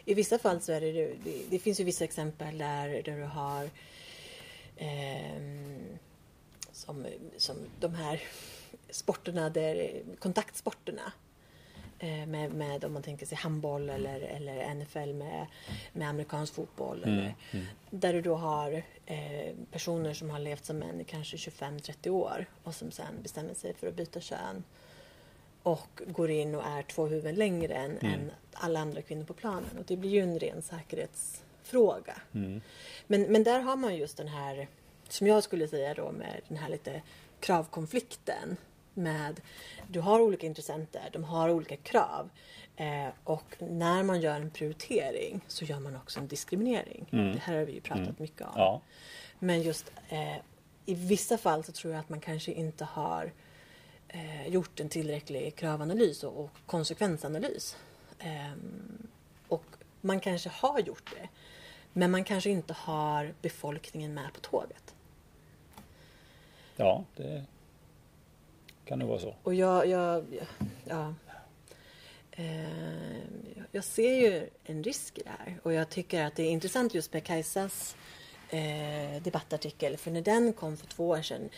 [0.06, 1.16] I vissa fall så är det, det...
[1.50, 3.70] Det finns ju vissa exempel där, där du har...
[6.82, 7.06] som,
[7.38, 8.22] som de här
[8.90, 10.02] sporterna där...
[10.20, 11.12] Kontaktsporterna.
[12.00, 15.48] eh, Med, med om man tänker sig handboll eller, eller NFL med,
[15.94, 17.04] med amerikansk fotboll.
[17.04, 17.36] Eller,
[17.90, 22.46] Där du då har eh, personer som har levt som män i kanske 25-30 år
[22.64, 24.64] och som sen bestämmer sig för att byta kön
[25.64, 29.78] och går in och är två huvuden längre än, än alla andra kvinnor på planen.
[29.80, 32.22] Och det blir ju en ren säkerhetsfråga.
[33.08, 34.68] Men, men där har man just den här,
[35.14, 37.02] som jag skulle säga då med den här lite
[37.40, 38.58] kravkonflikten.
[38.94, 39.42] Med,
[39.88, 42.30] du har olika intressenter, de har olika krav.
[42.76, 47.06] Eh, och när man gör en prioritering så gör man också en diskriminering.
[47.12, 48.54] Det här har vi ju pratat mycket om.
[48.56, 48.82] Ja.
[49.40, 50.36] Men just eh,
[50.86, 53.32] i vissa fall så tror jag att man kanske inte har
[54.08, 57.78] eh, gjort en tillräcklig kravanalys och, och konsekvensanalys.
[58.20, 59.08] Ehm,
[59.48, 59.66] och
[60.02, 61.30] man kanske har gjort det.
[61.94, 64.96] Men man kanske inte har befolkningen med på tåget.
[66.82, 67.44] Ja, det
[68.86, 69.36] kan nog vara så.
[69.44, 70.26] Och jag, jag,
[70.86, 71.14] ja,
[72.32, 73.18] eh,
[73.72, 75.60] jag ser ju en risk i det här.
[75.64, 77.96] Och jag tycker att det är intressant just med Kajsas
[78.50, 79.98] eh, debattartikel.
[79.98, 81.50] För när den kom för två år sedan.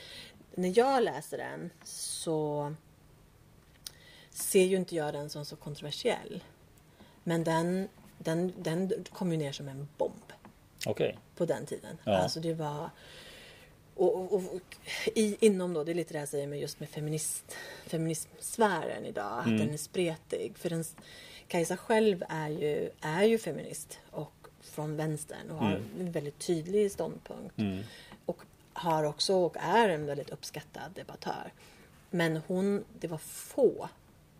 [0.55, 2.73] När jag läser den så
[4.29, 6.43] ser ju inte jag den som så kontroversiell.
[7.23, 10.33] Men den, den, den kom ju ner som en bomb
[10.85, 11.17] Okej.
[11.35, 11.97] på den tiden.
[12.03, 12.17] Ja.
[12.17, 12.89] Alltså det var...
[13.95, 14.77] Och, och, och
[15.15, 19.39] i, inom då, det är lite det jag säger med just med feminist, feminismsfären idag,
[19.39, 20.57] att den är spretig.
[20.57, 20.83] För den,
[21.47, 26.91] Kajsa själv är ju, är ju feminist och från vänstern och har en väldigt tydlig
[26.91, 27.55] ståndpunkt.
[28.25, 28.37] Och
[28.73, 31.51] har också och är en väldigt uppskattad debattör.
[32.09, 33.89] Men hon, det var få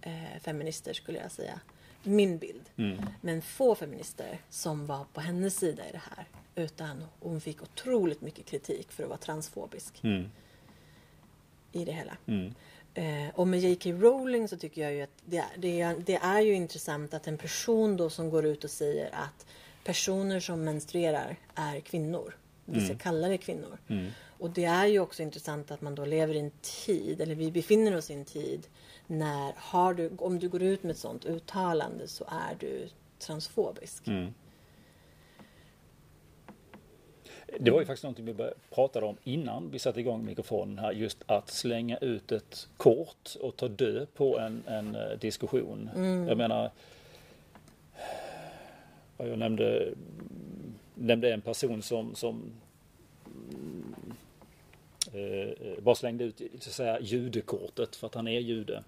[0.02, 1.60] eh, feminister skulle jag säga,
[2.04, 2.70] min bild.
[3.22, 6.26] Men få feminister som var på hennes sida i det här.
[6.56, 10.30] Utan hon fick otroligt mycket kritik för att vara transfobisk Mm.
[11.72, 12.18] i det hela.
[12.26, 12.54] Mm.
[12.94, 13.92] Eh, och med J.K.
[13.92, 17.28] Rowling så tycker jag ju att det är, det, är, det är ju intressant att
[17.28, 19.46] en person då som går ut och säger att
[19.84, 22.38] personer som menstruerar är kvinnor.
[22.66, 23.78] Vi ska kalla det kvinnor.
[24.40, 27.52] Och det är ju också intressant att man då lever i en tid, eller vi
[27.52, 28.68] befinner oss i en tid
[29.08, 32.88] när har du, om du går ut med ett sånt uttalande så är du
[33.20, 34.08] transfobisk.
[34.08, 34.34] Mm.
[37.60, 40.92] Det var ju faktiskt någonting vi pratade om innan vi satte igång mikrofonen här.
[40.92, 45.90] Just att slänga ut ett kort och ta död på en, en eh, diskussion.
[46.28, 46.72] Jag menar,
[49.18, 49.94] jag nämnde,
[50.96, 52.52] nämnde en person som, som
[53.26, 53.93] mm,
[55.14, 58.84] eh, bara slängde ut så att säga, judekortet för att han är jude.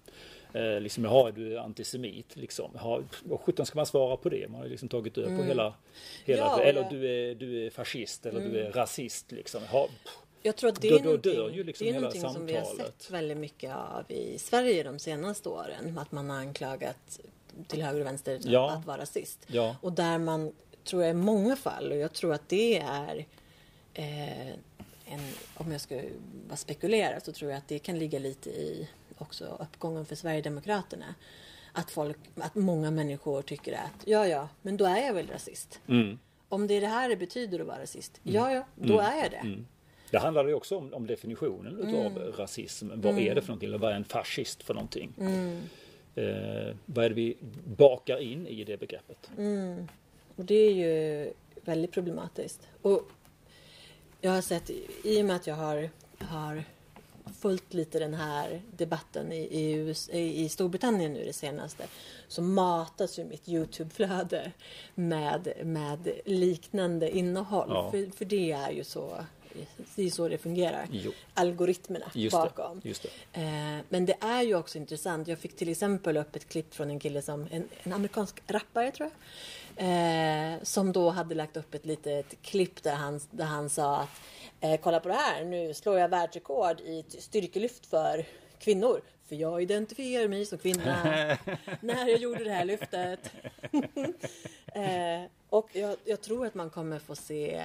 [0.52, 2.36] Eh, liksom, jaha, du är antisemit.
[2.36, 2.70] Liksom.
[3.24, 4.48] Vad sjutton ska man svara på det?
[4.48, 5.74] Man har liksom tagit död på hela...
[6.24, 9.32] hela Ja, eller jag- du, är, du är fascist eller du är rasist.
[9.32, 9.62] Liksom.
[9.72, 9.88] Jaha,
[10.42, 12.54] Jag tror att det Då- är, då dör någonting, liksom det är någonting som vi
[12.56, 15.98] har sett väldigt mycket av i Sverige de senaste åren.
[15.98, 17.20] Att man har anklagat
[17.68, 18.70] till höger och vänster Ja.
[18.70, 19.38] att vara rasist.
[19.46, 19.76] Ja.
[19.82, 20.52] Och där man,
[20.84, 23.26] tror jag i många fall, och jag tror att det är
[23.94, 24.54] eh,
[25.06, 25.20] en,
[25.54, 26.00] om jag ska
[26.48, 28.88] bara spekulera, så tror jag att det kan ligga lite i
[29.18, 31.14] också uppgången för Sverigedemokraterna.
[31.72, 35.80] Att, folk, att många människor tycker att ja, ja, men då är jag väl rasist.
[35.86, 36.18] mm.
[36.48, 39.30] Om det är det här det betyder att vara rasist, ja, ja, då är jag
[39.30, 39.36] det.
[39.36, 39.66] Mm.
[40.10, 42.32] Det handlar ju också om, om definitionen utav Mm.
[42.32, 42.88] rasism.
[42.94, 43.66] Vad är det för någonting?
[43.68, 45.12] Eller vad är en fascist för någonting?
[45.20, 45.60] Mm.
[46.14, 49.30] Eh, vad är det vi bakar in i det begreppet?
[49.38, 49.88] Mm.
[50.36, 51.32] Och det är ju
[51.64, 52.68] väldigt problematiskt.
[52.82, 53.02] Och
[54.20, 54.70] jag har sett,
[55.04, 56.64] i och med att jag har har
[57.40, 61.84] följt lite den här debatten i, i, US, i, i Storbritannien nu det senaste
[62.28, 64.52] så matas ju mitt Youtube-flöde
[64.94, 67.68] med, med liknande innehåll.
[67.70, 67.90] Ja.
[67.90, 69.24] För, för det är ju så
[69.94, 70.86] det är så det fungerar.
[70.90, 71.12] Jo.
[71.34, 72.80] Algoritmerna Just bakom.
[72.80, 73.02] det.
[73.32, 73.40] Det.
[73.40, 75.28] Eh, men det är ju också intressant.
[75.28, 78.90] Jag fick till exempel upp ett klipp från en kille som, en, en amerikansk rappare
[78.90, 79.16] tror jag.
[79.76, 84.20] Eh, som då hade lagt upp ett litet klipp där han, där han sa att
[84.60, 88.26] eh, kolla på det här, nu slår jag världsrekord i styrkelyft för
[88.58, 89.00] kvinnor.
[89.28, 90.96] För jag identifierar mig som kvinna
[91.80, 93.32] när jag gjorde det här lyftet.
[94.66, 97.64] eh, och jag, jag tror att man kommer få se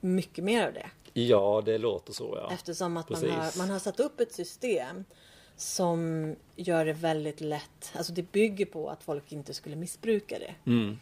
[0.00, 0.90] mycket mer av det.
[1.12, 2.54] Ja, det låter så ja.
[2.54, 5.04] Eftersom att man har, man har satt upp ett system
[5.56, 7.92] som gör det väldigt lätt.
[7.94, 10.70] Alltså det bygger på att folk inte skulle missbruka det.
[10.70, 10.98] Mm.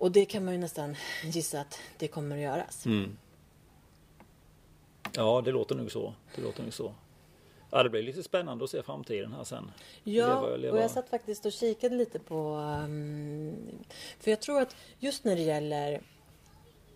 [0.00, 2.86] Och det kan man ju nästan gissa att det kommer att göras.
[2.86, 3.16] Mm.
[5.12, 6.14] Ja, det låter nog så.
[6.36, 6.94] Det låter nog så.
[7.70, 9.70] Ja, det blir lite spännande att se framtiden här sen.
[10.04, 12.50] Ja, Leva- leva- och jag satt faktiskt och kikade lite på...
[12.84, 13.56] um,
[14.20, 16.00] för jag tror att just när det gäller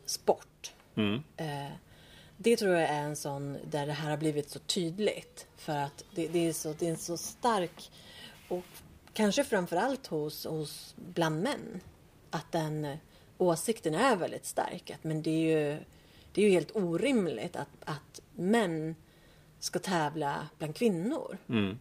[0.06, 0.72] sport.
[0.94, 1.22] Mm.
[1.36, 1.72] Eh,
[2.36, 5.46] det tror jag är en sån där det här har blivit så tydligt.
[5.56, 7.90] För att det, det, är, så, det är en så stark
[8.48, 8.64] och
[9.12, 11.80] kanske framförallt hos, hos bland män.
[12.34, 12.96] Att den eh,
[13.38, 14.90] åsikten är väldigt stark.
[14.90, 15.78] Att, men det är ju,
[16.32, 18.94] det är ju helt orimligt att, att män
[19.58, 21.38] ska tävla bland kvinnor.
[21.48, 21.78] Mm.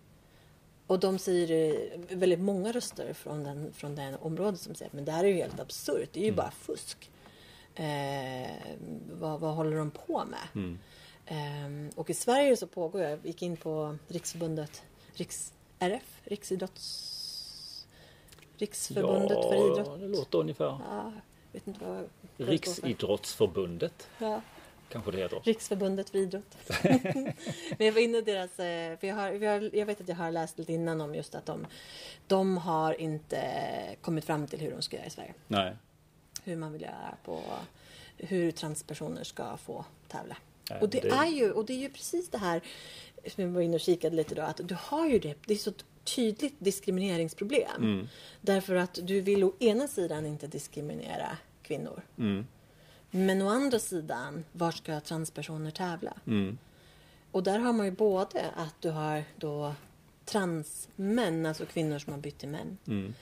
[0.87, 5.11] Och de säger väldigt många röster från den, från den området som säger men det
[5.11, 6.09] här är ju helt absurt.
[6.13, 7.11] Det är ju bara fusk.
[7.75, 8.51] Eh,
[9.11, 10.77] vad, vad håller de på med?
[11.25, 17.12] Eh, och i Sverige så pågår, jag gick in på Riksförbundet, Riks, RF, Riksidrotts...
[18.57, 19.99] Riksförbundet ja, för idrott.
[19.99, 20.65] det låter ungefär.
[20.65, 21.11] Ja,
[21.51, 22.09] vet inte vad.
[22.49, 24.41] Riksidrottsförbundet Ja.
[24.89, 25.39] kanske det heter.
[25.43, 26.57] Riksförbundet för idrott.
[27.77, 30.15] Men jag var inne i deras, eh, för jag, har, vi jag vet att jag
[30.15, 31.65] har läst lite innan om just att de,
[32.27, 33.41] de har inte
[34.01, 35.33] kommit fram till hur de ska göra i Sverige.
[35.47, 35.75] Nej.
[36.43, 37.39] Hur man vill göra på
[38.17, 40.37] hur transpersoner ska få tävla.
[40.69, 42.61] Nej, och, det det- Är ju, och det är ju precis det här
[43.27, 45.57] som jag var inne och kikade lite då, att du har ju det, det är
[45.57, 45.71] så
[46.15, 47.77] tydligt diskrimineringsproblem.
[47.77, 48.07] Mm.
[48.41, 52.01] Därför att du vill å ena sidan inte diskriminera kvinnor.
[52.17, 52.47] Mm.
[53.11, 56.13] Men å andra sidan, var ska transpersoner tävla?
[56.27, 56.57] Mm.
[57.31, 59.73] Och där har man ju både att du har då
[60.25, 62.77] transmän, alltså kvinnor som har bytt till män.
[62.87, 63.13] Mm.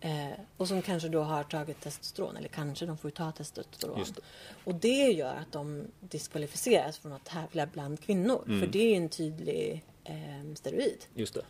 [0.00, 4.04] Eh, och som kanske då har tagit testosteron, eller kanske de får ju ta testosteron.
[4.14, 4.22] Det.
[4.64, 8.44] Och det gör att de diskvalificeras från att tävla bland kvinnor.
[8.46, 8.60] Mm.
[8.60, 11.04] För det är en tydlig eh, steroid.
[11.14, 11.42] Just det.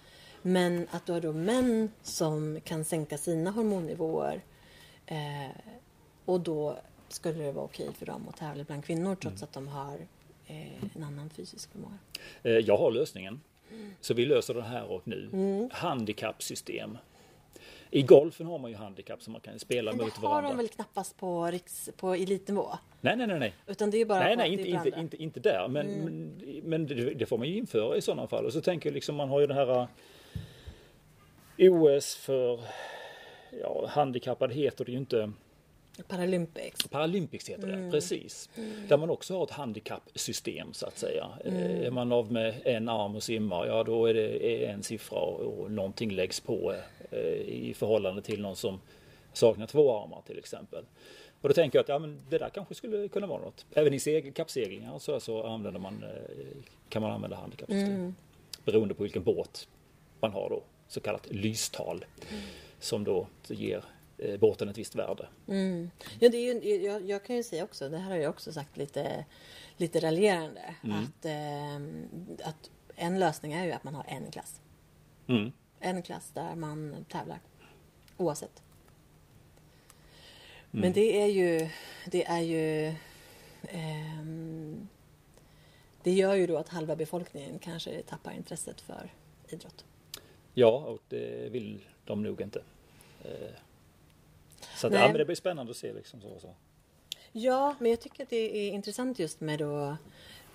[0.43, 4.41] Men att du har då män som kan sänka sina hormonnivåer
[5.07, 5.17] eh,
[6.25, 6.77] och då
[7.09, 9.99] skulle det vara okej för dem att tävla bland kvinnor trots att de har
[10.47, 11.99] eh, en annan fysisk förmåga.
[12.43, 13.41] Eh, Jag har lösningen.
[14.01, 15.69] Så vi löser det här och nu.
[15.73, 16.99] Handikappsystem.
[17.91, 20.51] I golfen har man ju handikapp som man kan spela Men mot det har varandra.
[20.51, 22.67] de väl knappast på, riks, på elitnivå?
[23.01, 23.55] Nej, nej, nej, nej.
[23.67, 25.01] Utan det är bara Nej, nej, inte, inte, varandra.
[25.01, 25.69] inte, inte där.
[25.69, 28.45] Men, men, men det, det får man ju införa i sådana fall.
[28.47, 29.87] Och så tänker jag liksom, man har ju det här
[31.69, 32.61] OS för
[33.63, 35.33] ja, handikappade heter det ju inte.
[36.09, 36.89] Paralympics.
[36.89, 37.91] Paralympics heter det, Mm.
[37.91, 38.51] precis.
[38.89, 41.27] Där man också har ett handikappsystem så att säga.
[41.45, 41.57] Mm.
[41.63, 45.19] Eh, Är man av med en arm och simmar, ja då är det en siffra
[45.19, 46.75] och, någonting läggs på
[47.11, 48.81] eh, i förhållande till någon som
[49.33, 50.85] saknar två armar till exempel.
[51.41, 53.67] Och då tänker jag att ja, men det där kanske skulle kunna vara något.
[53.73, 56.47] Även i kappseglingar så, så använder man, eh,
[56.89, 57.95] kan man använda handikappsystem.
[57.95, 58.15] Mm.
[58.65, 59.69] Beroende på vilken båt
[60.21, 62.05] man har då, så kallat lystal.
[62.79, 63.85] Som då ger
[64.19, 65.29] eh, båten ett visst värde.
[65.49, 65.91] Mm.
[66.19, 68.53] Ja, det är ju, jag, jag kan ju säga också, det här har jag också
[68.53, 69.25] sagt lite,
[69.77, 71.77] lite raljerande, att, eh,
[72.49, 74.61] att en lösning är ju att man har en klass.
[75.27, 75.53] Mm.
[75.81, 77.41] En klass där man tävlar.
[78.17, 78.63] Oavsett.
[80.73, 80.83] Mm.
[80.83, 81.69] Men det är ju,
[82.07, 82.95] det är ju
[83.63, 84.89] ehm,
[86.03, 89.13] det gör ju då att halva befolkningen kanske tappar intresset för
[89.49, 89.85] idrott.
[90.55, 92.63] Ja, och det vill de nog inte.
[93.25, 93.31] Eh,
[94.77, 96.39] Så att, ja, men det blir spännande att se liksom så.
[96.41, 96.55] så.
[97.33, 99.97] Ja, men jag tycker att det är intressant just med då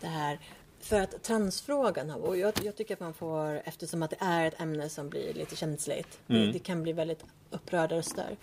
[0.01, 0.39] det här
[0.79, 4.61] för att transfrågan, och jag, jag tycker att man får, eftersom att det är ett
[4.61, 8.37] ämne som blir lite känsligt, det, det kan bli väldigt upprörda röster.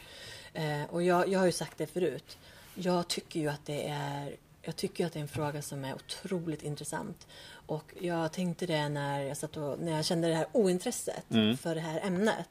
[0.52, 2.38] Eh, och jag, jag har ju sagt det förut,
[2.74, 5.94] jag tycker ju att det är jag tycker att det är en fråga som är
[5.94, 7.26] otroligt intressant.
[7.66, 11.24] Och jag tänkte det när jag, satt och, när jag kände det här ointresset
[11.60, 12.48] för det här ämnet.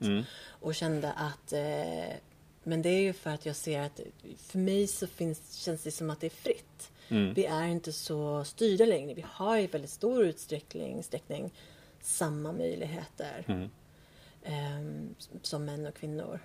[0.48, 2.16] Och kände att eh,
[2.64, 4.00] men det är ju för att jag ser att
[4.38, 6.92] för mig så finns, känns det som att det är fritt.
[7.10, 7.34] Mm.
[7.34, 9.14] Vi är inte så styrda längre.
[9.14, 11.04] Vi har i väldigt stor utsträckning,
[12.02, 13.70] samma möjligheter Mm.
[14.44, 16.40] ehm, som män och kvinnor.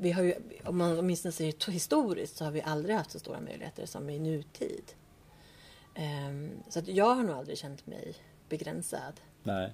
[0.00, 3.18] Vi har ju, om man åtminstone ser det historiskt så har vi aldrig haft så
[3.18, 4.92] stora möjligheter som i nutid.
[5.94, 8.14] Ehm, så att jag har nog aldrig känt mig
[8.48, 9.20] begränsad.
[9.42, 9.72] Nej.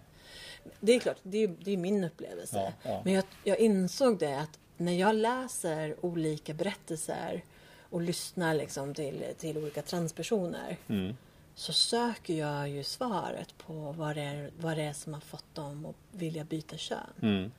[0.81, 2.73] Det är klart, det är, det är min upplevelse.
[2.83, 3.01] Ja, ja.
[3.05, 7.45] Men jag, jag insåg det att när jag läser olika berättelser
[7.91, 11.17] och lyssnar liksom till, till olika transpersoner Mm.
[11.55, 15.55] så söker jag ju svaret på vad det, är, vad det är som har fått
[15.55, 16.99] dem att vilja byta kön.
[17.23, 17.53] Mm.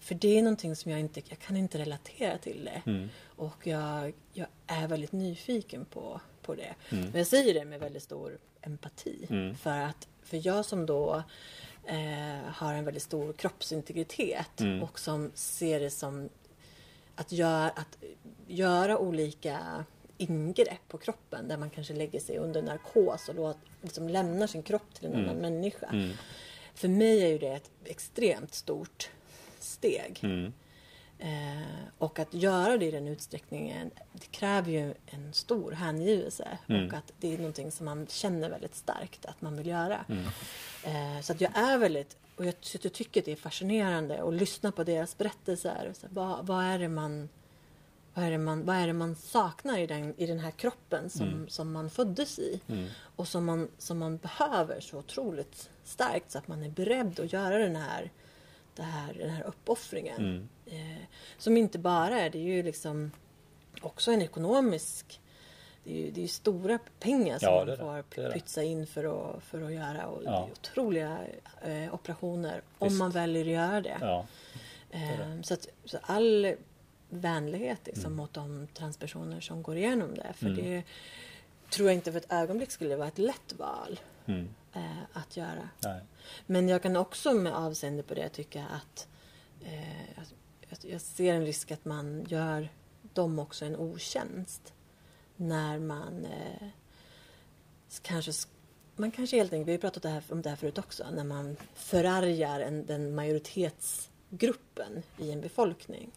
[0.00, 2.82] För det är någonting som jag inte, jag kan inte relatera till det.
[2.90, 3.08] Mm.
[3.24, 6.74] Och jag, jag är väldigt nyfiken på, på det.
[6.90, 7.04] Mm.
[7.04, 9.26] Men jag säger det med väldigt stor empati.
[9.30, 9.54] Mm.
[9.54, 11.22] För att för jag som då
[11.86, 14.82] eh, har en väldigt stor kroppsintegritet Mm.
[14.82, 16.28] och som ser det som
[17.16, 17.98] att, gör, att
[18.46, 19.84] göra olika
[20.16, 24.62] ingrepp på kroppen där man kanske lägger sig under narkos och då liksom lämnar sin
[24.62, 25.24] kropp till en Mm.
[25.24, 25.86] annan människa.
[25.86, 26.10] Mm.
[26.74, 29.10] För mig är ju det ett extremt stort
[29.62, 30.18] steg.
[30.22, 30.52] Mm.
[31.18, 31.62] Eh,
[31.98, 36.86] och att göra det i den utsträckningen det kräver ju en stor hängivelse Mm.
[36.86, 40.04] och att det är någonting som man känner väldigt starkt att man vill göra.
[40.08, 40.24] Mm.
[40.84, 44.34] Eh, så att jag är väldigt, och jag, jag tycker att det är fascinerande att
[44.34, 45.86] lyssna på deras berättelser.
[45.90, 47.28] Och Så, vad, vad, är det man,
[48.14, 51.10] vad, är det man, vad är det man saknar i den, i den här kroppen
[51.10, 51.48] som, Mm.
[51.48, 52.60] som man föddes i?
[52.68, 52.88] Mm.
[53.16, 57.32] Och som man, som man behöver så otroligt starkt så att man är beredd att
[57.32, 58.10] göra den här,
[58.80, 60.16] det här, den här uppoffringen.
[60.20, 60.48] Mm.
[60.66, 61.02] Eh,
[61.38, 63.10] som inte bara är, det är ju liksom
[63.82, 65.20] också en ekonomisk
[65.84, 68.02] det är ju, det är ju stora pengar som Ja, det man det.
[68.02, 68.34] får Det det.
[68.34, 69.04] pytsa in för
[69.36, 70.30] att, för att göra och Ja.
[70.30, 71.18] det är otroliga
[71.62, 72.98] eh, operationer om Visst.
[72.98, 73.96] man väljer att göra det.
[74.00, 74.26] Ja.
[74.90, 75.24] är det.
[75.24, 76.54] Eh, så, att, så all
[77.08, 78.16] vänlighet liksom, Mm.
[78.16, 80.32] mot de transpersoner som går igenom det.
[80.34, 80.56] För Mm.
[80.64, 80.82] det
[81.70, 84.48] tror jag inte för ett ögonblick skulle vara ett lätt val Mm.
[84.72, 85.68] Eh, att göra.
[85.84, 86.00] Nej.
[86.46, 89.08] Men jag kan också med avseende på det tycka att
[89.64, 92.68] eh, att- jag ser en risk att man gör
[93.12, 94.72] dem också en otjänst.
[95.36, 96.68] När man eh,
[98.02, 98.32] kanske
[98.96, 101.24] man kanske helt enkelt, vi har pratat det här, om det här förut också, när
[101.24, 106.10] man förargar en, den majoritetsgruppen i en befolkning.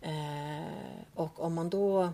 [0.00, 2.12] Eh, och om man då...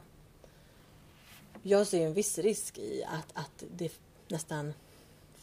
[1.63, 3.93] Jag ser en viss risk i att, att det
[4.29, 4.75] nästan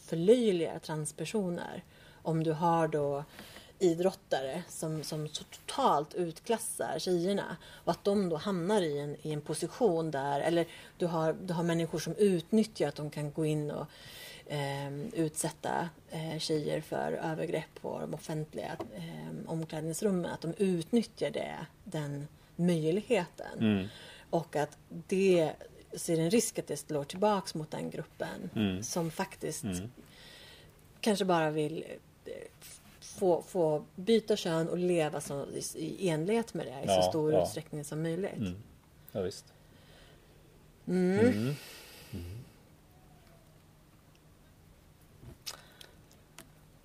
[0.06, 1.84] förlöjligar transpersoner.
[2.22, 3.24] Om du har då
[3.80, 9.32] idrottare som, som så totalt utklassar tjejerna och att de då hamnar i en, i
[9.32, 10.66] en position där, eller
[10.98, 13.88] du har, du har människor som utnyttjar att de kan gå in och
[14.46, 21.56] eh, utsätta eh, tjejer för övergrepp på de offentliga eh, omklädningsrummen, att de utnyttjar det,
[21.84, 23.60] den möjligheten.
[23.60, 23.88] Mm.
[24.30, 25.54] Och att det
[26.00, 28.84] ser en risk att det slår tillbaks mot den gruppen Mm.
[28.84, 29.92] som faktiskt Mm.
[31.02, 31.86] kanske bara vill
[32.26, 32.32] eh,
[33.00, 35.46] få, få byta kön och leva så,
[35.76, 37.44] i, enlighet med det i Ja, så stor ja.
[37.44, 38.38] utsträckning som möjligt.
[38.38, 38.56] Mm.
[39.12, 39.46] Ja, visst.
[40.88, 41.20] Mm.
[41.20, 41.56] Mm.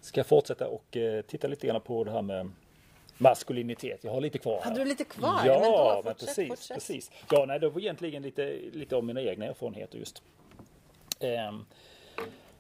[0.01, 2.51] Ska jag fortsätta och eh, titta lite grann på det här med
[3.21, 4.05] maskulinitet.
[4.05, 4.57] Jag har lite kvar.
[4.57, 4.65] här.
[4.65, 5.41] Hade du lite kvar?
[5.47, 6.75] Ja, men då, fortsätt, precis, fortsätt.
[6.75, 7.11] precis.
[7.31, 10.23] Ja, nej, det var egentligen lite, lite om mina egna erfarenheter just.
[11.21, 11.65] Ehm,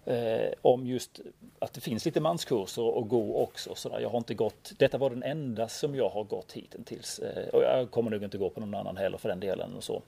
[0.05, 1.21] eh, om just
[1.59, 3.75] att det finns lite manskurser att gå också.
[3.75, 4.01] Så där.
[4.01, 7.19] Jag har inte gått, detta var den enda som jag har gått hittills.
[7.19, 9.77] Eh, och jag kommer nog inte gå på någon annan heller för den delen.
[9.77, 10.03] och så.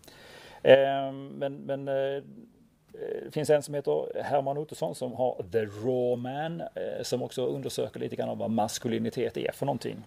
[0.62, 2.22] Ehm, men men eh,
[3.24, 7.46] det finns en som heter Herman Ottosson som har The Raw Man eh, som också
[7.46, 10.02] undersöker lite grann om vad maskulinitet är för någonting.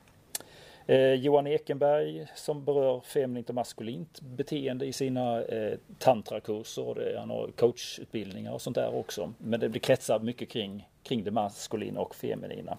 [0.88, 6.82] Eh, Johan Ekenberg som berör feminint och maskulint beteende i sina eh, tantrakurser.
[6.88, 9.34] och det- Han har coachutbildningar och sånt där också.
[9.38, 12.78] Men det blir kretsar mycket kring, kring det maskulina och feminina.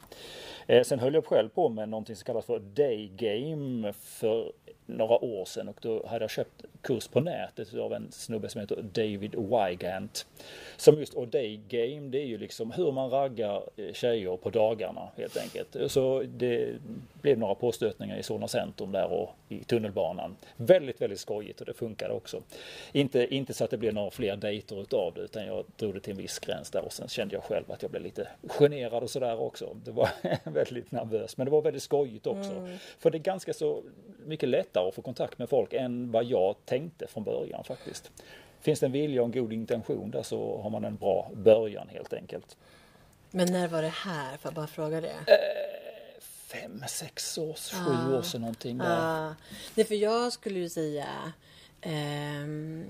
[0.66, 4.52] Eh, sen höll jag själv på med någonting som kallas för Day Game för
[4.86, 8.60] några år sedan och då hade jag köpt kurs på nätet av en snubbe som
[8.60, 10.26] heter David Wygant.
[10.76, 14.50] Som just, och Day Game det är ju liksom hur man raggar eh, tjejer på
[14.50, 15.92] dagarna helt enkelt.
[15.92, 16.74] Så det
[17.22, 20.36] blev några påstötningar i Solna centrum där och i tunnelbanan.
[20.56, 22.42] Väldigt, väldigt skojigt och det funkade också.
[22.92, 26.00] Inte, inte så att det blev några fler dejter utav det utan jag drog det
[26.00, 29.02] till en viss gräns där och sen kände jag själv att jag blev lite generad
[29.02, 29.76] och sådär också.
[29.84, 30.08] Det var
[30.50, 32.68] väldigt nervös men det var väldigt skojigt också.
[32.98, 33.82] För det är ganska så
[34.24, 38.10] mycket lättare att få kontakt med folk än vad jag tänkte från början faktiskt.
[38.60, 41.88] Finns det en vilja och en god intention där så har man en bra början
[41.88, 42.56] helt enkelt.
[43.30, 44.36] Men när var det här?
[44.36, 45.16] Får jag bara fråga det?
[46.20, 48.96] Fem, sex års, sju år sedan någonting där.
[48.98, 49.34] Ah,
[49.74, 51.32] nej, för jag skulle ju säga
[51.80, 52.84] ehm,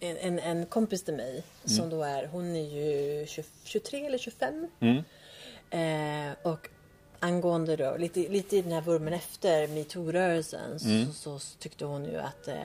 [0.00, 4.68] en, en kompis till mig som då är, hon är ju 20, 23 eller 25.
[4.80, 5.04] Mm.
[5.70, 6.68] Eh, och
[7.20, 11.12] angående då, lite, lite i den här vurmen efter metoo-rörelsen Mm.
[11.12, 12.56] så, så tyckte hon ju att eh,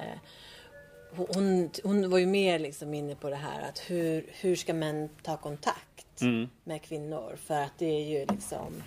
[1.16, 5.10] hon, hon var ju mer liksom inne på det här att hur, hur ska män
[5.24, 6.50] ta kontakt Mm.
[6.64, 7.36] med kvinnor?
[7.46, 8.84] För att det är ju liksom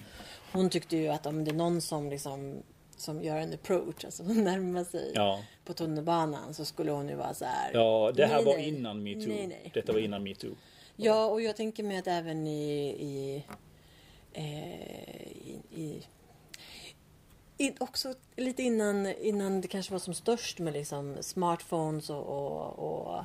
[0.53, 2.63] Hon tyckte ju att om det är någon som liksom
[2.97, 5.43] som gör en approach, alltså närmar sig Ja.
[5.65, 7.71] på tunnelbanan så skulle hon ju vara så här.
[7.75, 8.69] Ja, det här nej, var nej.
[8.69, 9.29] innan metoo.
[9.29, 9.71] Nej.
[9.75, 10.51] Detta var innan metoo.
[10.97, 13.45] Ja, och jag tänker mig att även i, i,
[14.43, 16.07] i, i
[17.59, 22.79] i, också lite innan, innan det kanske var som störst med liksom smartphones och, och,
[22.79, 23.25] och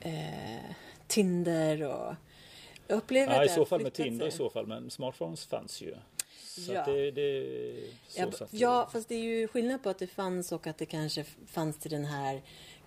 [0.00, 0.60] eh,
[1.06, 2.14] Tinder och
[2.86, 4.38] jag upplever Ja, i så fall med Tinder i sig.
[4.38, 5.94] så fall, men smartphones fanns ju.
[6.38, 6.84] Så Ja.
[6.86, 7.76] det, det
[8.08, 10.86] så Ja, ja, fast det är ju skillnad på att det fanns och att det
[10.86, 12.42] kanske fanns till den här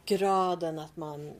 [0.06, 1.34] graden att man...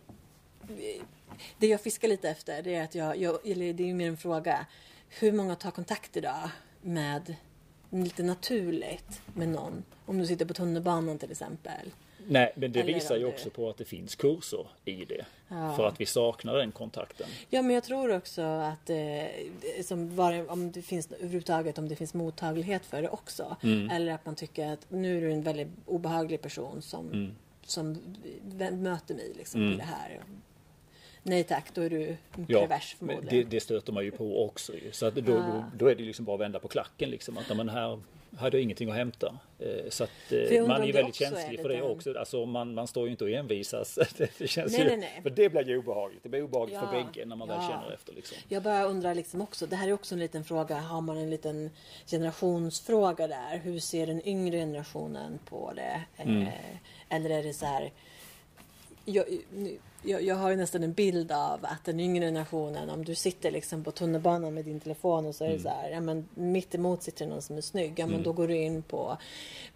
[1.58, 4.08] Det jag fiskar lite efter det är att jag, jag eller det är ju mer
[4.08, 4.66] en fråga.
[5.10, 6.50] Hur många tar kontakt idag
[6.82, 7.36] med
[7.90, 9.84] lite naturligt med någon?
[10.06, 11.92] Om du sitter på tunnelbanan till exempel.
[12.30, 15.26] Nej, men det Eller visar ju också på att det finns kurser i det.
[15.48, 15.74] Ja.
[15.76, 17.28] För att vi saknar den kontakten.
[17.50, 22.14] Ja, men jag tror också att eh, var, om det finns överhuvudtaget om det finns
[22.14, 23.56] mottaglighet för det också.
[23.64, 23.90] Mm.
[23.90, 27.32] Eller att man tycker att nu är du en väldigt obehaglig person som, Mm.
[27.66, 27.98] som
[28.72, 30.22] möter mig liksom på det här.
[31.28, 32.16] Nej tack, då är du
[32.48, 33.50] Ja, pervers men förmodligen.
[33.50, 34.74] det, det stöter man ju på också.
[34.74, 34.92] ju.
[34.92, 37.10] Så att då, då, då är det liksom bara att vända på klacken.
[37.10, 37.38] Liksom.
[37.38, 38.00] Att, ja, men här
[38.38, 39.40] hade jag ingenting att hämta.
[39.60, 42.18] Eh, Så att eh, man är ju väldigt är känslig det för det den- också.
[42.20, 43.96] Alltså, man, man står ju inte och envisas.
[44.18, 45.20] Det, det känns Nej, ju, nej, nej.
[45.24, 46.24] För det blir ju obehagligt.
[46.24, 47.70] Det blir obehagligt Ja, för bägge när man väl ja.
[47.70, 48.14] känner efter.
[48.14, 48.38] Liksom.
[48.50, 51.30] Jag bara undrar liksom också, det här är också en liten fråga, har man en
[51.30, 51.70] liten
[52.08, 53.58] generationsfråga där?
[53.64, 56.02] Hur ser den yngre generationen på det?
[56.18, 56.42] Mm.
[56.42, 56.54] Eh,
[57.10, 57.92] eller är det så här,
[59.06, 63.06] jag, nu- jag, jag har ju nästan en bild av att den yngre generationen, om
[63.06, 66.00] du sitter liksom på tunnelbanan med din telefon och så är det så här, ja
[66.00, 69.18] men mitt emot sitter någon som är snygg, ja men då går du in på,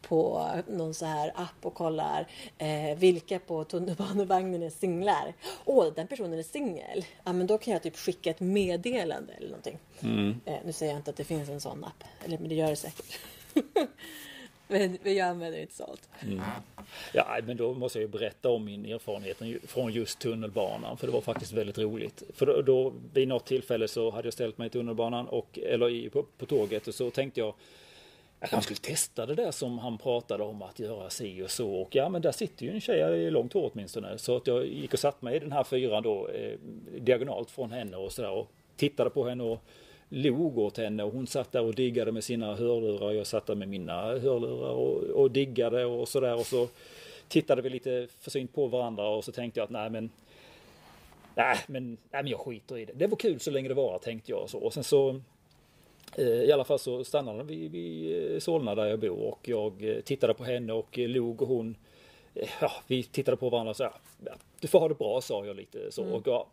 [0.02, 2.28] på någon så här app och kollar
[2.58, 5.34] eh, vilka på tunnelbanevagnen är singlar.
[5.66, 7.06] Åh, den personen är singel.
[7.24, 9.80] Ja men då kan jag typ skicka ett meddelande eller någonting.
[10.46, 12.70] Eh, nu säger jag inte att det finns en sån app, eller men det gör
[12.70, 13.20] det säkert.
[14.72, 16.10] men, men jag använder inte sånt.
[16.22, 16.42] Mm.
[17.14, 20.98] Ja, men då måste jag ju berätta om min erfarenhet från just tunnelbanan.
[20.98, 22.24] För det var faktiskt väldigt roligt.
[22.34, 25.90] För då, då vid något tillfälle så hade jag ställt mig i tunnelbanan och, eller
[25.90, 27.54] i, på, på tåget och så tänkte jag
[28.42, 31.74] jag kanske skulle testa det där som han pratade om att göra si och så.
[31.74, 34.18] Och ja, men där sitter ju en tjej i långt hår åtminstone.
[34.18, 36.60] Så att jag gick och satt mig i den här fyran då eh,
[37.00, 39.64] diagonalt från henne och sådär och tittade på henne och
[40.14, 43.46] log åt henne och hon satt där och diggade med sina hörlurar och jag satt
[43.46, 46.68] där med mina hörlurar och, och diggade och sådär och så
[47.28, 50.10] tittade vi lite försynt på varandra och så tänkte jag att nej men
[51.36, 52.94] Nej men, nej men jag skiter i det.
[52.94, 54.50] Det var kul så länge det var tänkte jag.
[54.50, 54.58] Så.
[54.60, 55.22] Och sen så
[56.18, 60.02] eh, i alla fall så stannade vi vid Solna där jag bor och jag eh,
[60.02, 61.76] tittade på henne och eh, log och hon
[62.36, 63.94] eh, Ja, vi tittade på varandra och så här,
[64.26, 66.04] ja, Du får ha det bra sa jag lite så.
[66.04, 66.46] Och jag,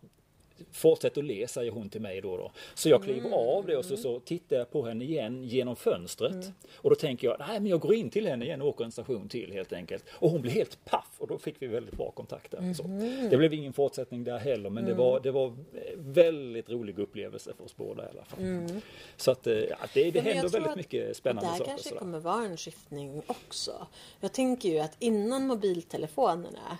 [0.72, 2.36] Fortsätt att le säger hon till mig då.
[2.36, 2.50] då.
[2.74, 6.52] Så jag kliver av det och så, så tittar jag på henne igen genom fönstret.
[6.74, 8.92] Och då tänker jag, nej men jag går in till henne igen och åker en
[8.92, 10.04] station till helt enkelt.
[10.10, 12.74] Och hon blir helt paff och då fick vi väldigt bra kontakt där.
[12.74, 12.82] Så.
[13.30, 15.52] Det blev ingen fortsättning där heller men det, var, det var
[15.96, 18.80] väldigt rolig upplevelse för oss båda i alla fall.
[19.16, 21.70] Så att eh, ja, det, det händer väldigt mycket spännande Det här saker.
[21.70, 22.00] kanske sådär.
[22.00, 23.86] kommer vara en skiftning också.
[24.20, 26.78] Jag tänker ju att innan mobiltelefonerna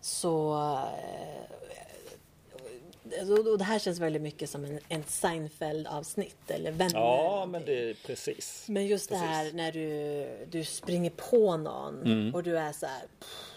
[0.00, 0.56] så...
[3.12, 6.94] eh, och- det här känns väldigt mycket som en, en Seinfeld-avsnitt eller Vänner.
[7.00, 8.64] Ja men det är precis.
[8.68, 9.28] Men just det Precis.
[9.30, 12.34] här när du, du springer på någon Mm.
[12.34, 13.02] och du är så här.
[13.20, 13.52] "Pff,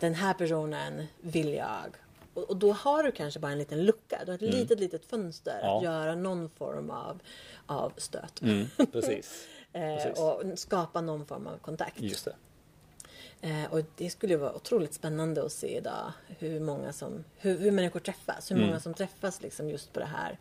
[0.00, 1.96] Den här personen vill jag.
[2.34, 4.18] Och, och då har du kanske bara en liten lucka.
[4.24, 5.84] Du har ett litet, litet fönster att Mm.
[5.84, 5.84] Ja.
[5.84, 7.20] göra någon form av,
[7.66, 8.42] av stöt.
[8.42, 9.46] Mm, precis.
[9.72, 10.18] Eh, Precis.
[10.18, 12.00] och skapa någon form av kontakt.
[12.00, 12.34] Just det.
[13.42, 17.70] Eh, och det skulle vara otroligt spännande att se idag hur många som, hur, hur
[17.70, 18.50] människor träffas.
[18.50, 18.68] Hur Mm.
[18.68, 20.38] många som träffas liksom just på det här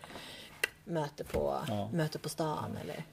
[0.86, 1.90] möte på, Ja.
[1.94, 3.04] möte på stan eller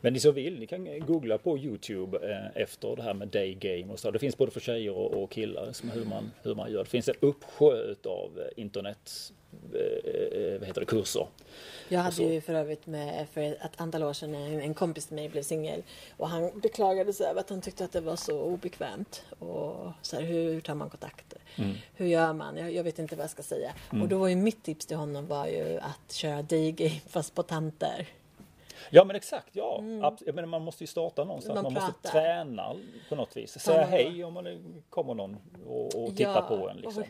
[0.00, 3.54] Men ni så vill, ni kan googla på Youtube eh, efter det här med day
[3.54, 4.10] game och så.
[4.10, 6.84] Det finns både för tjejer och, och killar som hur, man, hur man gör.
[6.84, 9.32] Det finns en uppsjö av eh, internet
[10.58, 11.26] vad heter det, kurser.
[11.88, 12.22] Jag hade så.
[12.22, 15.42] ju för övrigt med, för ett antal år sedan en, en kompis till mig blev
[15.42, 15.82] singel
[16.16, 19.24] och han beklagade sig över att han tyckte att det var så obekvämt.
[19.38, 21.34] Och så här, hur tar man kontakt?
[21.56, 21.74] Mm.
[21.94, 22.56] Hur gör man?
[22.56, 23.72] Jag, jag vet inte vad jag ska säga.
[24.02, 27.42] Och då var ju mitt tips till honom var ju att köra daygame fast på
[27.42, 28.08] tanter.
[28.90, 29.82] Ja men exakt, ja.
[30.26, 31.58] Jag menar, man måste ju starta någonstans.
[31.58, 31.62] Mm.
[31.64, 32.76] Man Man, måste träna
[33.08, 33.60] på något vis.
[33.60, 36.76] Säga hej om man kommer någon och, och tittar på en.
[36.76, 37.02] Liksom.
[37.02, 37.08] och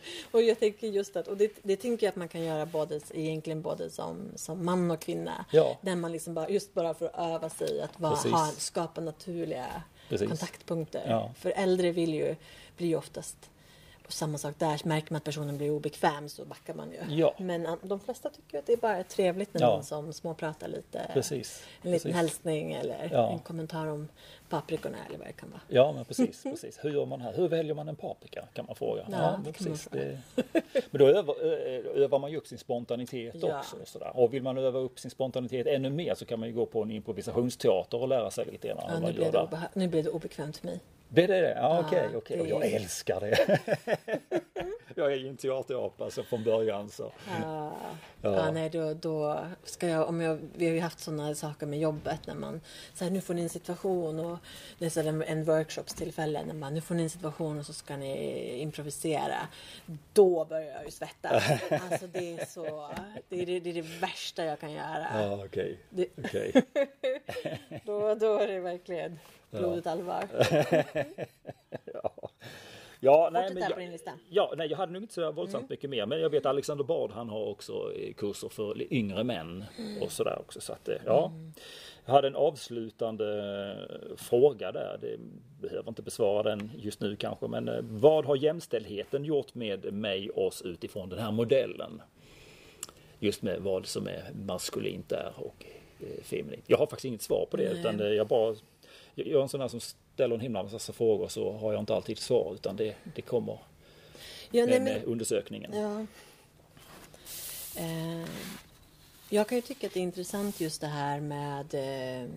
[0.30, 3.00] och jag tänker just att, och det, det tänker jag att man kan göra både,
[3.14, 5.44] egentligen både som, som man och kvinna.
[5.50, 5.78] Ja.
[5.80, 8.32] Där man liksom bara, just bara för att öva sig att Precis.
[8.32, 10.28] ha, skapa naturliga Precis.
[10.28, 11.06] kontaktpunkter.
[11.08, 11.32] Ja.
[11.38, 12.36] För äldre vill ju,
[12.76, 13.50] blir ju oftast
[14.08, 17.14] och samma sak där, märker man att personen blir obekväm så backar man ju.
[17.16, 17.34] Ja.
[17.38, 19.74] Men de flesta tycker att det är bara trevligt när Ja.
[19.74, 21.10] någon som småpratar lite.
[21.12, 21.64] Precis.
[21.82, 22.16] En liten precis.
[22.16, 23.32] hälsning eller Ja.
[23.32, 24.08] en kommentar om
[24.48, 25.60] paprikorna eller vad det kan vara.
[25.68, 26.78] Ja, men precis, precis.
[26.84, 27.32] Hur gör man här?
[27.32, 28.44] Hur väljer man en paprika?
[28.52, 29.02] Kan man fråga.
[29.10, 29.88] Ja, men kan man precis.
[29.92, 30.18] Det...
[30.90, 31.42] Men då övar,
[31.96, 33.58] övar man ju upp sin spontanitet Ja.
[33.58, 33.76] också.
[33.76, 34.10] Och, sådär.
[34.14, 36.82] och vill man öva upp sin spontanitet ännu mer så kan man ju gå på
[36.82, 38.78] en improvisationsteater och lära sig lite grann.
[38.88, 40.80] Ja, nu, blev gör det nu blev det obekvämt för mig.
[41.08, 41.54] Det det?
[41.56, 42.16] Ja, okej.
[42.16, 43.58] Och det- jag älskar det.
[44.98, 47.12] jag är ju en teaterapa så från början så.
[47.42, 47.72] Ja,
[48.22, 48.36] Ja.
[48.36, 48.50] ja.
[48.50, 52.26] nej då, då ska jag, om jag, vi har ju haft sådana saker med jobbet
[52.26, 52.60] när man,
[52.94, 54.38] så här, nu får ni en situation och
[54.78, 57.72] det är så här en, workshopstillfälle när man, nu får ni en situation och så
[57.72, 59.48] ska ni improvisera.
[60.12, 61.44] Då börjar jag ju svettas.
[61.90, 62.90] Alltså det är så,
[63.28, 65.06] det är det, det, är det värsta jag kan göra.
[65.14, 65.78] Ja, okej.
[65.90, 66.52] Det, okej.
[67.84, 69.18] då, då är det verkligen
[69.50, 70.28] blodigt allvar.
[71.94, 72.30] Ja.
[73.00, 73.98] Ja, nej, men jag,
[74.28, 75.66] ja, nej, jag hade nog inte så våldsamt Mm.
[75.70, 76.06] mycket mer.
[76.06, 80.02] Men jag vet Alexander Bard han har också eh, kurser för yngre män Mm.
[80.02, 80.60] och sådär också.
[80.60, 81.32] Så att, eh, ja.
[82.04, 83.26] Jag hade en avslutande
[84.10, 84.98] eh, fråga där.
[85.00, 85.16] Det
[85.60, 87.48] behöver inte besvara den just nu kanske.
[87.48, 87.70] Men
[88.00, 92.02] vad har jämställdheten gjort med mig, oss utifrån den här modellen?
[93.18, 95.64] Just med vad som är maskulint där och
[96.22, 96.64] feminint.
[96.66, 97.80] Jag har faktiskt inget svar på det Nej.
[97.80, 98.54] utan jag bara
[99.14, 99.80] jag är en sån där som
[100.18, 103.58] ställer en himla massa frågor så har jag inte alltid svar utan det, det kommer
[104.50, 105.72] Ja, nej, med, men, med undersökningen.
[105.74, 106.06] Ja.
[107.80, 108.28] Eh,
[109.28, 112.28] jag kan ju tycka att det är intressant just det här med eh,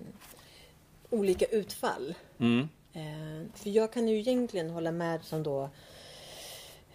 [1.09, 2.13] olika utfall.
[2.39, 2.69] Mm.
[2.93, 5.63] Eh, för jag kan ju egentligen hålla med som då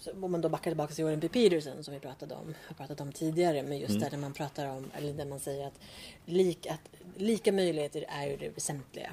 [0.07, 1.27] om man då backar tillbaka till Jordan B.
[1.29, 4.67] Peterson som vi pratade om, har pratat om tidigare, men just där när man pratar
[4.67, 5.79] om, eller där man säger att,
[6.25, 9.11] lik, att lika möjligheter är ju det väsentliga.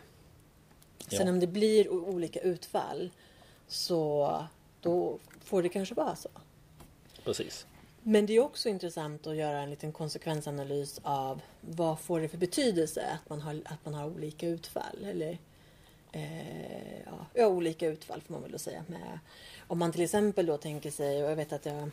[1.09, 1.33] Sen Ja.
[1.33, 3.11] om det blir olika utfall
[3.69, 4.45] så
[4.81, 6.29] då får det kanske vara så.
[7.25, 7.67] Precis.
[8.03, 12.39] Men det är också intressant att göra en liten konsekvensanalys av vad får det för
[12.39, 15.05] betydelse att man har, att man har olika utfall.
[15.05, 15.39] Eller,
[16.13, 17.01] eh,
[17.35, 18.85] ja, olika utfall får man väl säga.
[18.89, 19.19] Med,
[19.71, 21.91] om man till exempel då tänker sig, och jag vet att jag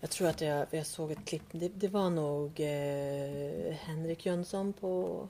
[0.00, 4.72] jag tror att jag, jag såg ett klipp, det, det var nog eh, Henrik Jönsson
[4.72, 5.28] på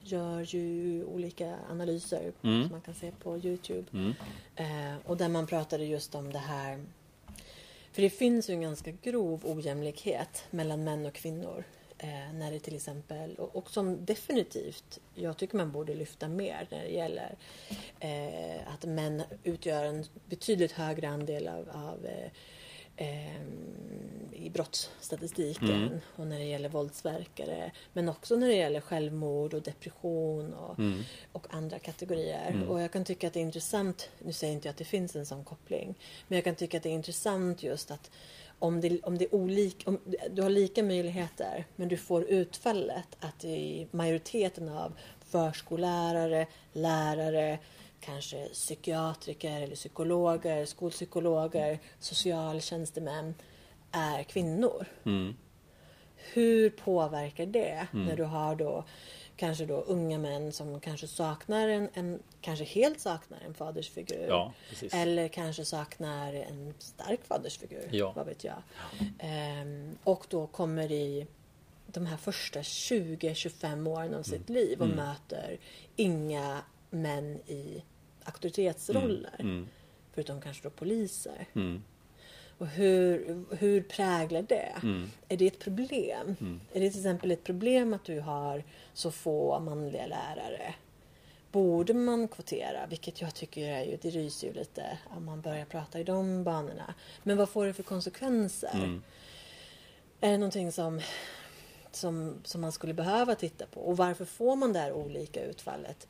[0.00, 2.62] gör ju olika analyser Mm.
[2.62, 3.86] som man kan se på Youtube.
[3.92, 4.14] Mm.
[4.56, 6.84] Eh, och där man pratade just om det här.
[7.92, 11.64] För det finns ju en ganska grov ojämlikhet mellan män och kvinnor.
[11.98, 16.66] Eh, när det till exempel, och, och som definitivt jag tycker man borde lyfta mer
[16.70, 17.34] när det gäller
[18.00, 22.30] eh, att män utgör en betydligt högre andel av, av eh,
[22.96, 23.42] eh,
[24.32, 25.98] i brottsstatistiken Mm.
[26.16, 27.72] och när det gäller våldsverkare.
[27.92, 31.02] Men också när det gäller självmord och depression och, Mm.
[31.32, 32.50] och andra kategorier.
[32.50, 32.68] Mm.
[32.68, 35.16] Och jag kan tycka att det är intressant, nu säger inte jag att det finns
[35.16, 35.94] en sån koppling,
[36.28, 38.10] men jag kan tycka att det är intressant just att
[38.58, 39.98] om det, om det är olik, om
[40.30, 44.92] du har lika möjligheter men du får utfallet att i majoriteten av
[45.30, 47.58] förskollärare, lärare,
[48.00, 53.34] kanske psykiatriker eller psykologer, skolpsykologer, socialtjänstemän
[53.92, 54.86] är kvinnor.
[55.04, 55.36] Mm.
[56.32, 58.84] Hur påverkar det när du har då
[59.36, 64.26] kanske då unga män som kanske saknar en, en kanske helt saknar en fadersfigur.
[64.28, 64.52] Ja.
[64.92, 67.88] Eller kanske saknar en stark fadersfigur.
[67.92, 68.12] Ja.
[68.16, 68.62] Vad vet jag.
[69.18, 71.26] Ehm, och då kommer i
[71.86, 75.58] de här första 20-25 åren av sitt liv och möter
[75.96, 77.82] inga män i
[78.24, 79.36] auktoritetsroller.
[79.38, 79.68] Mm.
[80.12, 81.46] Förutom kanske då poliser.
[82.58, 82.68] Mm.
[82.68, 84.72] Och hur, hur präglar det?
[84.82, 85.10] Mm.
[85.28, 86.36] Är det ett problem?
[86.72, 88.64] Är det till exempel ett problem att du har
[88.94, 90.74] så få manliga lärare?
[91.52, 92.86] Borde man kvotera?
[92.86, 96.44] Vilket jag tycker är ju, det ryser ju lite om man börjar prata i de
[96.44, 96.94] banorna.
[97.22, 98.74] Men vad får det för konsekvenser?
[98.74, 99.02] Mm.
[100.20, 101.00] Är det någonting som,
[101.90, 103.80] som, som man skulle behöva titta på?
[103.80, 106.08] Och varför får man det här olika utfallet?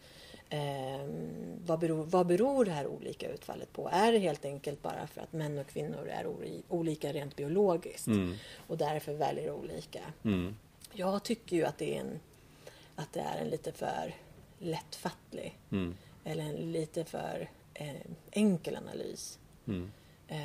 [0.50, 3.88] Ehm, vad, beror, vad beror det här olika utfallet på?
[3.92, 6.26] Är det helt enkelt bara för att män och kvinnor är
[6.68, 8.34] olika rent biologiskt Mm.
[8.66, 10.00] och därför väljer olika?
[10.24, 10.56] Mm.
[10.92, 12.20] Jag tycker ju att det är en,
[12.96, 14.14] att det är en lite för
[14.58, 15.94] lättfattlig Mm.
[16.24, 17.94] eller en lite för eh,
[18.30, 19.38] enkel analys.
[20.28, 20.38] Eh,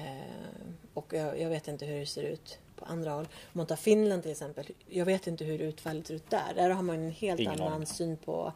[0.94, 3.24] och jag, jag vet inte hur det ser ut på andra håll.
[3.26, 4.66] Om man tar Finland till exempel.
[4.88, 6.54] Jag vet inte hur utfallet ser ut där.
[6.56, 8.54] Där har man en helt Ingen annan syn på,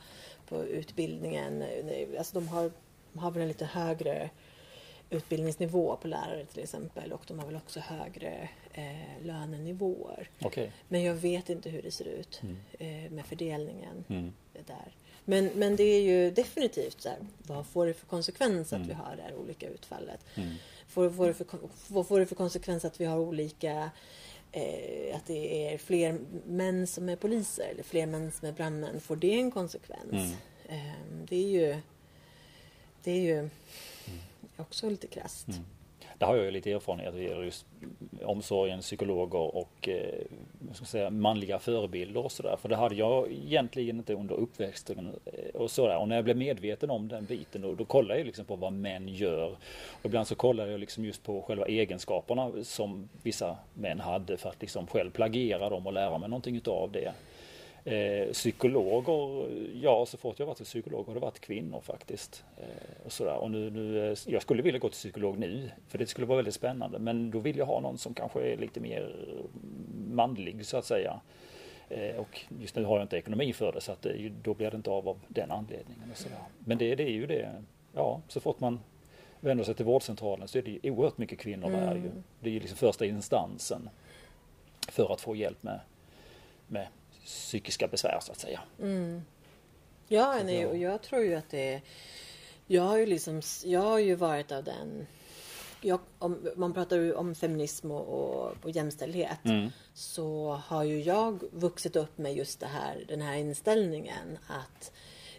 [0.50, 1.64] på utbildningen.
[2.18, 2.72] Alltså de har,
[3.14, 4.30] de har väl en lite högre
[5.10, 10.30] utbildningsnivå på lärare till exempel och de har väl också högre eh, lönenivåer.
[10.42, 10.72] Okej.
[10.88, 12.58] Men jag vet inte hur det ser ut Mm.
[13.06, 14.34] eh, med fördelningen Mm.
[14.68, 14.96] där.
[15.26, 18.88] Men, men det är ju definitivt så här, vad får det för konsekvens att Mm.
[18.88, 20.20] vi har det här olika utfallet?
[20.36, 20.54] Mm.
[20.88, 21.46] Får, får det för,
[21.88, 23.92] vad får det för konsekvens att vi har olika
[24.56, 29.02] eh, att det är fler män som är poliser eller fler män som är brandmän?
[29.02, 30.36] Får det en konsekvens?
[30.68, 30.88] Mm.
[30.88, 30.96] Eh,
[31.30, 31.78] det är ju
[33.04, 33.50] det är ju
[34.58, 35.48] också lite krasst.
[35.48, 35.64] Mm.
[36.18, 37.66] Där har jag ju lite erfarenhet av just
[38.24, 40.26] omsorgen, psykologer och eh,
[40.74, 42.58] ska säga, manliga förebilder och sådär.
[42.62, 45.98] För det hade jag egentligen inte under uppväxten eh, och sådär.
[45.98, 48.74] Och när jag blev medveten om den biten då, då kollade jag liksom på vad
[48.74, 49.52] män gör.
[49.92, 54.50] Och ibland så kollade jag liksom just på själva egenskaperna som vissa män hade för
[54.50, 57.14] att liksom själv plagiera dem och lära mig någonting utav det.
[57.88, 59.48] Eh, psykologer,
[59.82, 62.44] ja så fort jag varit till psykolog har det varit kvinnor faktiskt.
[62.58, 63.36] Eh, och sådär.
[63.36, 66.36] och nu, nu, eh, jag skulle vilja gå till psykolog nu för det skulle vara
[66.36, 69.16] väldigt spännande men då vill jag ha någon som kanske är lite mer
[70.08, 71.20] manlig så att säga.
[71.90, 74.72] Eh, och just nu har jag inte ekonomi för det så att det, då blir
[74.72, 76.12] det inte av av den anledningen.
[76.12, 76.38] Och sådär.
[76.60, 77.64] Men det, det är ju det,
[77.94, 78.80] ja så fort man
[79.40, 82.02] vänder sig till vårdcentralen så är det ju oerhört mycket kvinnor där ju.
[82.02, 82.24] Mm.
[82.40, 83.90] Det är ju liksom första instansen
[84.88, 85.80] för att få hjälp med,
[86.68, 86.88] med
[87.26, 88.62] psykiska besvär så att säga.
[88.82, 89.22] Mm.
[90.08, 91.82] Ja, Så nej, jag- och jag tror ju att det är...
[92.68, 95.08] Jag har ju liksom, jag har ju varit av den...
[95.82, 99.70] Jag, om man pratar ju om feminism och, och, och jämställdhet Mm.
[99.94, 104.92] så har ju jag vuxit upp med just det här, den här inställningen att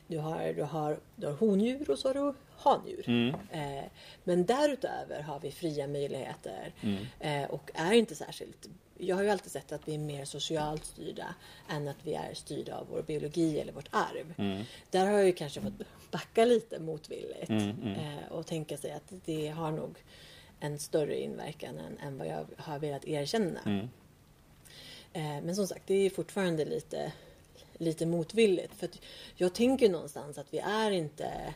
[0.07, 3.05] du har, du har, du har hondjur och så har du handjur.
[3.09, 3.35] Mm.
[3.51, 3.85] Eh,
[4.25, 7.05] men därutöver har vi fria möjligheter Mm.
[7.21, 8.67] eh, och är inte särskilt
[8.99, 11.35] jag har ju alltid sett att vi är mer socialt styrda
[11.69, 14.35] än att vi är styrda av vår biologi eller vårt arv.
[14.39, 14.65] Mm.
[14.91, 15.73] Där har jag ju kanske fått
[16.11, 17.95] backa lite motvilligt Mm, mm.
[17.95, 19.99] eh, och tänka sig att det har nog
[20.61, 23.61] en större inverkan än, än vad jag har velat erkänna.
[23.67, 23.89] Mm.
[25.13, 27.13] Eh, men som sagt, det är fortfarande lite,
[27.79, 28.75] lite motvilligt.
[28.75, 28.89] För
[29.35, 31.55] jag tänker någonstans att vi är inte,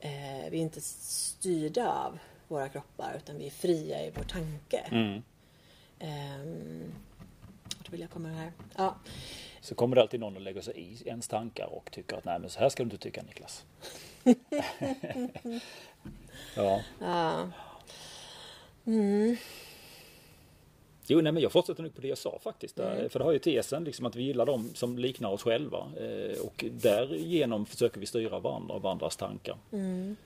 [0.00, 2.18] eh, vi är inte styrda av
[2.48, 4.86] våra kroppar utan vi är fria i vår tanke.
[6.04, 6.94] Ehm,
[7.78, 8.52] vart vill jag komma här?
[8.76, 8.96] Ja,
[9.60, 12.38] Så kommer det alltid någon och lägger sig i ens tankar och tycker att nej
[12.38, 13.64] men så här ska du inte tycka Niklas.
[16.56, 16.80] ja.
[17.00, 17.50] ja.
[18.86, 19.36] Mm,
[21.06, 22.78] Jo, nej, men jag fortsätter nog på det jag sa faktiskt.
[22.78, 23.08] Mm.
[23.08, 25.78] För det har ju tesen liksom att vi gillar dem som liknar oss själva.
[26.00, 29.56] Eh, och därigenom försöker vi styra varandra och varandras tankar.
[29.72, 30.16] mm.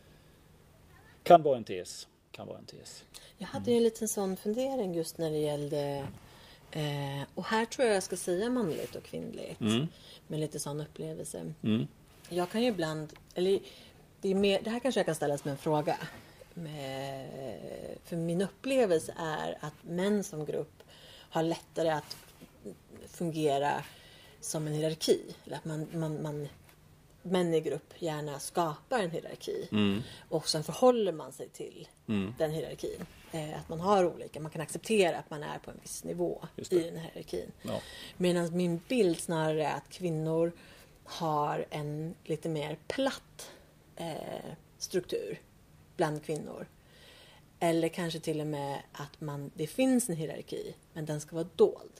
[1.23, 2.09] Kan vara en tes.
[2.31, 3.05] Kan vara en tes.
[3.39, 6.07] Jag hade ju en liten sån fundering just när det gällde
[6.71, 9.61] eh, och här tror jag jag ska säga manligt och kvinnligt.
[9.61, 9.87] Mm.
[10.27, 11.53] Med lite sån upplevelse.
[11.63, 11.87] Mm.
[12.29, 13.61] Jag kan ju ibland, eller
[14.21, 15.97] det, är mer, det här kanske jag kan ställa som en fråga.
[16.55, 17.29] Med,
[18.05, 20.83] för min upplevelse är att män som grupp
[21.31, 22.17] har lättare att
[23.07, 23.85] fungera
[24.41, 25.21] som en hierarki.
[25.45, 26.49] Eller att man, man, man,
[27.23, 29.69] män i grupp gärna skapar en hierarki.
[29.73, 30.03] Mm.
[30.29, 32.35] Och sen förhåller man sig till Mm.
[32.39, 33.07] den hierarkin.
[33.33, 36.45] Eh, att man har olika, man kan acceptera att man är på en viss nivå
[36.57, 37.53] i den här hierarkin.
[37.63, 37.81] Ja.
[38.17, 40.53] Medan min bild snarare är att kvinnor
[41.05, 43.51] har en lite mer platt
[43.97, 45.41] eh, struktur
[45.97, 46.67] bland kvinnor.
[47.61, 51.49] Eller kanske till och med att man, det finns en hierarki men den ska vara
[51.57, 51.93] dold.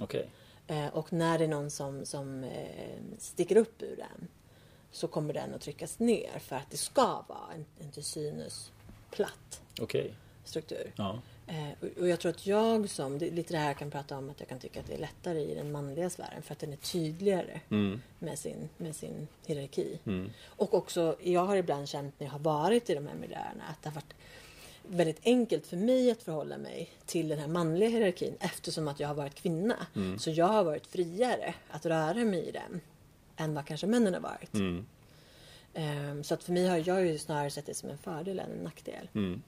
[0.00, 0.30] Okej.
[0.66, 4.28] Eh, och när det är någon som, som eh, sticker upp ur den
[4.92, 8.70] så kommer den att tryckas ner för att det ska vara en, en till synes
[9.10, 10.14] platt Okej.
[10.44, 10.92] struktur.
[10.96, 11.18] Ja.
[11.46, 14.30] Eh, och- jag tror att jag som, det lite det här jag kan prata om
[14.30, 16.72] att jag kan tycka att det är lättare i den manliga sfären för att den
[16.72, 18.00] är tydligare Mm.
[18.18, 19.98] med sin, med sin hierarki.
[20.06, 20.30] Mm.
[20.46, 23.82] Och också, jag har ibland känt när jag har varit i de här miljöerna att
[23.82, 24.14] det har varit
[24.86, 29.08] väldigt enkelt för mig att förhålla mig till den här manliga hierarkin eftersom att jag
[29.08, 29.86] har varit kvinna.
[29.96, 30.18] Mm.
[30.18, 32.80] Så jag har varit friare att röra mig i den
[33.40, 34.54] än vad kanske männen har varit.
[34.54, 34.86] Mm.
[35.74, 38.52] Ehm, Så att för mig har jag ju snarare sett det som en fördel än
[38.52, 39.08] en nackdel.
[39.14, 39.42] Mm.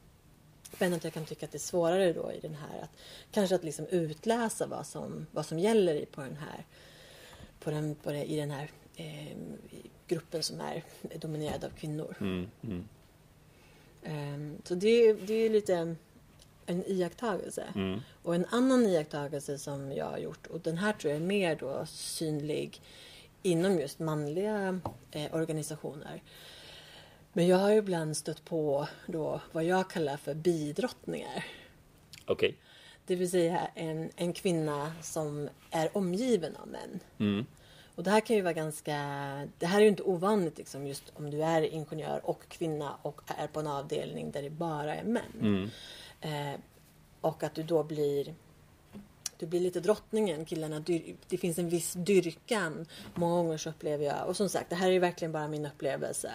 [0.78, 2.90] Men att jag kan tycka att det är svårare då i den här att
[3.32, 6.64] kanske att liksom utläsa vad som, vad som gäller på den här
[7.60, 9.36] på den, på det, i den här eh,
[10.06, 10.85] gruppen som är
[11.19, 12.16] dominerad av kvinnor.
[12.20, 12.47] Mm.
[12.62, 12.89] Mm.
[14.02, 15.97] Ehm, så det, det är lite
[16.66, 17.64] en iakttagelse.
[17.74, 18.01] Mm.
[18.23, 21.56] Och en annan iakttagelse som jag har gjort och den här tror jag är mer
[21.56, 22.81] då synlig
[23.43, 26.23] inom just manliga eh, organisationer.
[27.32, 31.44] Men jag har ju ibland stött på då vad jag kallar för bidrottningar.
[32.27, 32.56] Okej.
[33.06, 37.01] Det vill säga en, en kvinna som är omgiven av män.
[37.19, 37.47] Mm.
[37.94, 38.94] Och det här kan ju vara ganska,
[39.59, 43.20] det här är ju inte ovanligt liksom just om du är ingenjör och kvinna och
[43.27, 45.70] är på en avdelning där det bara är män.
[46.20, 46.60] Eh,
[47.20, 48.35] och att du då blir
[49.43, 50.85] du blir lite drottningen, killarna.
[51.28, 52.86] Det finns en viss dyrkan.
[53.14, 56.32] Många gånger så upplever jag, och som sagt det här är verkligen bara min upplevelse.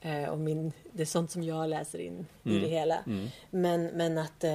[0.00, 3.02] Eh, och min, det är sånt som jag läser in i det hela.
[3.50, 4.50] Men, men att eh,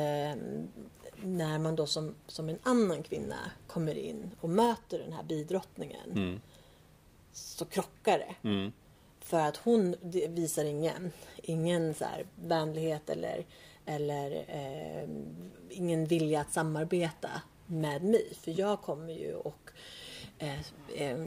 [1.23, 6.39] när man då som, som en annan kvinna kommer in och möter den här bidrottningen
[7.31, 8.49] så krockar det.
[9.19, 9.95] För att hon
[10.29, 11.11] visar ingen,
[11.43, 13.45] ingen så här vänlighet eller,
[13.85, 15.09] eller eh,
[15.69, 17.29] ingen vilja att samarbeta
[17.67, 18.33] med mig.
[18.41, 19.69] För jag kommer ju och
[20.39, 20.59] eh,
[20.95, 21.25] eh,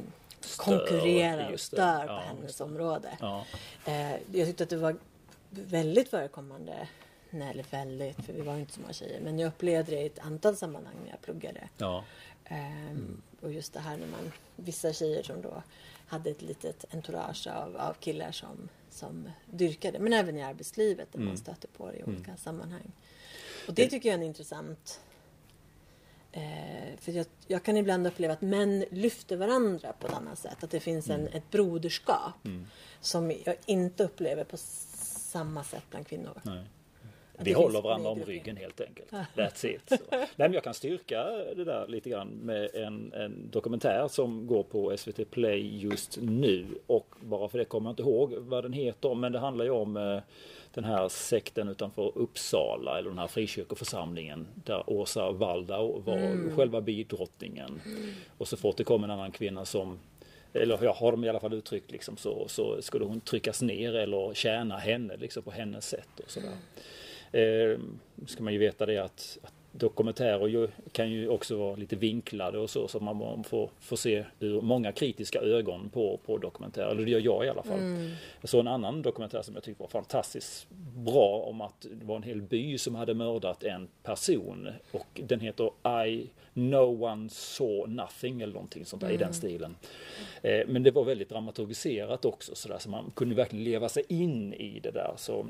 [0.57, 3.17] konkurrerar och stör på Ja, hennes område.
[3.21, 3.45] Ja.
[3.85, 4.97] Eh, jag tyckte att det var
[5.51, 6.89] väldigt förekommande,
[7.31, 10.07] nej eller väldigt, för vi var inte så många tjejer, men jag upplevde det i
[10.07, 11.69] ett antal sammanhang när jag pluggade.
[11.79, 12.05] Ja.
[12.45, 15.63] Ehm, Och just det här när man, vissa tjejer som då
[16.07, 21.21] hade ett litet entourage av, av killar som, som dyrkade, men även i arbetslivet där
[21.21, 22.93] man stöter på det i olika sammanhang.
[23.69, 25.01] Och det tycker jag är en intressant
[26.37, 30.65] Eh, för jag, jag kan ibland uppleva att män lyfter varandra på ett annat sätt.
[30.65, 32.49] Att det finns en, ett broderskap
[33.01, 36.41] som jag inte upplever på samma sätt bland kvinnor.
[36.43, 36.65] Nej.
[37.39, 39.11] Vi håller varandra om ryggen helt enkelt.
[39.35, 39.89] That's it.
[39.89, 39.97] Så.
[40.11, 41.25] Nej, men jag kan styrka
[41.57, 46.67] det där lite grann med en, en dokumentär som går på SVT Play just nu.
[46.87, 49.15] Och bara för det kommer jag inte ihåg vad den heter.
[49.15, 50.19] Men det handlar ju om eh,
[50.75, 52.99] den här sekten utanför Uppsala.
[52.99, 54.47] Eller den här frikyrkoförsamlingen.
[54.55, 57.81] Där Åsa Waldau var själva bidrottningen.
[58.39, 59.99] Och så fort det kom en annan kvinna som
[60.53, 63.95] eller jag har de i alla fall uttryckt liksom så, så skulle hon tryckas ner
[63.95, 66.57] eller tjäna henne liksom på hennes sätt och sådär.
[67.37, 67.79] Eh,
[68.27, 72.59] ska man ju veta det att, att dokumentärer ju, kan ju också vara lite vinklade
[72.59, 76.91] och så så man får, får se ur många kritiska ögon på, på dokumentärer.
[76.91, 77.79] Eller det gör jag i alla fall.
[78.41, 82.17] Jag såg en annan dokumentär som jag tyckte var fantastiskt bra om att det var
[82.17, 85.71] en hel by som hade mördat en person och den heter
[86.07, 89.77] I No One Saw Nothing eller någonting sånt där i den stilen.
[90.43, 94.55] Eh, men det var väldigt dramaturgiserat också sådär så man kunde verkligen leva sig in
[94.55, 95.15] i det där.
[95.17, 95.47] Så,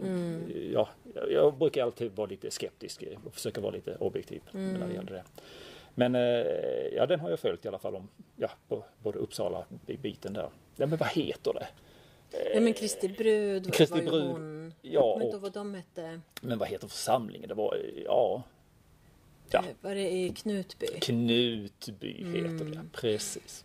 [0.73, 0.89] ja,
[1.31, 5.25] jag brukar alltid vara lite skeptisk och försöka vara lite objektiv när det gäller det.
[5.95, 10.33] Men eh, ja, den har jag följt i alla fall om, ja, på både Uppsala-biten
[10.33, 10.51] där.
[10.77, 11.67] Ja, men vad heter det?
[12.55, 14.75] Ja men Kristi brud Kristi var ju brud, hon.
[14.83, 16.21] ja, och- ihåg vad de hette.
[16.41, 17.49] Men vad heter församlingen?
[17.49, 18.43] Det var, ja,
[19.51, 19.65] ja.
[19.81, 20.87] Var det i Knutby?
[20.87, 22.71] Knutby heter Mm.
[22.71, 23.65] det, precis.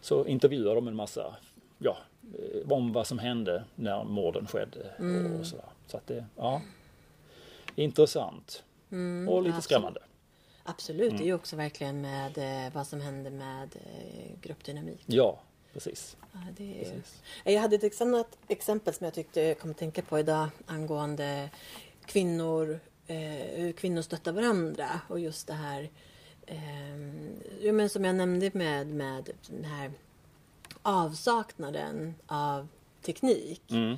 [0.00, 1.36] Så intervjuar de en massa,
[1.78, 1.96] ja,
[2.38, 5.40] eh, om vad som hände när morden skedde Mm.
[5.40, 5.64] och sådär.
[5.86, 6.62] Så att det, ja,
[7.76, 8.64] intressant.
[9.28, 10.00] och lite skrämmande.
[10.64, 11.16] Absolut, Mm.
[11.16, 15.00] det är ju också verkligen med eh, vad som händer med eh, gruppdynamik.
[15.06, 15.40] Ja,
[15.72, 16.16] precis.
[16.32, 16.84] Ja, det är...
[16.84, 17.22] precis.
[17.44, 21.50] Jag hade ett exempel, exempel som jag tyckte jag kom att tänka på idag angående
[22.06, 25.90] kvinnor, eh, hur kvinnor stöttar varandra och just det här
[26.46, 29.92] eh, men som jag nämnde med, med den här
[30.82, 32.68] avsaknaden av
[33.02, 33.96] teknik Mm.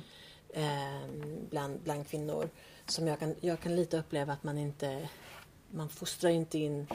[0.49, 1.09] eh,
[1.49, 2.49] bland, bland kvinnor
[2.87, 5.09] som jag kan, jag kan lite uppleva att man inte
[5.71, 6.87] man fostrar inte in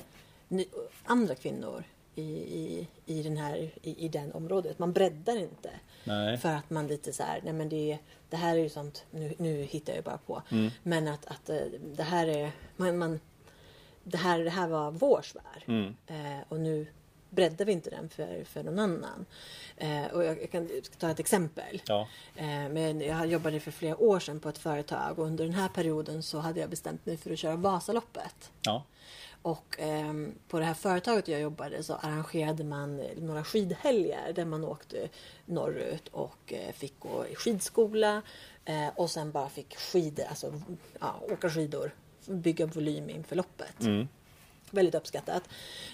[0.49, 0.65] ny,
[1.05, 1.85] andra kvinnor
[2.15, 4.79] i, i, i, den här, i, i den området.
[4.79, 5.71] Man breddar inte.
[6.05, 6.39] Nej.
[6.39, 7.99] För att man lite så här, nej men det,
[8.31, 10.43] det här är ju sånt, nu, nu hittar jag bara på.
[10.51, 10.71] Mm.
[10.83, 11.57] Men att, att eh,
[11.97, 13.21] det här är, man, man,
[14.05, 15.65] det, här, det här var vår sfär.
[15.67, 15.97] Mm.
[16.07, 16.87] Eh, och nu
[17.31, 19.27] breddar vi inte den för, för någon annan.
[19.77, 21.83] Eh, och jag, jag kan jag ska ta ett exempel.
[21.87, 22.09] Ja.
[22.37, 25.69] Eh, Men jag jobbade för flera år sedan på ett företag och under den här
[25.69, 28.51] perioden så hade jag bestämt mig för att köra Vasaloppet.
[28.63, 28.85] Ja.
[29.43, 34.45] Och ehm, på det här företaget jag jobbade så arrangerade man eh, några skidhelger där
[34.45, 35.09] man åkte
[35.47, 38.23] norrut och eh, fick gå i skidskola
[38.65, 40.63] eh, och sen bara fick skidor, alltså
[41.01, 41.91] ja, åka skidor,
[42.27, 43.81] bygga volym inför loppet.
[43.81, 44.09] Mm.
[44.71, 45.43] Väldigt uppskattat.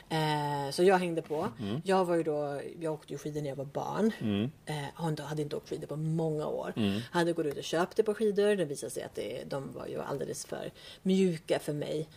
[0.08, 1.48] Eh, så jag hängde på.
[1.84, 4.12] Jag var ju då, jag åkte ju skidor när jag var barn.
[4.20, 4.50] Mm.
[4.66, 6.72] Eh, inte, hade inte åkt skidor på många år.
[6.76, 7.00] Mm.
[7.10, 8.56] Hade gått ut och köpt ett par skidor.
[8.56, 10.70] Det visade sig att det, de var ju alldeles för
[11.02, 12.08] mjuka för mig.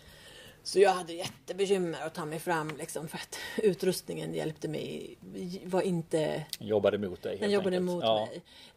[0.64, 5.18] Så jag hade jättebekymmer att ta mig fram liksom för att utrustningen hjälpte mig.
[5.66, 7.38] Var inte Jobbade mot dig.
[7.38, 7.96] den jobbade enkelt.
[7.96, 8.28] mot ja.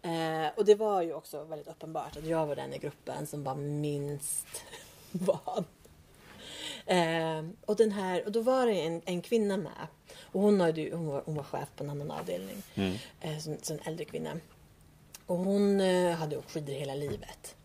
[0.02, 0.44] mig.
[0.44, 3.44] Eh, och det var ju också väldigt uppenbart att jag var den i gruppen som
[3.44, 4.64] var minst
[5.10, 5.64] van.
[6.86, 9.86] Eh, och, den här, och då var det en, en kvinna med.
[10.22, 12.62] Och hon, hade, hon, var, hon var chef på en annan avdelning.
[12.74, 12.94] Mm.
[13.20, 14.40] Eh, som, som en äldre kvinna.
[15.26, 17.56] Och hon eh, hade åkt skidor hela livet.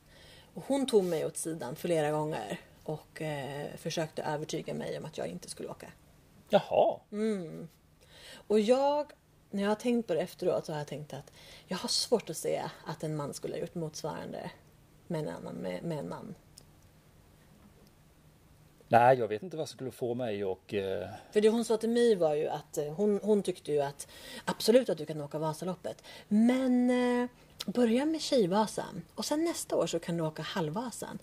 [0.54, 2.60] Och hon tog mig åt sidan flera gånger.
[2.88, 5.88] Och eh, försökte övertyga mig om att jag inte skulle åka.
[6.50, 7.00] Jaha.
[7.12, 7.68] Mm.
[8.48, 9.12] Och jag
[9.50, 11.32] när jag har tänkt på det efteråt så har jag tänkt att
[11.68, 14.52] jag har svårt att se att en man skulle ha gjort motsvarande
[15.08, 16.36] med en annan, med, med en man.
[18.88, 20.74] Nej, jag vet inte vad som skulle få mig och...
[20.74, 21.10] Eh...
[21.32, 24.08] För det hon sa till mig var ju att eh, hon, hon tyckte ju att
[24.46, 26.04] absolut att du kan åka Vasaloppet.
[26.28, 27.30] Men eh,
[27.66, 31.20] börja med Tjejvasan och sen nästa år så kan du åka Halvvasan.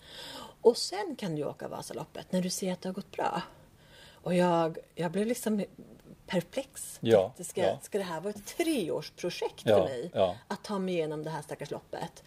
[0.65, 3.41] Och sen kan du åka Vasaloppet när du ser att det har gått bra.
[4.11, 5.65] Och jag, jag blev liksom
[6.27, 6.97] perplex.
[7.01, 7.79] Ja, ska, ja.
[7.81, 10.11] ska det här vara ett treårsprojekt Ja, för mig?
[10.13, 10.35] ja.
[10.47, 12.23] Att ta mig igenom det här stackars loppet.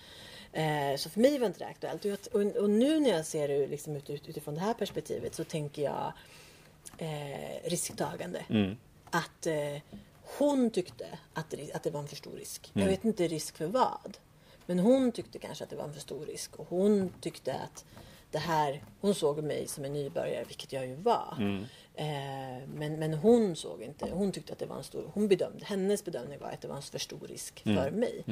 [0.53, 2.05] Eh, så för mig var inte det aktuellt.
[2.05, 5.35] Och, och, och nu när jag ser det liksom ut, ut, utifrån det här perspektivet
[5.35, 6.13] så tänker jag
[6.99, 8.45] eh, risktagande.
[8.49, 8.77] Mm.
[9.11, 9.77] Att eh,
[10.39, 12.71] hon tyckte att det, att det var en för stor risk.
[12.75, 12.87] Mm.
[12.87, 14.19] Jag vet inte risk för vad.
[14.67, 16.57] Men hon tyckte kanske att det var en för stor risk.
[16.57, 17.85] Och hon tyckte att
[18.31, 21.35] det här, hon såg mig som en nybörjare, vilket jag ju var.
[21.39, 21.65] Mm.
[21.95, 25.65] Eh, men, men hon såg inte, hon tyckte att det var en stor, hon bedömde,
[25.65, 27.85] hennes bedömning var att det var en för stor risk Mm.
[27.85, 28.25] för mig.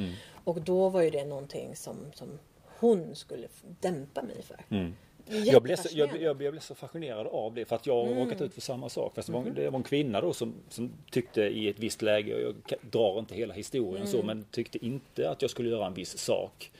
[0.43, 2.39] Och då var ju det någonting som, som
[2.79, 3.47] hon skulle
[3.79, 4.65] dämpa mig för.
[4.69, 4.93] Mm.
[5.29, 8.41] Jag blev, så, jag, jag, blev så fascinerad av det för att jag har råkat
[8.41, 9.15] ut för samma sak.
[9.15, 12.35] Fast det, var, det var en kvinna då som, som tyckte i ett visst läge,
[12.35, 15.93] och jag drar inte hela historien så, men tyckte inte att jag skulle göra en
[15.93, 16.71] viss sak.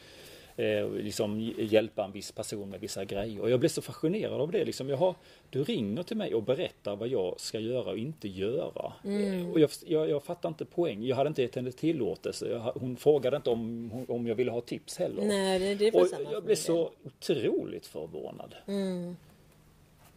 [0.60, 3.42] Eh, liksom hj- hjälpa en viss person med vissa grejer.
[3.42, 4.66] Och jag blev så fascinerad av det.
[4.66, 5.16] Liksom, jag har,
[5.50, 8.94] du ringer till mig och berättar vad jag ska göra och inte göra.
[9.04, 11.04] Eh, Och jag, jag, jag fattar inte poäng.
[11.04, 12.48] Jag hade inte gett henne tillåtelse.
[12.50, 15.26] Jag, hon frågade inte om, om jag ville ha tips heller.
[15.26, 18.56] Nej, det, är Och jag blev så otroligt förvånad.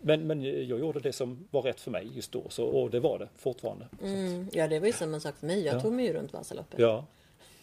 [0.00, 2.42] Men, men jag gjorde det som var rätt för mig just då.
[2.48, 3.86] Så, och det var det fortfarande.
[4.02, 5.64] Mm, ja, det var ju samma sak för mig.
[5.64, 5.80] Jag Ja.
[5.80, 6.80] tog mig ju runt Vasaloppet.
[6.80, 7.04] ja.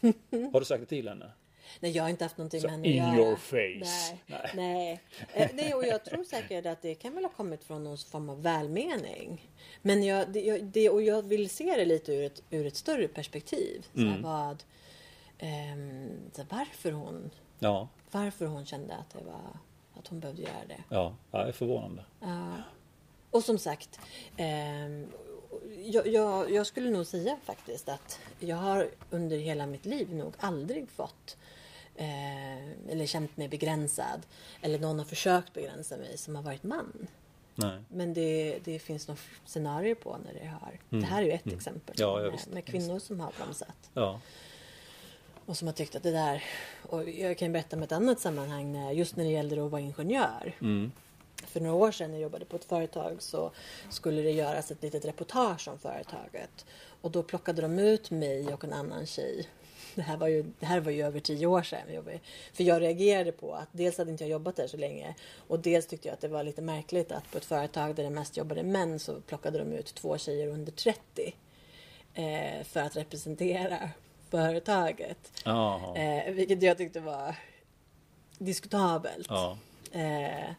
[0.54, 1.32] Har du sagt det till henne?
[1.80, 3.28] Nej, jag har inte haft någonting Så med henne in att göra.
[3.28, 3.56] your face.
[3.58, 4.52] Nej, Nej.
[4.56, 5.02] nej.
[5.34, 5.74] Eh, nej.
[5.74, 9.52] Och jag tror säkert att det kan väl ha kommit från någon form av välmening.
[9.82, 12.76] Men jag, det, jag, det, och jag vill se det lite ur ett, ur ett
[12.76, 13.86] större perspektiv.
[13.94, 14.22] Så Mm.
[14.22, 14.64] vad,
[15.40, 17.30] ehm, så varför, hon,
[17.60, 19.58] Ja, varför hon kände att, det var,
[20.00, 20.84] att hon behövde göra det.
[20.90, 22.04] ja, det är förvånande.
[22.20, 22.48] Ja.
[23.32, 24.00] Och som sagt,
[24.38, 25.08] ehm,
[25.86, 30.34] jag, jag, jag skulle nog säga faktiskt att jag har under hela mitt liv nog
[30.40, 31.38] aldrig fått
[31.98, 34.22] eh, eller känt mig begränsad
[34.62, 37.08] eller någon har försökt begränsa mig som har varit man.
[37.56, 37.80] Nej.
[37.90, 40.80] Men det, det finns nog scenarier på när det har.
[40.90, 42.10] Det här är ju ett exempel Mm.
[42.10, 43.90] Ja, ja, med, med kvinnor som har bromsat.
[43.94, 44.20] Ja.
[45.46, 46.44] Och som har tyckt att det där...
[46.90, 49.82] Och jag kan berätta om ett annat sammanhang när, just när det gällde att vara
[49.82, 50.56] ingenjör.
[50.62, 50.92] Mm.
[51.46, 53.52] För några år sedan när jag jobbade på ett företag så
[53.90, 56.66] skulle det göras ett litet reportage om företaget.
[57.02, 59.48] Och då plockade de ut mig och en annan tjej.
[59.98, 61.94] Det här var ju, det här var ju över tio år sedan.
[61.94, 62.20] jobbade.
[62.54, 65.16] För jag reagerade på att dels hade inte jag jobbat där så länge
[65.48, 68.10] och dels tyckte jag att det var lite märkligt att på ett företag där det
[68.10, 71.36] mest jobbade män så plockade de ut två tjejer under 30
[72.14, 73.90] eh, för att representera
[74.30, 75.32] företaget.
[75.96, 77.36] Eh, vilket jag tyckte var
[78.38, 79.30] diskutabelt.
[79.92, 80.52] Eh,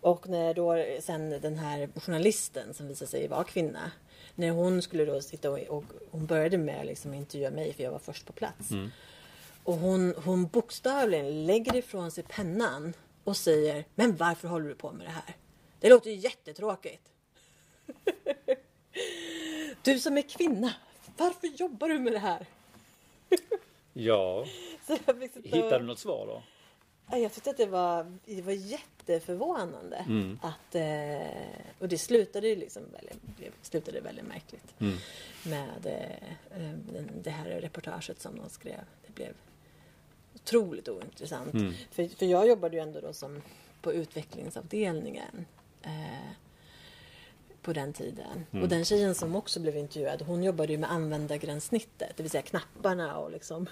[0.00, 3.90] och när då sen den här journalisten som visade sig vara kvinna.
[4.34, 7.82] När hon skulle då sitta och, och hon började med att liksom intervjua mig för
[7.82, 8.70] jag var först på plats.
[9.64, 12.92] Och hon, hon bokstavligen lägger ifrån sig pennan
[13.24, 15.36] och säger Men varför håller du på med det här?
[15.80, 17.10] Det låter ju jättetråkigt.
[19.82, 20.74] du som är kvinna,
[21.16, 22.46] varför jobbar du med det här?
[23.92, 24.46] ja.
[25.44, 26.42] Hittade du något svar då?
[27.10, 29.96] Ja, Jag tyckte att det var, det var jätteförvånande.
[29.96, 30.38] Mm.
[30.42, 34.74] Att, eh, och det slutade ju liksom väldigt, det slutade väldigt märkligt.
[34.78, 34.96] Mm.
[35.46, 36.72] Med eh, eh,
[37.22, 38.80] det här reportaget som de skrev.
[39.06, 39.34] Det blev
[40.34, 41.54] otroligt ointressant.
[41.54, 41.72] Mm.
[41.90, 43.42] För, för jag jobbade ju ändå då som
[43.82, 45.46] på utvecklingsavdelningen.
[45.82, 46.30] Eh,
[47.64, 48.46] på den tiden.
[48.50, 48.62] Mm.
[48.62, 52.16] Och den tjejen som också blev intervjuad, hon jobbade ju med användargränssnittet.
[52.16, 53.66] Det vill säga knapparna och liksom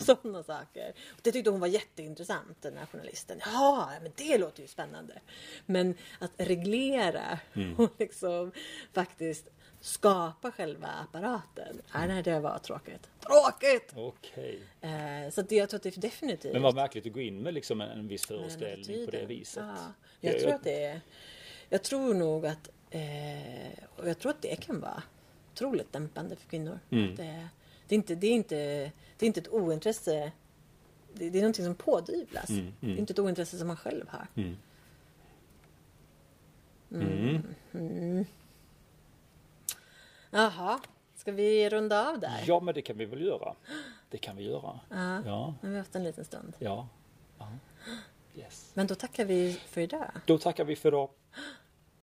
[0.04, 0.92] sådana saker.
[1.10, 3.40] Och det tyckte hon var jätteintressant, den här journalisten.
[3.44, 5.20] Ja, men det låter ju spännande.
[5.66, 7.76] Men att reglera Mm.
[7.76, 8.52] och liksom
[8.92, 9.48] faktiskt
[9.80, 11.82] skapa själva apparaten.
[11.94, 13.10] Nej, nej, det var tråkigt.
[13.20, 13.92] Tråkigt!
[13.96, 14.60] Okej.
[14.80, 17.20] Eh, så att det, jag tror att det är definitivt Men vad märkligt att gå
[17.20, 19.64] in med liksom en, en viss föreställning på det viset.
[19.66, 21.00] Ja, jag tror att det är...
[21.68, 22.68] Jag tror nog att...
[22.90, 25.02] Eh, och jag tror att det kan vara
[25.52, 26.78] otroligt dämpande för kvinnor.
[26.90, 27.14] Mm.
[27.16, 27.48] Det,
[27.88, 30.32] det, är inte, det, är inte, det är inte ett ointresse.
[31.14, 32.50] Det, det är någonting som pådyvlas.
[32.50, 32.74] Mm, mm.
[32.80, 34.26] Det är inte ett ointresse som man själv har.
[34.34, 34.56] Mm.
[40.30, 40.80] Jaha,
[41.16, 42.44] ska vi runda av där?
[42.46, 43.54] Ja, men det kan vi väl göra.
[44.10, 44.80] Det kan vi göra.
[44.88, 45.22] Ja.
[45.26, 45.54] Ja.
[45.62, 46.56] Har vi haft en liten stund.
[46.58, 46.88] Ja.
[47.38, 47.48] ja.
[48.36, 48.70] Yes.
[48.74, 50.10] Men då tackar vi för idag.
[50.26, 51.10] Då tackar vi för idag.